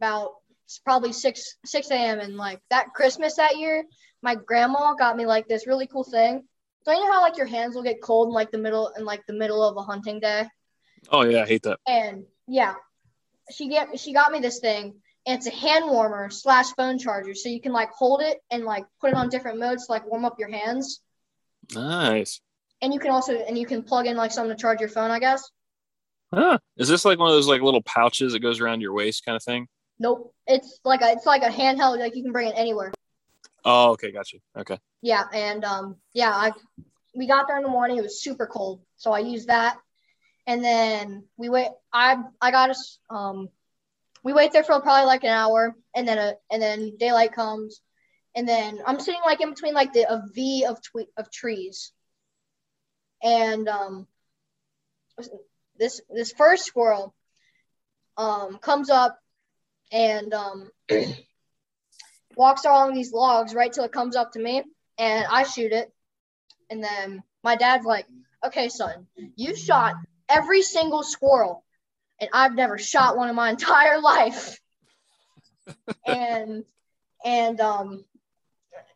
about 0.00 0.32
it's 0.64 0.78
probably 0.78 1.12
six 1.12 1.56
six 1.64 1.90
a.m. 1.90 2.20
and 2.20 2.36
like 2.36 2.60
that 2.70 2.94
Christmas 2.94 3.36
that 3.36 3.58
year, 3.58 3.84
my 4.22 4.34
grandma 4.34 4.94
got 4.94 5.16
me 5.16 5.26
like 5.26 5.46
this 5.46 5.66
really 5.66 5.86
cool 5.86 6.04
thing. 6.04 6.44
So 6.84 6.92
you 6.92 7.04
know 7.04 7.12
how 7.12 7.22
like 7.22 7.36
your 7.36 7.46
hands 7.46 7.74
will 7.74 7.82
get 7.82 8.02
cold 8.02 8.28
in 8.28 8.34
like 8.34 8.50
the 8.50 8.58
middle 8.58 8.92
in 8.96 9.04
like 9.04 9.26
the 9.26 9.34
middle 9.34 9.62
of 9.62 9.76
a 9.76 9.82
hunting 9.82 10.20
day? 10.20 10.46
Oh 11.10 11.22
yeah, 11.22 11.42
I 11.42 11.46
hate 11.46 11.62
that. 11.62 11.80
And 11.86 12.24
yeah, 12.46 12.74
she 13.50 13.68
get 13.68 13.98
she 13.98 14.12
got 14.12 14.32
me 14.32 14.40
this 14.40 14.60
thing, 14.60 14.94
and 15.26 15.38
it's 15.38 15.46
a 15.46 15.50
hand 15.50 15.86
warmer 15.86 16.30
slash 16.30 16.72
phone 16.76 16.98
charger, 16.98 17.34
so 17.34 17.48
you 17.48 17.60
can 17.60 17.72
like 17.72 17.90
hold 17.90 18.22
it 18.22 18.38
and 18.50 18.64
like 18.64 18.84
put 19.00 19.10
it 19.10 19.16
on 19.16 19.28
different 19.28 19.58
modes 19.58 19.86
to 19.86 19.92
like 19.92 20.06
warm 20.06 20.24
up 20.24 20.38
your 20.38 20.50
hands. 20.50 21.00
Nice. 21.74 22.40
And 22.82 22.92
you 22.92 23.00
can 23.00 23.10
also 23.10 23.34
and 23.34 23.56
you 23.56 23.66
can 23.66 23.82
plug 23.82 24.06
in 24.06 24.16
like 24.16 24.32
something 24.32 24.56
to 24.56 24.60
charge 24.60 24.80
your 24.80 24.88
phone, 24.88 25.10
I 25.10 25.18
guess. 25.18 25.48
Huh. 26.32 26.58
Is 26.76 26.88
this 26.88 27.04
like 27.04 27.18
one 27.18 27.28
of 27.28 27.34
those 27.34 27.48
like 27.48 27.62
little 27.62 27.82
pouches 27.82 28.32
that 28.32 28.40
goes 28.40 28.60
around 28.60 28.80
your 28.80 28.92
waist 28.92 29.24
kind 29.24 29.36
of 29.36 29.42
thing? 29.42 29.68
Nope. 29.98 30.34
It's 30.46 30.80
like 30.84 31.00
a 31.00 31.12
it's 31.12 31.26
like 31.26 31.42
a 31.42 31.48
handheld, 31.48 31.98
like 31.98 32.16
you 32.16 32.22
can 32.22 32.32
bring 32.32 32.48
it 32.48 32.54
anywhere. 32.56 32.92
Oh, 33.64 33.92
okay, 33.92 34.12
got 34.12 34.32
you. 34.32 34.40
Okay. 34.56 34.78
Yeah, 35.00 35.24
and 35.32 35.64
um, 35.64 35.96
yeah, 36.12 36.30
I 36.30 36.52
we 37.14 37.26
got 37.26 37.46
there 37.46 37.56
in 37.56 37.62
the 37.62 37.68
morning. 37.68 37.96
It 37.96 38.02
was 38.02 38.22
super 38.22 38.46
cold, 38.46 38.80
so 38.96 39.12
I 39.12 39.20
used 39.20 39.48
that, 39.48 39.78
and 40.46 40.62
then 40.62 41.24
we 41.36 41.48
wait. 41.48 41.68
I 41.92 42.16
I 42.40 42.50
got 42.50 42.70
us. 42.70 42.98
Um, 43.08 43.48
we 44.22 44.32
wait 44.32 44.52
there 44.52 44.64
for 44.64 44.80
probably 44.80 45.06
like 45.06 45.24
an 45.24 45.30
hour, 45.30 45.74
and 45.94 46.06
then 46.06 46.18
a 46.18 46.34
and 46.50 46.60
then 46.60 46.96
daylight 46.98 47.32
comes, 47.32 47.80
and 48.34 48.48
then 48.48 48.80
I'm 48.86 49.00
sitting 49.00 49.20
like 49.24 49.40
in 49.40 49.50
between 49.50 49.74
like 49.74 49.92
the 49.92 50.02
a 50.12 50.24
V 50.32 50.64
of 50.64 50.80
tw- 50.82 51.10
of 51.16 51.30
trees, 51.30 51.92
and 53.22 53.68
um, 53.68 54.06
this 55.78 56.00
this 56.10 56.32
first 56.32 56.64
squirrel 56.64 57.14
um 58.16 58.58
comes 58.58 58.90
up 58.90 59.18
and 59.92 60.32
um 60.34 60.70
walks 62.36 62.64
along 62.64 62.94
these 62.94 63.12
logs 63.12 63.54
right 63.54 63.72
till 63.72 63.84
it 63.84 63.92
comes 63.92 64.16
up 64.16 64.32
to 64.32 64.40
me, 64.40 64.62
and 64.98 65.26
I 65.30 65.44
shoot 65.44 65.72
it. 65.72 65.92
And 66.70 66.82
then 66.82 67.22
my 67.42 67.56
dad's 67.56 67.84
like, 67.84 68.06
"Okay, 68.44 68.68
son, 68.68 69.06
you 69.36 69.54
shot 69.54 69.94
every 70.28 70.62
single 70.62 71.02
squirrel, 71.02 71.64
and 72.20 72.30
I've 72.32 72.54
never 72.54 72.78
shot 72.78 73.16
one 73.16 73.28
in 73.28 73.36
my 73.36 73.50
entire 73.56 74.00
life." 74.00 74.58
and 76.06 76.64
and 77.24 77.60
um 77.60 78.04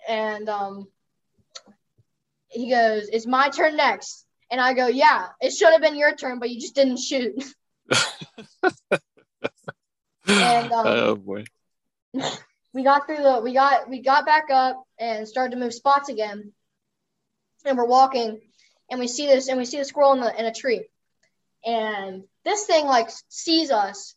and 0.08 0.48
um 0.48 0.88
he 2.48 2.70
goes, 2.70 3.08
"It's 3.12 3.26
my 3.26 3.50
turn 3.50 3.76
next." 3.76 4.24
And 4.50 4.60
I 4.60 4.72
go, 4.72 4.86
yeah, 4.86 5.26
it 5.40 5.52
should 5.52 5.72
have 5.72 5.82
been 5.82 5.96
your 5.96 6.14
turn, 6.14 6.38
but 6.38 6.48
you 6.48 6.58
just 6.58 6.74
didn't 6.74 6.98
shoot. 6.98 7.34
and 10.26 10.72
um, 10.72 10.86
oh 10.86 11.16
boy. 11.16 11.44
we 12.72 12.82
got 12.82 13.06
through 13.06 13.22
the 13.22 13.40
we 13.42 13.52
got 13.52 13.88
we 13.90 14.00
got 14.00 14.24
back 14.24 14.50
up 14.50 14.82
and 14.98 15.28
started 15.28 15.54
to 15.54 15.60
move 15.60 15.74
spots 15.74 16.08
again. 16.08 16.52
And 17.64 17.76
we're 17.76 17.86
walking 17.86 18.40
and 18.90 19.00
we 19.00 19.08
see 19.08 19.26
this 19.26 19.48
and 19.48 19.58
we 19.58 19.64
see 19.64 19.78
the 19.78 19.84
squirrel 19.84 20.14
in, 20.14 20.20
the, 20.20 20.38
in 20.38 20.46
a 20.46 20.54
tree. 20.54 20.86
And 21.64 22.24
this 22.44 22.64
thing 22.64 22.86
like 22.86 23.10
sees 23.28 23.70
us. 23.70 24.14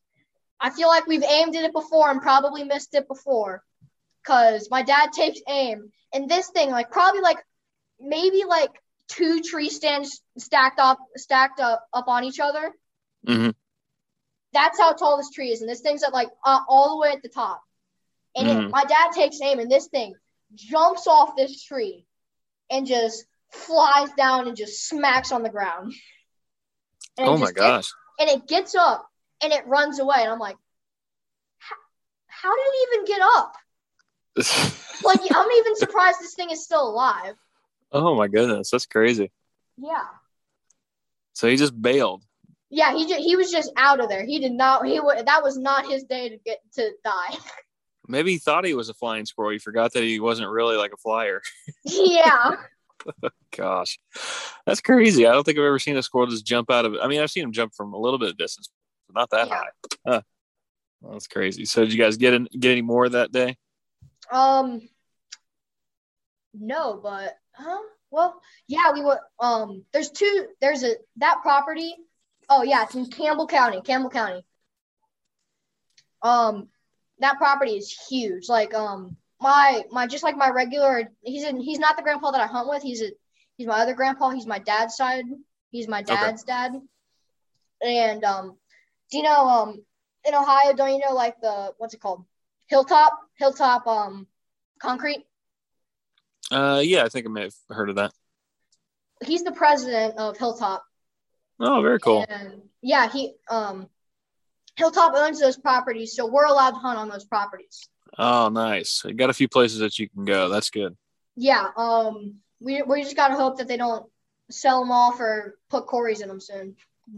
I 0.60 0.70
feel 0.70 0.88
like 0.88 1.08
we've 1.08 1.24
aimed 1.24 1.56
at 1.56 1.64
it 1.64 1.74
before 1.74 2.10
and 2.10 2.22
probably 2.22 2.64
missed 2.64 2.94
it 2.94 3.08
before. 3.08 3.64
Cause 4.26 4.68
my 4.70 4.84
dad 4.84 5.12
takes 5.14 5.40
aim 5.48 5.92
and 6.14 6.30
this 6.30 6.50
thing 6.50 6.70
like 6.70 6.92
probably 6.92 7.22
like 7.22 7.38
maybe 8.00 8.44
like 8.48 8.72
two 9.08 9.42
tree 9.42 9.70
stands 9.70 10.22
stacked 10.38 10.80
up 10.80 11.00
stacked 11.16 11.60
up, 11.60 11.86
up 11.94 12.08
on 12.08 12.24
each 12.24 12.40
other. 12.40 12.72
Mm-hmm. 13.28 13.50
That's 14.54 14.80
how 14.80 14.94
tall 14.94 15.18
this 15.18 15.30
tree 15.30 15.52
is, 15.52 15.62
and 15.62 15.70
this 15.70 15.82
thing's 15.82 16.04
at 16.04 16.14
like 16.14 16.30
uh, 16.46 16.60
all 16.68 16.92
the 16.92 17.02
way 17.02 17.12
at 17.12 17.22
the 17.22 17.30
top. 17.30 17.62
And 18.36 18.48
mm-hmm. 18.48 18.66
it, 18.66 18.72
my 18.72 18.84
dad 18.84 19.12
takes 19.14 19.40
aim, 19.42 19.60
and 19.60 19.72
this 19.72 19.88
thing 19.88 20.14
jumps 20.56 21.08
off 21.08 21.36
this 21.36 21.64
tree 21.64 22.06
and 22.70 22.86
just 22.86 23.26
flies 23.50 24.10
down 24.18 24.48
and 24.48 24.58
just 24.58 24.88
smacks 24.88 25.32
on 25.32 25.44
the 25.44 25.50
ground. 25.50 25.94
oh 27.18 27.38
my 27.38 27.52
gosh! 27.52 27.84
Gets, 27.84 27.96
and 28.20 28.30
it 28.30 28.48
gets 28.48 28.76
up 28.76 29.08
and 29.42 29.54
it 29.54 29.68
runs 29.68 30.00
away, 30.00 30.18
and 30.20 30.30
I'm 30.30 30.40
like, 30.40 30.58
how 32.28 32.56
did 32.56 32.62
it 32.62 32.88
even 32.94 33.06
get 33.06 33.22
up? 33.22 33.54
like 35.04 35.20
I'm 35.32 35.52
even 35.52 35.76
surprised 35.76 36.20
this 36.22 36.34
thing 36.34 36.52
is 36.52 36.64
still 36.64 36.88
alive. 36.88 37.36
Oh 37.92 38.16
my 38.16 38.28
goodness, 38.28 38.70
that's 38.70 38.86
crazy. 38.86 39.32
Yeah. 39.78 40.06
So 41.34 41.48
he 41.48 41.58
just 41.58 41.80
bailed. 41.80 42.24
Yeah, 42.70 42.96
he 42.96 43.06
just, 43.06 43.20
he 43.20 43.36
was 43.36 43.52
just 43.52 43.72
out 43.76 44.00
of 44.00 44.08
there. 44.08 44.26
He 44.26 44.40
did 44.40 44.54
not. 44.54 44.86
He 44.86 44.98
that 44.98 45.44
was 45.44 45.58
not 45.58 45.90
his 45.90 46.04
day 46.04 46.30
to 46.30 46.38
get 46.38 46.60
to 46.76 46.92
die. 47.04 47.38
Maybe 48.08 48.32
he 48.32 48.38
thought 48.38 48.66
he 48.66 48.74
was 48.74 48.90
a 48.90 48.94
flying 48.94 49.26
squirrel. 49.26 49.52
He 49.52 49.60
forgot 49.60 49.94
that 49.94 50.04
he 50.04 50.20
wasn't 50.20 50.50
really 50.50 50.76
like 50.76 50.94
a 50.94 50.98
flyer. 50.98 51.42
yeah. 51.84 52.56
Gosh, 53.56 54.00
that's 54.66 54.82
crazy. 54.82 55.26
I 55.28 55.32
don't 55.32 55.44
think 55.44 55.58
I've 55.58 55.66
ever 55.66 55.80
seen 55.80 55.98
a 55.98 56.04
squirrel 56.04 56.28
just 56.28 56.46
jump 56.46 56.70
out 56.72 56.86
of 56.86 56.94
it. 56.94 57.00
I 57.02 57.08
mean, 57.08 57.20
I've 57.20 57.32
seen 57.32 57.44
him 57.44 57.52
jump 57.52 57.74
from 57.74 57.94
a 57.94 57.98
little 57.98 58.20
bit 58.20 58.30
of 58.30 58.38
distance, 58.38 58.70
but 59.08 59.20
not 59.20 59.30
that 59.32 59.48
yeah. 59.48 59.56
high. 59.56 59.70
Huh. 60.06 60.22
Well, 61.02 61.14
that's 61.14 61.28
crazy. 61.28 61.66
So, 61.66 61.82
did 61.82 61.94
you 61.94 62.00
guys 62.00 62.18
get 62.18 62.34
in, 62.34 62.48
get 62.58 62.72
any 62.72 62.84
more 62.84 63.10
that 63.10 63.32
day? 63.32 63.58
Um, 64.32 64.82
no, 66.54 67.00
but 67.02 67.34
huh? 67.54 67.82
Well, 68.10 68.42
yeah, 68.68 68.92
we 68.94 69.02
were. 69.02 69.20
Um, 69.40 69.84
there's 69.94 70.12
two. 70.12 70.48
There's 70.60 70.84
a 70.84 70.96
that 71.18 71.40
property. 71.42 71.96
Oh 72.50 72.64
yeah, 72.64 72.84
it's 72.84 72.96
in 72.96 73.06
Campbell 73.08 73.48
County. 73.48 73.82
Campbell 73.82 74.10
County. 74.10 74.46
Um, 76.22 76.68
that 77.20 77.38
property 77.38 77.72
is 77.72 77.92
huge. 78.10 78.50
Like 78.50 78.74
um, 78.74 79.16
my 79.40 79.84
my 79.92 80.08
just 80.08 80.24
like 80.24 80.36
my 80.36 80.50
regular. 80.50 81.10
He's 81.22 81.44
in. 81.44 81.60
He's 81.60 81.80
not 81.80 81.96
the 81.98 82.04
grandpa 82.04 82.32
that 82.32 82.42
I 82.42 82.48
hunt 82.48 82.70
with. 82.70 82.84
He's 82.84 83.02
a. 83.02 83.12
He's 83.58 83.68
my 83.68 83.80
other 83.80 83.94
grandpa. 83.94 84.32
He's 84.32 84.48
my 84.48 84.60
dad's 84.60 84.96
side. 84.96 85.26
He's 85.72 85.88
my 85.88 86.02
dad's 86.02 86.44
okay. 86.44 86.52
dad. 86.52 86.72
And 87.82 88.24
um, 88.24 88.58
do 89.12 89.18
you 89.18 89.24
know 89.24 89.48
um 89.48 89.84
in 90.26 90.36
Ohio? 90.36 90.74
Don't 90.74 90.94
you 90.94 91.00
know 91.00 91.14
like 91.14 91.40
the 91.42 91.74
what's 91.78 91.94
it 91.94 92.02
called? 92.02 92.26
Hilltop. 92.68 93.18
Hilltop. 93.42 93.88
Um, 93.88 94.28
concrete. 94.80 95.26
Uh, 96.52 96.82
yeah, 96.84 97.04
I 97.04 97.10
think 97.10 97.26
I 97.26 97.30
may 97.30 97.42
have 97.44 97.56
heard 97.70 97.90
of 97.90 97.96
that. 97.96 98.12
He's 99.26 99.44
the 99.44 99.52
president 99.52 100.18
of 100.18 100.38
Hilltop. 100.38 100.84
Oh, 101.60 101.82
very 101.82 102.00
cool. 102.00 102.24
And 102.30 102.62
yeah, 102.82 103.10
he 103.10 103.34
um 103.50 103.90
Hilltop 104.76 105.14
owns 105.16 105.40
those 105.40 105.58
properties, 105.58 106.16
so 106.16 106.28
we're 106.28 106.46
allowed 106.46 106.72
to 106.72 106.78
hunt 106.78 107.00
on 107.00 107.10
those 107.10 107.26
properties. 107.26 107.88
Oh, 108.18 108.50
nice. 108.50 109.04
You 109.06 109.14
got 109.14 109.30
a 109.32 109.34
few 109.34 109.48
places 109.48 109.80
that 109.80 109.98
you 109.98 110.08
can 110.08 110.24
go. 110.24 110.50
That's 110.50 110.70
good. 110.70 110.96
Yeah. 111.36 111.70
Um, 111.76 112.36
we 112.60 112.84
we 112.84 113.02
just 113.02 113.16
gotta 113.16 113.36
hope 113.36 113.58
that 113.58 113.68
they 113.68 113.78
don't 113.78 114.06
sell 114.52 114.82
them 114.82 114.92
off 114.92 115.20
or 115.20 115.58
put 115.70 115.88
quarries 115.88 116.22
in 116.22 116.28
them 116.28 116.40
soon. 116.40 116.76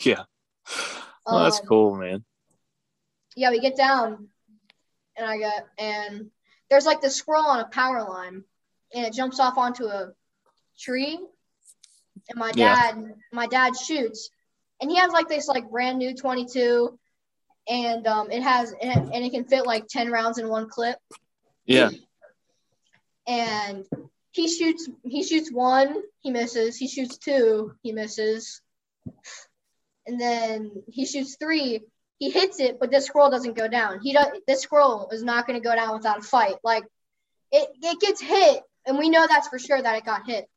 yeah. 0.00 0.24
That's 1.26 1.60
um, 1.60 1.66
cool, 1.66 1.96
man. 1.96 2.24
Yeah, 3.36 3.50
we 3.50 3.60
get 3.60 3.76
down, 3.76 4.28
and 5.18 5.26
I 5.26 5.38
got 5.38 5.66
and 5.78 6.30
there's 6.70 6.86
like 6.86 7.00
the 7.00 7.10
squirrel 7.10 7.44
on 7.44 7.60
a 7.60 7.68
power 7.68 8.02
line 8.08 8.44
and 8.94 9.06
it 9.06 9.12
jumps 9.12 9.40
off 9.40 9.58
onto 9.58 9.86
a 9.86 10.12
tree 10.78 11.18
and 12.28 12.38
my 12.38 12.52
dad 12.52 12.94
yeah. 12.96 13.12
my 13.32 13.46
dad 13.46 13.76
shoots 13.76 14.30
and 14.80 14.90
he 14.90 14.96
has 14.96 15.12
like 15.12 15.28
this 15.28 15.48
like 15.48 15.70
brand 15.70 15.98
new 15.98 16.14
22 16.14 16.98
and 17.68 18.06
um 18.06 18.30
it 18.30 18.42
has 18.42 18.72
and 18.80 19.12
it 19.12 19.32
can 19.32 19.44
fit 19.44 19.66
like 19.66 19.86
10 19.88 20.10
rounds 20.10 20.38
in 20.38 20.48
one 20.48 20.68
clip 20.68 20.98
yeah 21.66 21.90
and 23.26 23.84
he 24.30 24.48
shoots 24.48 24.88
he 25.04 25.24
shoots 25.24 25.52
one 25.52 25.96
he 26.20 26.30
misses 26.30 26.76
he 26.76 26.88
shoots 26.88 27.18
two 27.18 27.72
he 27.82 27.92
misses 27.92 28.62
and 30.06 30.20
then 30.20 30.70
he 30.88 31.04
shoots 31.04 31.36
three 31.36 31.80
he 32.18 32.30
hits 32.30 32.60
it 32.60 32.78
but 32.78 32.90
this 32.90 33.06
squirrel 33.06 33.30
doesn't 33.30 33.56
go 33.56 33.68
down 33.68 34.00
he 34.00 34.12
does 34.12 34.26
this 34.46 34.60
squirrel 34.60 35.08
is 35.12 35.22
not 35.22 35.46
going 35.46 35.60
to 35.60 35.66
go 35.66 35.74
down 35.74 35.94
without 35.94 36.18
a 36.18 36.22
fight 36.22 36.56
like 36.62 36.84
it, 37.50 37.68
it 37.82 38.00
gets 38.00 38.20
hit 38.20 38.62
and 38.88 38.98
we 38.98 39.10
know 39.10 39.26
that's 39.28 39.48
for 39.48 39.58
sure 39.58 39.80
that 39.80 39.96
it 39.96 40.04
got 40.04 40.26
hit. 40.26 40.48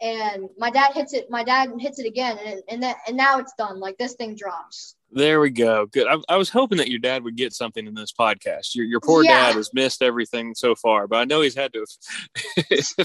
And 0.00 0.48
my 0.58 0.70
dad 0.70 0.92
hits 0.94 1.12
it. 1.12 1.30
My 1.30 1.44
dad 1.44 1.70
hits 1.78 2.00
it 2.00 2.06
again, 2.06 2.36
and 2.44 2.62
and 2.68 2.82
that 2.82 2.96
and 3.06 3.16
now 3.16 3.38
it's 3.38 3.52
done. 3.56 3.78
Like 3.78 3.98
this 3.98 4.14
thing 4.14 4.34
drops. 4.34 4.96
There 5.12 5.38
we 5.38 5.50
go. 5.50 5.86
Good. 5.86 6.08
I, 6.08 6.16
I 6.28 6.36
was 6.38 6.48
hoping 6.48 6.78
that 6.78 6.88
your 6.88 6.98
dad 6.98 7.22
would 7.22 7.36
get 7.36 7.52
something 7.52 7.86
in 7.86 7.94
this 7.94 8.12
podcast. 8.12 8.74
Your 8.74 8.84
your 8.84 8.98
poor 8.98 9.22
yeah. 9.22 9.46
dad 9.46 9.56
has 9.56 9.72
missed 9.72 10.02
everything 10.02 10.56
so 10.56 10.74
far, 10.74 11.06
but 11.06 11.18
I 11.18 11.24
know 11.24 11.42
he's 11.42 11.54
had 11.54 11.72
to. 11.74 11.86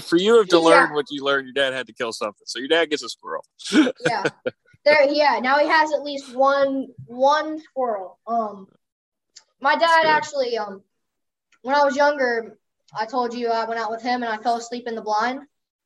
for 0.00 0.16
you 0.16 0.38
have 0.38 0.48
to 0.48 0.58
learn 0.58 0.88
yeah. 0.88 0.94
what 0.94 1.06
you 1.10 1.22
learned, 1.22 1.46
your 1.46 1.54
dad 1.54 1.72
had 1.72 1.86
to 1.86 1.92
kill 1.92 2.12
something. 2.12 2.46
So 2.46 2.58
your 2.58 2.68
dad 2.68 2.90
gets 2.90 3.04
a 3.04 3.08
squirrel. 3.08 3.44
yeah. 4.04 4.24
There. 4.84 5.08
Yeah. 5.10 5.40
Now 5.42 5.58
he 5.58 5.68
has 5.68 5.92
at 5.92 6.02
least 6.02 6.34
one 6.34 6.88
one 7.06 7.60
squirrel. 7.60 8.18
Um, 8.26 8.68
my 9.60 9.76
dad 9.76 10.06
actually 10.06 10.56
um, 10.56 10.82
when 11.62 11.74
I 11.74 11.84
was 11.84 11.96
younger, 11.96 12.58
I 12.96 13.06
told 13.06 13.34
you 13.34 13.48
I 13.48 13.66
went 13.66 13.80
out 13.80 13.90
with 13.90 14.02
him 14.02 14.22
and 14.22 14.32
I 14.32 14.38
fell 14.38 14.56
asleep 14.56 14.86
in 14.86 14.94
the 14.94 15.02
blind. 15.02 15.42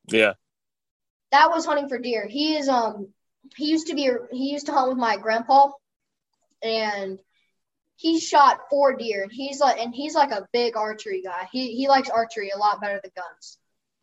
Yeah. 0.09 0.35
That 1.31 1.50
was 1.50 1.64
hunting 1.64 1.88
for 1.88 1.98
deer. 1.98 2.26
He 2.28 2.57
is 2.57 2.68
um 2.68 3.09
he 3.57 3.66
used 3.66 3.88
to 3.88 3.94
be 3.94 4.11
he 4.31 4.52
used 4.52 4.66
to 4.66 4.72
hunt 4.72 4.88
with 4.88 4.98
my 4.98 5.16
grandpa 5.16 5.70
and 6.62 7.18
he 7.96 8.20
shot 8.20 8.61
four 8.70 8.96
deer 8.96 9.22
and 9.22 9.33
he's 9.33 9.61
like 9.61 9.78
and 9.78 9.94
he's 9.94 10.14
like 10.14 10.31
a 10.31 10.46
big 10.52 10.76
archery 10.76 11.22
guy. 11.22 11.48
He 11.50 11.74
he 11.74 11.88
likes 11.88 12.11
archery 12.11 12.50
a 12.50 12.59
lot 12.59 12.81
better 12.81 13.00
than 13.02 13.12
guns. 13.16 13.59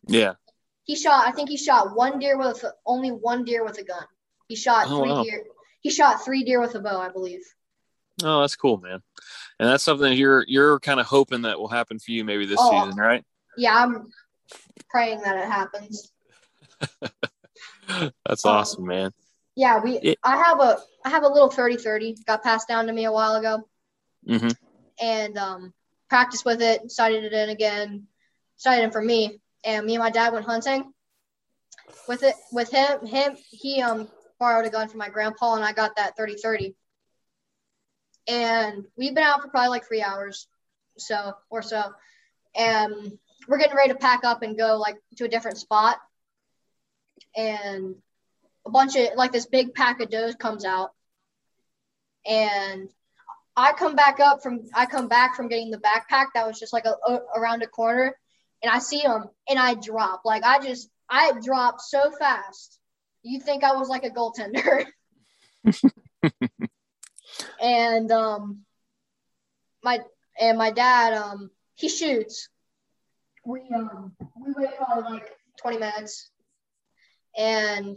Yeah. 0.06 0.34
He 0.84 0.96
shot 0.96 1.26
I 1.26 1.32
think 1.32 1.48
he 1.48 1.56
shot 1.56 1.94
one 1.96 2.18
deer 2.18 2.36
with 2.36 2.64
only 2.84 3.10
one 3.10 3.44
deer 3.44 3.64
with 3.64 3.78
a 3.78 3.84
gun. 3.84 4.04
He 4.50 4.56
shot 4.56 4.86
oh, 4.88 4.98
three 4.98 5.10
wow. 5.10 5.22
deer. 5.22 5.44
He 5.80 5.90
shot 5.90 6.24
three 6.24 6.42
deer 6.42 6.60
with 6.60 6.74
a 6.74 6.80
bow, 6.80 7.00
I 7.00 7.08
believe. 7.08 7.42
Oh, 8.24 8.40
that's 8.40 8.56
cool, 8.56 8.78
man. 8.78 9.00
And 9.60 9.68
that's 9.68 9.84
something 9.84 10.10
that 10.10 10.16
you're 10.16 10.44
you're 10.48 10.80
kind 10.80 10.98
of 10.98 11.06
hoping 11.06 11.42
that 11.42 11.60
will 11.60 11.68
happen 11.68 12.00
for 12.00 12.10
you 12.10 12.24
maybe 12.24 12.46
this 12.46 12.58
oh, 12.60 12.84
season, 12.84 12.98
right? 12.98 13.24
Yeah, 13.56 13.76
I'm 13.76 14.10
praying 14.90 15.20
that 15.20 15.36
it 15.36 15.44
happens. 15.44 16.10
that's 18.26 18.44
um, 18.44 18.56
awesome, 18.56 18.86
man. 18.88 19.12
Yeah, 19.54 19.78
we 19.78 20.00
it, 20.00 20.18
I 20.24 20.36
have 20.36 20.58
a 20.58 20.78
I 21.04 21.10
have 21.10 21.22
a 21.22 21.28
little 21.28 21.48
30-30 21.48 22.26
got 22.26 22.42
passed 22.42 22.66
down 22.66 22.88
to 22.88 22.92
me 22.92 23.04
a 23.04 23.12
while 23.12 23.36
ago. 23.36 23.68
Mm-hmm. 24.28 24.48
And 25.00 25.38
um 25.38 25.72
practiced 26.08 26.44
with 26.44 26.60
it, 26.60 26.90
sighted 26.90 27.22
it 27.22 27.32
in 27.32 27.50
again, 27.50 28.08
sighted 28.56 28.82
in 28.82 28.90
for 28.90 29.00
me. 29.00 29.40
And 29.62 29.86
me 29.86 29.94
and 29.94 30.02
my 30.02 30.10
dad 30.10 30.32
went 30.32 30.46
hunting 30.46 30.92
with 32.08 32.24
it 32.24 32.34
with 32.50 32.72
him 32.72 33.06
him 33.06 33.36
he 33.50 33.80
um 33.80 34.08
borrowed 34.40 34.66
a 34.66 34.70
gun 34.70 34.88
from 34.88 34.98
my 34.98 35.08
grandpa 35.08 35.54
and 35.54 35.64
I 35.64 35.72
got 35.72 35.96
that 35.96 36.18
30-30 36.18 36.74
and 38.30 38.84
we've 38.96 39.14
been 39.14 39.24
out 39.24 39.42
for 39.42 39.48
probably 39.48 39.70
like 39.70 39.86
three 39.86 40.02
hours, 40.02 40.46
so 40.96 41.34
or 41.50 41.62
so, 41.62 41.82
and 42.54 43.18
we're 43.48 43.58
getting 43.58 43.76
ready 43.76 43.92
to 43.92 43.98
pack 43.98 44.24
up 44.24 44.42
and 44.42 44.58
go 44.58 44.76
like 44.76 44.96
to 45.16 45.24
a 45.24 45.28
different 45.28 45.58
spot, 45.58 45.96
and 47.36 47.96
a 48.66 48.70
bunch 48.70 48.96
of 48.96 49.08
like 49.16 49.32
this 49.32 49.46
big 49.46 49.74
pack 49.74 50.00
of 50.00 50.10
does 50.10 50.34
comes 50.36 50.64
out, 50.64 50.90
and 52.26 52.88
I 53.56 53.72
come 53.72 53.96
back 53.96 54.20
up 54.20 54.42
from 54.42 54.62
I 54.74 54.86
come 54.86 55.08
back 55.08 55.34
from 55.34 55.48
getting 55.48 55.70
the 55.70 55.78
backpack 55.78 56.26
that 56.34 56.46
was 56.46 56.58
just 56.58 56.72
like 56.72 56.84
a, 56.84 56.94
a 57.06 57.20
around 57.36 57.62
a 57.62 57.66
corner, 57.66 58.14
and 58.62 58.70
I 58.70 58.78
see 58.78 59.02
them 59.02 59.28
and 59.48 59.58
I 59.58 59.74
drop. 59.74 60.22
Like 60.24 60.44
I 60.44 60.60
just 60.64 60.88
I 61.08 61.32
dropped 61.42 61.80
so 61.80 62.12
fast. 62.12 62.78
You 63.22 63.40
think 63.40 63.64
I 63.64 63.72
was 63.72 63.88
like 63.88 64.04
a 64.04 64.10
goaltender. 64.10 64.86
and 67.60 68.10
um, 68.10 68.60
my 69.82 70.00
and 70.40 70.58
my 70.58 70.70
dad 70.70 71.14
um 71.14 71.50
he 71.74 71.88
shoots. 71.88 72.48
We 73.44 73.62
um 73.74 74.12
we 74.36 74.52
wait 74.56 74.76
probably 74.76 75.12
like 75.12 75.30
twenty 75.60 75.78
minutes, 75.78 76.30
and 77.36 77.96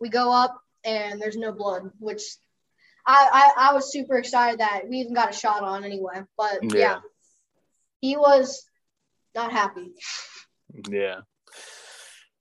we 0.00 0.08
go 0.08 0.32
up 0.32 0.60
and 0.84 1.20
there's 1.20 1.36
no 1.36 1.52
blood, 1.52 1.90
which 1.98 2.22
I, 3.06 3.52
I, 3.56 3.70
I 3.70 3.74
was 3.74 3.90
super 3.90 4.16
excited 4.16 4.60
that 4.60 4.88
we 4.88 4.98
even 4.98 5.14
got 5.14 5.30
a 5.30 5.36
shot 5.36 5.62
on 5.62 5.84
anyway. 5.84 6.22
But 6.36 6.58
yeah, 6.62 6.78
yeah 6.78 6.98
he 8.00 8.16
was 8.16 8.64
not 9.34 9.52
happy. 9.52 9.92
Yeah. 10.88 11.20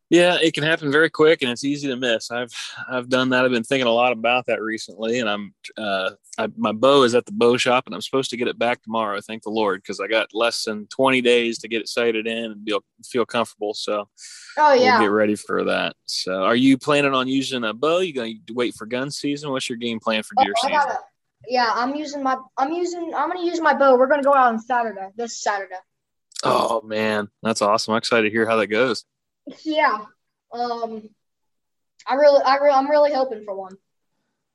Yeah, 0.09 0.37
it 0.41 0.53
can 0.53 0.63
happen 0.63 0.89
very 0.89 1.09
quick, 1.09 1.41
and 1.41 1.51
it's 1.51 1.65
easy 1.65 1.89
to 1.89 1.97
miss. 1.97 2.31
I've 2.31 2.53
I've 2.89 3.09
done 3.09 3.29
that. 3.29 3.43
I've 3.43 3.51
been 3.51 3.63
thinking 3.63 3.87
a 3.87 3.91
lot 3.91 4.13
about 4.13 4.45
that 4.45 4.61
recently, 4.61 5.19
and 5.19 5.29
I'm 5.29 5.53
uh, 5.77 6.11
I, 6.37 6.47
my 6.55 6.71
bow 6.71 7.03
is 7.03 7.13
at 7.13 7.25
the 7.25 7.33
bow 7.33 7.57
shop, 7.57 7.87
and 7.87 7.95
I'm 7.95 8.01
supposed 8.01 8.29
to 8.29 8.37
get 8.37 8.47
it 8.47 8.57
back 8.57 8.81
tomorrow. 8.81 9.19
Thank 9.19 9.43
the 9.43 9.49
Lord, 9.49 9.81
because 9.81 9.99
I 9.99 10.07
got 10.07 10.33
less 10.33 10.63
than 10.63 10.87
20 10.87 11.21
days 11.21 11.59
to 11.59 11.67
get 11.67 11.81
it 11.81 11.89
sighted 11.89 12.25
in 12.25 12.51
and 12.51 12.65
feel 12.65 12.83
feel 13.05 13.25
comfortable. 13.25 13.73
So, 13.73 14.07
oh 14.57 14.73
yeah, 14.73 14.99
we'll 14.99 15.07
get 15.07 15.13
ready 15.13 15.35
for 15.35 15.65
that. 15.65 15.95
So, 16.05 16.43
are 16.43 16.55
you 16.55 16.77
planning 16.77 17.13
on 17.13 17.27
using 17.27 17.65
a 17.65 17.73
bow? 17.73 17.99
You 17.99 18.13
going 18.13 18.41
to 18.47 18.53
wait 18.53 18.75
for 18.75 18.85
gun 18.85 19.11
season? 19.11 19.51
What's 19.51 19.67
your 19.67 19.77
game 19.77 19.99
plan 19.99 20.23
for 20.23 20.35
deer 20.41 20.53
oh, 20.55 20.61
season? 20.61 20.77
Gotta, 20.77 20.99
yeah, 21.49 21.71
I'm 21.73 21.95
using 21.95 22.23
my 22.23 22.37
I'm 22.57 22.71
using 22.71 23.13
I'm 23.13 23.29
gonna 23.29 23.45
use 23.45 23.59
my 23.59 23.73
bow. 23.73 23.97
We're 23.97 24.07
gonna 24.07 24.23
go 24.23 24.33
out 24.33 24.53
on 24.53 24.59
Saturday. 24.59 25.09
This 25.17 25.41
Saturday. 25.41 25.75
Oh 26.43 26.81
man, 26.81 27.27
that's 27.43 27.61
awesome! 27.61 27.93
I'm 27.93 27.97
excited 27.97 28.23
to 28.23 28.33
hear 28.33 28.47
how 28.47 28.55
that 28.55 28.67
goes. 28.67 29.03
Yeah. 29.63 30.05
Um, 30.51 31.09
I 32.05 32.15
really, 32.15 32.41
I 32.43 32.57
re- 32.57 32.71
I'm 32.71 32.89
really 32.89 33.13
hoping 33.13 33.43
for 33.43 33.55
one. 33.55 33.75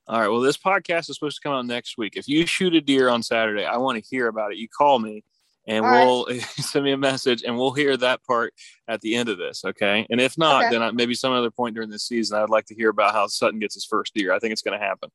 All 0.09 0.20
right. 0.20 0.28
Well, 0.28 0.40
this 0.40 0.57
podcast 0.57 1.11
is 1.11 1.16
supposed 1.16 1.40
to 1.40 1.49
come 1.49 1.55
out 1.55 1.66
next 1.66 1.97
week. 1.97 2.16
If 2.16 2.28
you 2.28 2.45
shoot 2.47 2.74
a 2.74 2.80
deer 2.80 3.09
on 3.09 3.22
Saturday, 3.22 3.64
I 3.64 3.76
want 3.76 4.03
to 4.03 4.09
hear 4.11 4.26
about 4.26 4.53
it. 4.53 4.59
You 4.59 4.68
call 4.68 4.99
me 4.99 5.22
and 5.66 5.84
All 5.84 5.93
we'll 5.93 6.26
right. 6.26 6.43
send 6.57 6.84
me 6.84 6.93
a 6.93 6.97
message 6.97 7.45
and 7.45 7.57
we'll 7.57 7.72
hear 7.72 7.97
that 7.97 8.24
part 8.24 8.53
at 8.88 9.01
the 9.01 9.14
end 9.14 9.28
of 9.28 9.38
this. 9.38 9.64
Okay. 9.64 10.07
And 10.11 10.20
if 10.20 10.36
not, 10.36 10.64
okay. 10.64 10.72
then 10.72 10.82
I, 10.82 10.90
maybe 10.90 11.14
some 11.14 11.32
other 11.32 11.51
point 11.51 11.74
during 11.74 11.90
the 11.90 11.99
season, 11.99 12.38
I'd 12.38 12.51
like 12.51 12.66
to 12.66 12.74
hear 12.74 12.88
about 12.88 13.12
how 13.12 13.26
Sutton 13.28 13.61
gets 13.61 13.74
his 13.74 13.84
first 13.84 14.14
deer. 14.14 14.32
I 14.32 14.38
think 14.38 14.53
it's 14.53 14.62
going 14.62 14.78
to 14.78 14.84
happen. 14.84 15.11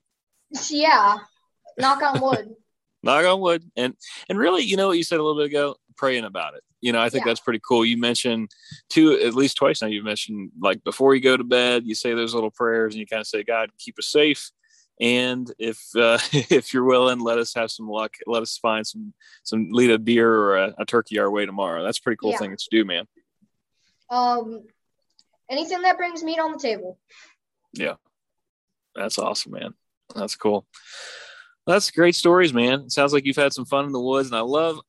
Yeah. 0.70 1.18
Knock 1.78 2.02
on 2.02 2.22
wood. 2.22 2.56
Knock 3.04 3.26
on 3.26 3.42
wood. 3.42 3.64
And, 3.76 3.94
and 4.30 4.40
really, 4.40 4.64
you 4.64 4.78
know 4.78 4.88
what 4.88 4.98
you 4.98 5.04
said 5.04 5.20
a 5.20 5.24
little 5.24 5.40
bit 5.42 5.48
ago? 5.48 5.76
Praying 5.98 6.24
about 6.24 6.54
it. 6.56 6.64
You 6.82 6.92
know, 6.94 7.02
I 7.02 7.10
think 7.10 7.26
yeah. 7.26 7.32
that's 7.32 7.40
pretty 7.40 7.62
cool. 7.68 7.84
You 7.84 7.98
mentioned 7.98 8.52
two, 8.90 9.14
at 9.14 9.34
least 9.34 9.58
twice 9.58 9.82
now, 9.82 9.88
you 9.88 10.04
mentioned 10.04 10.52
like 10.62 10.84
before 10.84 11.16
you 11.16 11.22
go 11.22 11.36
to 11.36 11.44
bed, 11.44 11.84
you 11.86 11.96
say 11.96 12.14
those 12.14 12.34
little 12.34 12.52
prayers 12.52 12.94
and 12.94 13.00
you 13.00 13.08
kind 13.08 13.20
of 13.20 13.28
say, 13.28 13.44
God, 13.44 13.72
keep 13.78 13.98
us 14.00 14.08
safe. 14.08 14.52
And 15.00 15.52
if 15.60 15.80
uh, 15.96 16.20
if 16.32 16.74
you're 16.74 16.84
willing, 16.84 17.20
let 17.20 17.38
us 17.38 17.54
have 17.56 17.72
some 17.72 17.90
luck. 17.90 18.16
Let 18.26 18.42
us 18.42 18.58
find 18.58 18.86
some 18.86 19.14
some 19.44 19.70
lead 19.72 19.90
a 19.90 19.98
deer 19.98 20.34
or 20.34 20.58
a, 20.58 20.76
a 20.80 20.86
turkey 20.86 21.20
our 21.20 21.30
way 21.30 21.46
tomorrow. 21.46 21.84
That's 21.84 22.00
a 22.00 22.02
pretty 22.02 22.18
cool 22.18 22.32
yeah. 22.32 22.38
thing 22.38 22.56
to 22.56 22.68
do, 22.72 22.86
man. 22.86 23.06
Um, 24.10 24.64
anything 25.50 25.82
that 25.82 25.98
brings 25.98 26.24
meat 26.24 26.40
on 26.40 26.52
the 26.52 26.60
table. 26.60 26.98
Yeah, 27.74 27.96
that's 28.96 29.20
awesome, 29.20 29.54
man. 29.54 29.74
That's 30.16 30.36
cool. 30.36 30.66
That's 31.68 31.92
great 31.92 32.16
stories, 32.16 32.54
man. 32.54 32.82
It 32.82 32.92
sounds 32.92 33.14
like 33.14 33.26
you've 33.26 33.36
had 33.36 33.54
some 33.54 33.66
fun 33.66 33.86
in 33.86 33.92
the 33.92 34.00
woods, 34.00 34.30
and 34.30 34.38
I 34.38 34.42
love 34.42 34.80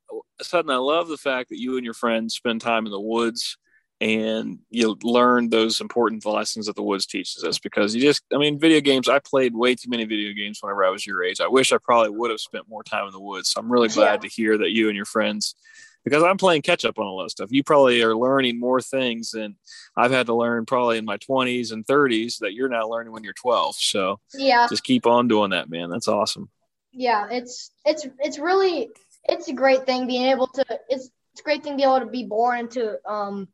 Sutton, 0.41 0.71
I 0.71 0.77
love 0.77 1.09
the 1.09 1.17
fact 1.17 1.49
that 1.51 1.61
you 1.61 1.77
and 1.77 1.85
your 1.85 1.95
friends 1.95 2.35
spend 2.35 2.61
time 2.61 2.87
in 2.87 2.93
the 2.93 3.01
woods 3.01 3.59
and 4.01 4.61
you 4.71 4.97
learn 5.03 5.51
those 5.51 5.81
important 5.81 6.25
lessons 6.25 6.67
that 6.67 6.77
the 6.77 6.83
woods 6.83 7.05
teaches 7.05 7.43
us 7.43 7.59
because 7.59 7.97
you 7.97 8.01
just 8.01 8.23
i 8.33 8.39
mean 8.39 8.57
video 8.57 8.81
games 8.81 9.09
i 9.09 9.19
played 9.19 9.57
way 9.57 9.75
too 9.75 9.91
many 9.91 10.05
video 10.05 10.33
games 10.33 10.61
whenever 10.63 10.85
i 10.85 10.91
was 10.91 11.05
your 11.05 11.25
age. 11.25 11.41
I 11.41 11.49
wish 11.49 11.73
i 11.73 11.79
probably 11.79 12.11
would 12.11 12.31
have 12.31 12.39
spent 12.41 12.69
more 12.69 12.85
time 12.85 13.07
in 13.07 13.13
the 13.13 13.21
woods. 13.21 13.51
So 13.51 13.61
i'm 13.61 13.71
really 13.71 13.89
glad 13.89 14.23
yeah. 14.23 14.29
to 14.29 14.29
hear 14.29 14.59
that 14.59 14.71
you 14.71 14.87
and 14.87 14.95
your 14.95 15.05
friends 15.05 15.57
because 16.05 16.23
i'm 16.23 16.37
playing 16.37 16.63
catch 16.63 16.85
up 16.85 17.01
on 17.01 17.07
a 17.07 17.11
lot 17.11 17.25
of 17.25 17.33
stuff. 17.33 17.51
You 17.51 17.65
probably 17.65 18.01
are 18.03 18.15
learning 18.15 18.61
more 18.61 18.81
things 18.81 19.33
than 19.33 19.57
i've 19.97 20.13
had 20.13 20.27
to 20.27 20.35
learn 20.35 20.65
probably 20.65 20.99
in 20.99 21.05
my 21.05 21.17
20s 21.19 21.73
and 21.73 21.85
30s 21.85 22.39
that 22.39 22.55
you're 22.55 22.69
now 22.69 22.89
learning 22.89 23.13
when 23.13 23.25
you're 23.25 23.33
12 23.33 23.75
so 23.75 24.21
yeah. 24.35 24.69
just 24.69 24.85
keep 24.85 25.07
on 25.07 25.27
doing 25.27 25.51
that 25.51 25.69
man. 25.69 25.91
That's 25.91 26.07
awesome 26.07 26.51
yeah 26.93 27.29
it's 27.31 27.71
it's 27.85 28.07
it's 28.19 28.39
really 28.39 28.91
it's 29.25 29.49
a 29.49 29.53
great 29.53 29.85
thing 29.87 30.07
being 30.07 30.27
able 30.27 30.47
to 30.47 30.65
it's 30.89 31.11
it's 31.33 31.41
a 31.41 31.45
great 31.45 31.63
thing 31.63 31.75
to 31.75 31.77
be 31.77 31.85
able 31.85 32.01
to 32.01 32.07
be 32.07 32.25
born 32.25 32.61
into 32.61 32.97
um 33.09 33.49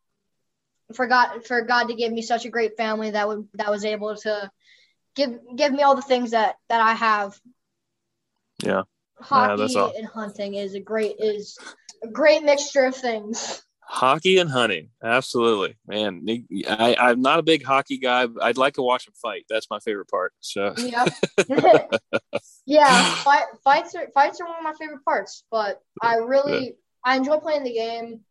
for 0.95 1.07
God 1.07 1.45
for 1.47 1.63
God 1.63 1.89
to 1.89 1.95
give 1.95 2.13
me 2.13 2.23
such 2.23 2.45
a 2.45 2.51
great 2.51 2.77
family 2.77 3.11
that 3.11 3.29
would 3.29 3.49
that 3.55 3.71
was 3.71 3.85
able 3.85 4.17
to 4.17 4.51
give 5.15 5.39
give 5.57 5.73
me 5.73 5.83
all 5.83 5.95
the 5.95 6.03
things 6.03 6.33
that 6.33 6.57
that 6.69 6.81
I 6.81 6.95
have. 6.95 7.39
Yeah. 8.63 8.83
Hockey 9.21 9.73
yeah, 9.73 9.91
and 9.97 10.07
hunting 10.07 10.55
is 10.55 10.75
a 10.75 10.81
great 10.81 11.17
is 11.19 11.59
a 12.03 12.09
great 12.09 12.43
mixture 12.43 12.85
of 12.85 12.97
things. 12.97 13.63
Hockey 13.95 14.39
and 14.39 14.51
hunting, 14.51 14.89
absolutely, 15.05 15.77
man. 15.87 16.27
I, 16.69 16.97
I'm 16.99 17.23
not 17.23 17.39
a 17.39 17.45
big 17.45 17.63
hockey 17.63 17.99
guy. 17.99 18.27
But 18.27 18.43
I'd 18.43 18.57
like 18.57 18.75
to 18.75 18.83
watch 18.83 19.05
them 19.05 19.15
fight. 19.15 19.45
That's 19.49 19.71
my 19.71 19.79
favorite 19.79 20.09
part. 20.11 20.33
So 20.41 20.75
yeah, 20.77 21.05
yeah. 22.67 23.15
Fight, 23.15 23.45
fights 23.63 23.95
are 23.95 24.09
fights 24.13 24.41
are 24.41 24.49
one 24.49 24.59
of 24.59 24.65
my 24.65 24.75
favorite 24.81 25.05
parts. 25.05 25.45
But 25.49 25.81
I 26.03 26.17
really 26.17 26.65
yeah. 26.65 26.71
I 27.05 27.17
enjoy 27.17 27.39
playing 27.39 27.63
the 27.63 27.75
game. 27.75 28.23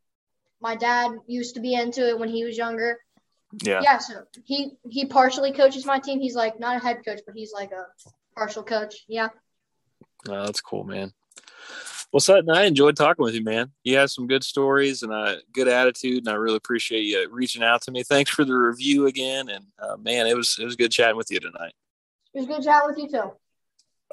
My 0.59 0.75
dad 0.75 1.11
used 1.27 1.55
to 1.55 1.61
be 1.61 1.75
into 1.75 2.09
it 2.09 2.19
when 2.19 2.27
he 2.27 2.43
was 2.43 2.57
younger. 2.57 2.99
Yeah. 3.61 3.79
Yeah. 3.81 3.99
So 3.99 4.23
he 4.43 4.73
he 4.89 5.05
partially 5.05 5.53
coaches 5.53 5.85
my 5.85 5.99
team. 5.99 6.19
He's 6.19 6.35
like 6.35 6.59
not 6.59 6.75
a 6.75 6.79
head 6.85 7.05
coach, 7.05 7.21
but 7.25 7.35
he's 7.37 7.53
like 7.53 7.71
a 7.71 7.85
partial 8.35 8.63
coach. 8.63 9.05
Yeah. 9.07 9.29
Oh, 10.27 10.45
that's 10.45 10.59
cool, 10.59 10.83
man. 10.83 11.13
Well, 12.13 12.21
Sutton, 12.21 12.51
I 12.51 12.65
enjoyed 12.65 12.95
talking 12.95 13.23
with 13.23 13.33
you, 13.33 13.43
man. 13.43 13.71
You 13.83 13.97
have 13.97 14.11
some 14.11 14.27
good 14.27 14.43
stories 14.43 15.01
and 15.01 15.11
a 15.11 15.39
good 15.51 15.67
attitude, 15.67 16.19
and 16.19 16.29
I 16.29 16.35
really 16.35 16.57
appreciate 16.57 17.01
you 17.01 17.27
reaching 17.31 17.63
out 17.63 17.81
to 17.81 17.91
me. 17.91 18.03
Thanks 18.03 18.29
for 18.29 18.45
the 18.45 18.53
review 18.53 19.07
again, 19.07 19.49
and 19.49 19.65
uh, 19.79 19.97
man, 19.97 20.27
it 20.27 20.37
was 20.37 20.57
it 20.61 20.63
was 20.63 20.75
good 20.75 20.91
chatting 20.91 21.17
with 21.17 21.31
you 21.31 21.39
tonight. 21.39 21.73
It 22.35 22.39
was 22.39 22.45
good 22.45 22.63
chatting 22.63 22.87
with 22.87 22.99
you 22.99 23.09
too. 23.09 23.33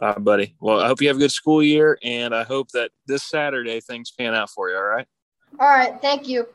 All 0.01 0.09
right, 0.09 0.25
buddy. 0.25 0.57
Well, 0.61 0.81
I 0.81 0.87
hope 0.87 1.03
you 1.03 1.09
have 1.09 1.19
a 1.19 1.21
good 1.21 1.31
school 1.31 1.63
year, 1.63 1.99
and 2.03 2.35
I 2.35 2.43
hope 2.43 2.71
that 2.71 2.91
this 3.07 3.23
Saturday 3.23 3.81
things 3.81 4.11
pan 4.11 4.35
out 4.35 4.49
for 4.49 4.71
you. 4.71 4.77
All 4.77 4.83
right. 4.83 5.07
All 5.59 5.69
right. 5.69 6.01
Thank 6.01 6.27
you 6.27 6.47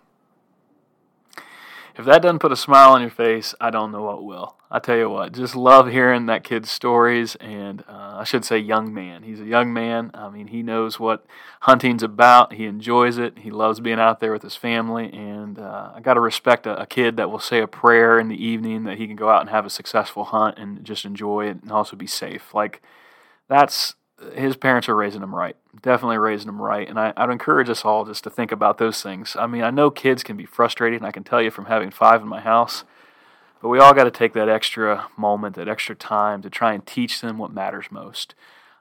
if 1.98 2.06
that 2.06 2.22
doesn't 2.22 2.39
put 2.39 2.52
a 2.52 2.58
smile 2.58 2.91
on 2.91 3.02
your 3.02 3.10
face, 3.10 3.56
I 3.60 3.70
don't 3.70 3.91
know 3.91 4.04
what 4.04 4.24
will. 4.24 4.55
I 4.72 4.80
tell 4.80 4.97
you 4.97 5.09
what, 5.09 5.32
just 5.34 5.55
love 5.55 5.91
hearing 5.91 6.26
that 6.26 6.43
kid's 6.43 6.72
stories, 6.72 7.36
and 7.36 7.84
uh, 7.88 8.18
I 8.18 8.24
should 8.24 8.43
say, 8.43 8.57
young 8.57 8.93
man. 8.93 9.22
He's 9.22 9.39
a 9.39 9.45
young 9.45 9.72
man. 9.72 10.09
I 10.16 10.30
mean, 10.30 10.47
he 10.47 10.63
knows 10.63 10.99
what 10.99 11.26
hunting's 11.61 12.01
about. 12.01 12.53
He 12.53 12.66
enjoys 12.66 13.20
it. 13.20 13.39
He 13.39 13.51
loves 13.51 13.80
being 13.80 13.99
out 13.99 14.20
there 14.20 14.32
with 14.32 14.41
his 14.41 14.55
family, 14.55 15.13
and 15.13 15.59
uh, 15.59 15.91
I 15.93 15.99
got 16.01 16.16
to 16.16 16.20
respect 16.20 16.66
a, 16.66 16.82
a, 16.82 16.88
kid 16.88 17.16
that 17.18 17.30
will 17.30 17.39
say 17.39 17.61
a 17.61 17.68
prayer 17.68 18.20
in 18.20 18.28
the 18.28 18.43
evening 18.43 18.86
that 18.86 18.97
he 18.97 19.05
can 19.05 19.16
go 19.16 19.30
out 19.30 19.41
and 19.41 19.51
have 19.51 19.66
a 19.68 19.70
successful 19.70 20.26
hunt 20.26 20.57
and 20.57 20.84
just 20.84 21.05
enjoy 21.05 21.47
it 21.47 21.61
and 21.61 21.72
also 21.72 21.95
be 21.95 22.07
safe. 22.07 22.53
Like 22.53 22.82
that's 23.47 23.93
his 24.34 24.55
parents 24.55 24.88
are 24.89 24.95
raising 24.95 25.22
him 25.22 25.36
right. 25.36 25.55
Definitely 25.82 26.18
raising 26.18 26.49
him 26.49 26.61
right. 26.61 26.88
And 26.88 26.99
I, 26.99 27.13
I'd 27.18 27.30
encourage 27.30 27.70
us 27.70 27.84
all 27.84 28.05
just 28.05 28.24
to 28.24 28.30
think 28.30 28.51
about 28.51 28.78
those 28.78 29.01
things. 29.03 29.36
I 29.38 29.47
mean, 29.47 29.63
I 29.63 29.72
know 29.72 29.91
kids 29.91 30.24
can 30.24 30.38
be 30.38 30.45
frustrated, 30.45 31.01
and 31.01 31.07
I 31.07 31.11
can 31.11 31.24
tell 31.24 31.41
you 31.41 31.51
from 31.51 31.66
having 31.66 31.91
five 31.91 32.22
in 32.22 32.28
my 32.28 32.39
house, 32.39 32.84
but 33.66 33.70
we 33.70 33.80
all 33.80 33.95
got 33.95 34.03
to 34.03 34.11
take 34.11 34.34
that 34.34 34.47
extra 34.47 35.07
moment, 35.18 35.55
that 35.55 35.68
extra 35.68 35.95
time 35.95 36.43
to 36.43 36.51
try 36.51 36.74
and 36.74 36.86
teach 36.86 37.22
them 37.22 37.39
what 37.39 37.51
matters 37.51 37.88
most. 37.89 38.36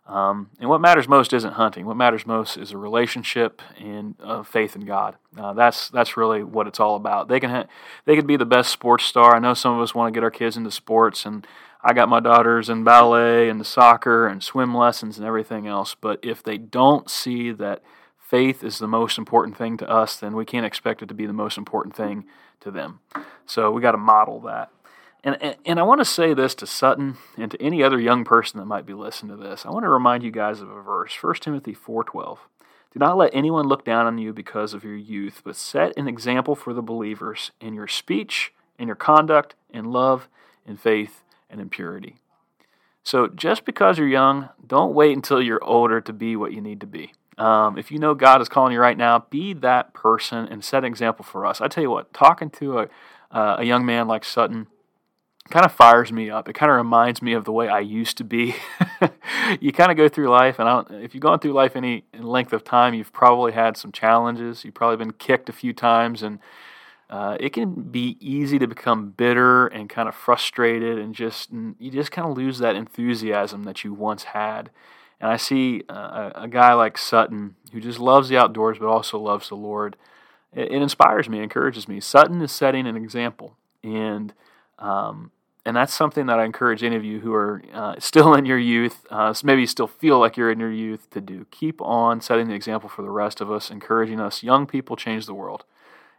Um, 0.07 0.51
and 0.61 0.69
what 0.69 0.83
matters 0.83 1.09
most 1.09 1.33
isn't 1.33 1.55
hunting. 1.55 1.87
What 1.87 1.97
matters 1.97 2.27
most 2.27 2.59
is 2.59 2.73
a 2.73 2.77
relationship 2.77 3.63
and 3.79 4.15
uh, 4.23 4.43
faith 4.43 4.77
in 4.77 4.85
God. 4.85 5.17
Uh, 5.39 5.55
that's 5.55 5.89
that's 5.89 6.19
really 6.19 6.45
what 6.45 6.67
it's 6.67 6.81
all 6.81 6.97
about. 6.97 7.29
They 7.29 7.41
can 7.41 7.49
ha- 7.49 7.67
they 8.05 8.15
can 8.15 8.27
be 8.27 8.37
the 8.37 8.45
best 8.45 8.71
sports 8.71 9.05
star. 9.05 9.35
I 9.35 9.39
know 9.39 9.55
some 9.55 9.75
of 9.75 9.81
us 9.81 9.95
want 9.95 10.13
to 10.13 10.15
get 10.15 10.23
our 10.23 10.31
kids 10.31 10.55
into 10.55 10.71
sports, 10.71 11.25
and 11.25 11.47
I 11.83 11.95
got 11.95 12.11
my 12.11 12.21
daughters 12.21 12.69
in 12.69 12.85
ballet 12.85 13.49
and 13.49 13.59
the 13.59 13.65
soccer 13.65 14.27
and 14.27 14.43
swim 14.43 14.77
lessons 14.77 15.17
and 15.17 15.27
everything 15.27 15.67
else. 15.67 15.97
But 15.99 16.21
if 16.23 16.43
they 16.43 16.59
don't 16.59 17.09
see 17.09 17.53
that 17.53 17.83
faith 18.19 18.63
is 18.63 18.81
the 18.81 18.87
most 18.87 19.17
important 19.17 19.57
thing 19.57 19.79
to 19.79 19.89
us, 19.89 20.17
then 20.17 20.37
we 20.37 20.45
can't 20.45 20.67
expect 20.67 21.01
it 21.01 21.07
to 21.07 21.15
be 21.15 21.25
the 21.25 21.33
most 21.33 21.57
important 21.57 21.97
thing 21.97 22.27
to 22.61 22.71
them. 22.71 23.01
So 23.47 23.71
we 23.71 23.83
got 23.83 23.93
to 23.93 23.99
model 23.99 24.41
that. 24.41 24.71
And, 25.23 25.39
and, 25.41 25.57
and 25.65 25.81
I 25.81 25.83
want 25.85 26.01
to 26.01 26.05
say 26.05 26.35
this 26.35 26.55
to 26.57 26.67
Sutton 26.67 27.17
and 27.39 27.51
to 27.51 27.63
any 27.63 27.83
other 27.83 27.99
young 27.99 28.25
person 28.25 28.61
that 28.61 28.67
might 28.67 28.85
be 28.85 28.93
listening 28.93 29.37
to 29.37 29.43
this. 29.43 29.65
I 29.65 29.71
want 29.71 29.85
to 29.85 29.89
remind 29.89 30.23
you 30.23 30.31
guys 30.31 30.61
of 30.61 30.71
a 30.71 30.83
verse, 30.83 31.15
1 31.21 31.37
Timothy 31.37 31.75
4:12. 31.75 32.39
Do 32.93 32.99
not 33.01 33.17
let 33.17 33.35
anyone 33.35 33.67
look 33.67 33.85
down 33.85 34.07
on 34.07 34.19
you 34.19 34.33
because 34.33 34.73
of 34.73 34.85
your 34.85 34.95
youth, 34.95 35.41
but 35.45 35.57
set 35.57 35.97
an 35.97 36.07
example 36.07 36.55
for 36.55 36.73
the 36.73 36.83
believers 36.83 37.51
in 37.61 37.75
your 37.75 37.89
speech, 37.89 38.53
in 38.79 38.87
your 38.87 38.97
conduct, 38.97 39.55
in 39.71 39.91
love, 39.91 40.29
in 40.65 40.77
faith, 40.77 41.25
and 41.51 41.61
in 41.61 41.71
purity. 41.71 42.17
So 43.03 43.27
just 43.27 43.65
because 43.65 43.99
you're 43.99 44.09
young, 44.09 44.49
don't 44.67 44.95
wait 44.95 45.17
until 45.17 45.43
you're 45.43 45.63
older 45.65 46.01
to 46.01 46.13
be 46.13 46.37
what 46.37 46.53
you 46.53 46.61
need 46.61 46.81
to 46.81 46.87
be. 46.87 47.13
Um, 47.39 47.79
if 47.79 47.91
you 47.91 47.99
know 47.99 48.15
God 48.15 48.41
is 48.41 48.49
calling 48.49 48.73
you 48.73 48.81
right 48.81 48.97
now, 48.97 49.27
be 49.31 49.53
that 49.55 49.93
person 49.93 50.47
and 50.47 50.65
set 50.65 50.79
an 50.79 50.85
example 50.85 51.25
for 51.25 51.45
us. 51.47 51.61
I 51.61 51.69
tell 51.69 51.83
you 51.83 51.91
what, 51.91 52.13
talking 52.13 52.51
to 52.51 52.81
a, 52.81 52.89
uh, 53.31 53.57
a 53.59 53.65
young 53.65 53.85
man 53.85 54.07
like 54.07 54.25
Sutton 54.25 54.69
kind 55.51 55.67
of 55.67 55.73
fires 55.73 56.11
me 56.11 56.31
up. 56.31 56.49
It 56.49 56.55
kind 56.55 56.71
of 56.71 56.77
reminds 56.77 57.21
me 57.21 57.35
of 57.35 57.45
the 57.45 57.53
way 57.53 57.69
I 57.69 57.81
used 57.81 58.17
to 58.19 58.25
be. 58.25 58.55
you 59.61 59.73
kind 59.73 59.91
of 59.91 59.97
go 59.97 60.09
through 60.09 60.29
life, 60.29 60.59
and 60.59 60.87
if 61.03 61.15
you've 61.15 61.23
gone 61.23 61.39
through 61.39 61.53
life 61.53 61.77
any 61.77 62.05
length 62.19 62.53
of 62.53 62.65
time, 62.65 62.95
you've 62.95 63.13
probably 63.13 63.53
had 63.53 63.77
some 63.77 63.93
challenges. 63.93 64.65
You've 64.65 64.75
probably 64.75 64.97
been 64.97 65.13
kicked 65.13 65.49
a 65.49 65.53
few 65.53 65.73
times, 65.73 66.23
and 66.23 66.39
uh, 67.11 67.37
it 67.39 67.51
can 67.53 67.75
be 67.75 68.17
easy 68.21 68.59
to 68.59 68.67
become 68.67 69.11
bitter 69.11 69.67
and 69.67 69.91
kind 69.91 70.09
of 70.09 70.15
frustrated 70.15 70.99
and 70.99 71.15
just 71.15 71.51
you 71.79 71.91
just 71.91 72.11
kind 72.11 72.29
of 72.29 72.37
lose 72.37 72.59
that 72.59 72.75
enthusiasm 72.75 73.65
that 73.65 73.85
you 73.85 73.93
once 73.93 74.25
had. 74.25 74.71
And 75.25 75.33
I 75.33 75.39
see 75.39 75.85
uh, 75.89 76.33
a, 76.35 76.47
guy 76.49 76.75
like 76.75 76.99
Sutton 76.99 77.57
who 77.73 77.81
just 77.81 77.99
loves 77.99 78.29
the 78.29 78.37
outdoors 78.37 78.77
but 78.79 78.89
also 78.89 79.19
loves 79.19 79.49
the 79.49 79.55
Lord. 79.55 79.97
It, 80.55 80.71
it 80.71 80.83
inspires 80.83 81.31
me, 81.31 81.43
encourages 81.43 81.89
me. 81.89 81.99
Sutton 82.01 82.43
is 82.43 82.53
setting 82.53 82.87
an 82.87 82.95
example, 82.95 83.57
and 83.83 84.35
um, 84.79 85.31
and 85.65 85.75
that's 85.75 85.95
something 85.95 86.27
that 86.27 86.39
I 86.39 86.45
encourage 86.45 86.85
any 86.85 86.97
of 86.97 87.07
you 87.07 87.21
who 87.21 87.33
are 87.33 87.63
uh, 87.73 87.95
still 87.99 88.35
in 88.35 88.45
your 88.45 88.59
youth, 88.59 89.07
uh, 89.09 89.33
maybe 89.43 89.65
still 89.65 89.87
feel 89.87 90.19
like 90.19 90.37
you're 90.37 90.51
in 90.51 90.61
your 90.61 90.71
youth, 90.71 91.09
to 91.13 91.23
do. 91.23 91.47
Keep 91.51 91.81
on 91.81 92.21
setting 92.21 92.49
the 92.49 92.55
example 92.55 92.91
for 92.91 93.01
the 93.01 93.09
rest 93.09 93.41
of 93.41 93.51
us, 93.51 93.71
encouraging 93.71 94.21
us. 94.21 94.43
Young 94.43 94.67
people 94.67 94.95
change 94.95 95.25
the 95.25 95.33
world 95.33 95.65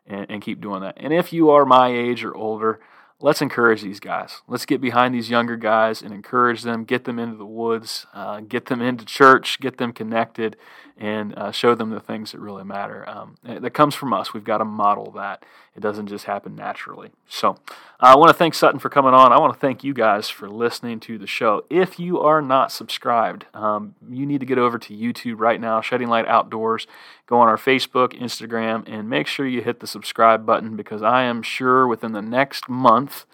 and, 0.07 0.25
and 0.29 0.41
keep 0.41 0.59
doing 0.59 0.81
that. 0.81 0.95
And 0.97 1.13
if 1.13 1.31
you 1.31 1.51
are 1.51 1.63
my 1.63 1.89
age 1.89 2.23
or 2.23 2.35
older, 2.35 2.79
let's 3.25 3.41
encourage 3.41 3.81
these 3.81 3.99
guys. 3.99 4.43
Let's 4.47 4.67
get 4.67 4.79
behind 4.79 5.15
these 5.15 5.31
younger 5.31 5.57
guys 5.57 6.03
and 6.03 6.13
encourage 6.13 6.61
them, 6.61 6.83
get 6.83 7.05
them 7.05 7.17
into 7.17 7.37
the 7.37 7.45
woods, 7.45 8.05
uh, 8.13 8.41
get 8.41 8.67
them 8.67 8.83
into 8.83 9.03
church, 9.03 9.59
get 9.59 9.79
them 9.79 9.93
connected, 9.93 10.55
and 10.97 11.37
uh, 11.37 11.51
show 11.51 11.75
them 11.75 11.89
the 11.89 11.99
things 11.99 12.31
that 12.31 12.39
really 12.39 12.63
matter. 12.63 13.07
Um, 13.09 13.35
that 13.43 13.73
comes 13.73 13.95
from 13.95 14.13
us. 14.13 14.33
We've 14.33 14.43
got 14.43 14.59
to 14.59 14.65
model 14.65 15.11
that. 15.11 15.43
It 15.75 15.81
doesn't 15.81 16.07
just 16.07 16.23
happen 16.23 16.55
naturally. 16.55 17.11
So 17.27 17.57
I 17.99 18.15
want 18.15 18.29
to 18.29 18.33
thank 18.33 18.53
Sutton 18.53 18.79
for 18.79 18.89
coming 18.89 19.13
on. 19.13 19.33
I 19.33 19.39
want 19.39 19.53
to 19.53 19.59
thank 19.59 19.83
you 19.83 19.93
guys 19.93 20.29
for 20.29 20.49
listening 20.49 21.01
to 21.01 21.17
the 21.17 21.27
show. 21.27 21.65
If 21.69 21.99
you 21.99 22.21
are 22.21 22.41
not 22.41 22.71
subscribed, 22.71 23.45
um, 23.53 23.95
you 24.09 24.25
need 24.25 24.39
to 24.39 24.45
get 24.45 24.57
over 24.57 24.77
to 24.79 24.95
YouTube 24.95 25.39
right 25.39 25.59
now, 25.59 25.81
Shedding 25.81 26.07
Light 26.07 26.27
Outdoors. 26.27 26.87
Go 27.27 27.39
on 27.39 27.49
our 27.49 27.57
Facebook, 27.57 28.17
Instagram, 28.17 28.87
and 28.87 29.09
make 29.09 29.27
sure 29.27 29.45
you 29.45 29.61
hit 29.61 29.81
the 29.81 29.87
subscribe 29.87 30.45
button 30.45 30.77
because 30.77 31.01
I 31.01 31.23
am 31.23 31.41
sure 31.41 31.87
within 31.87 32.13
the 32.13 32.21
next 32.21 32.69
month, 32.69 33.25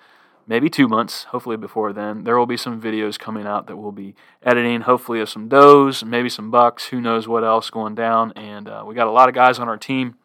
maybe 0.47 0.69
two 0.69 0.87
months, 0.87 1.25
hopefully 1.25 1.57
before 1.57 1.93
then, 1.93 2.23
there 2.23 2.37
will 2.37 2.45
be 2.45 2.57
some 2.57 2.81
videos 2.81 3.17
coming 3.17 3.45
out 3.45 3.67
that 3.67 3.77
we'll 3.77 3.91
be 3.91 4.15
editing, 4.43 4.81
hopefully 4.81 5.19
of 5.21 5.29
some 5.29 5.47
does, 5.47 6.03
maybe 6.03 6.29
some 6.29 6.51
bucks, 6.51 6.87
who 6.87 7.01
knows 7.01 7.27
what 7.27 7.43
else 7.43 7.69
going 7.69 7.95
down. 7.95 8.31
And 8.35 8.67
uh, 8.67 8.83
we 8.85 8.95
got 8.95 9.07
a 9.07 9.11
lot 9.11 9.29
of 9.29 9.35
guys 9.35 9.59
on 9.59 9.67
our 9.67 9.77
team 9.77 10.15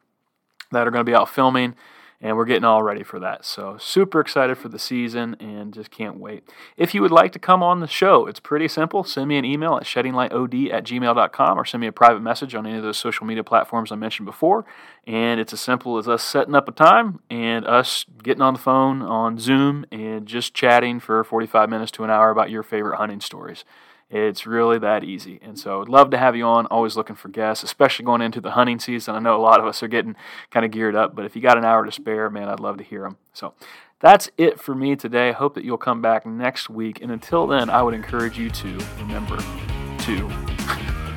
that 0.72 0.86
are 0.86 0.90
going 0.90 1.04
to 1.04 1.10
be 1.10 1.14
out 1.14 1.28
filming 1.28 1.74
and 2.20 2.36
we're 2.36 2.44
getting 2.44 2.64
all 2.64 2.82
ready 2.82 3.02
for 3.02 3.20
that. 3.20 3.44
So, 3.44 3.76
super 3.78 4.20
excited 4.20 4.56
for 4.58 4.68
the 4.68 4.78
season 4.78 5.36
and 5.38 5.74
just 5.74 5.90
can't 5.90 6.18
wait. 6.18 6.44
If 6.76 6.94
you 6.94 7.02
would 7.02 7.10
like 7.10 7.32
to 7.32 7.38
come 7.38 7.62
on 7.62 7.80
the 7.80 7.86
show, 7.86 8.26
it's 8.26 8.40
pretty 8.40 8.68
simple. 8.68 9.04
Send 9.04 9.28
me 9.28 9.36
an 9.36 9.44
email 9.44 9.76
at 9.76 9.84
sheddinglightod 9.84 10.72
at 10.72 10.84
gmail.com 10.84 11.58
or 11.58 11.64
send 11.64 11.80
me 11.80 11.86
a 11.86 11.92
private 11.92 12.20
message 12.20 12.54
on 12.54 12.66
any 12.66 12.76
of 12.76 12.82
those 12.82 12.98
social 12.98 13.26
media 13.26 13.44
platforms 13.44 13.92
I 13.92 13.96
mentioned 13.96 14.26
before. 14.26 14.64
And 15.06 15.38
it's 15.38 15.52
as 15.52 15.60
simple 15.60 15.98
as 15.98 16.08
us 16.08 16.22
setting 16.22 16.54
up 16.54 16.68
a 16.68 16.72
time 16.72 17.20
and 17.30 17.66
us 17.66 18.06
getting 18.22 18.42
on 18.42 18.54
the 18.54 18.60
phone 18.60 19.02
on 19.02 19.38
Zoom 19.38 19.84
and 19.92 20.26
just 20.26 20.54
chatting 20.54 21.00
for 21.00 21.22
45 21.22 21.68
minutes 21.70 21.92
to 21.92 22.04
an 22.04 22.10
hour 22.10 22.30
about 22.30 22.50
your 22.50 22.62
favorite 22.62 22.96
hunting 22.96 23.20
stories. 23.20 23.64
It's 24.09 24.46
really 24.46 24.78
that 24.78 25.02
easy. 25.02 25.40
And 25.42 25.59
so 25.59 25.82
I'd 25.82 25.88
love 25.88 26.11
to 26.11 26.18
have 26.18 26.36
you 26.36 26.44
on. 26.44 26.66
Always 26.66 26.96
looking 26.96 27.16
for 27.16 27.28
guests, 27.28 27.64
especially 27.64 28.04
going 28.04 28.22
into 28.22 28.40
the 28.40 28.52
hunting 28.52 28.78
season. 28.78 29.16
I 29.16 29.18
know 29.18 29.36
a 29.36 29.42
lot 29.42 29.59
of 29.59 29.66
us 29.66 29.82
are 29.82 29.88
getting 29.88 30.14
kind 30.50 30.64
of 30.64 30.70
geared 30.70 30.94
up, 30.94 31.16
but 31.16 31.24
if 31.24 31.34
you 31.34 31.42
got 31.42 31.59
an 31.59 31.64
hour 31.64 31.84
to 31.84 31.90
spare, 31.90 32.30
man, 32.30 32.48
I'd 32.48 32.61
love 32.61 32.78
to 32.78 32.84
hear 32.84 33.02
them. 33.02 33.16
So 33.32 33.54
that's 33.98 34.30
it 34.38 34.61
for 34.61 34.74
me 34.74 34.94
today. 34.94 35.30
I 35.30 35.32
hope 35.32 35.54
that 35.54 35.64
you'll 35.64 35.76
come 35.76 36.00
back 36.00 36.24
next 36.24 36.70
week. 36.70 37.00
And 37.02 37.11
until 37.11 37.46
then, 37.46 37.68
I 37.68 37.82
would 37.82 37.94
encourage 37.94 38.38
you 38.38 38.50
to 38.50 38.78
remember 38.98 39.38
to 39.38 40.30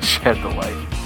shed 0.02 0.42
the 0.42 0.48
light. 0.48 0.99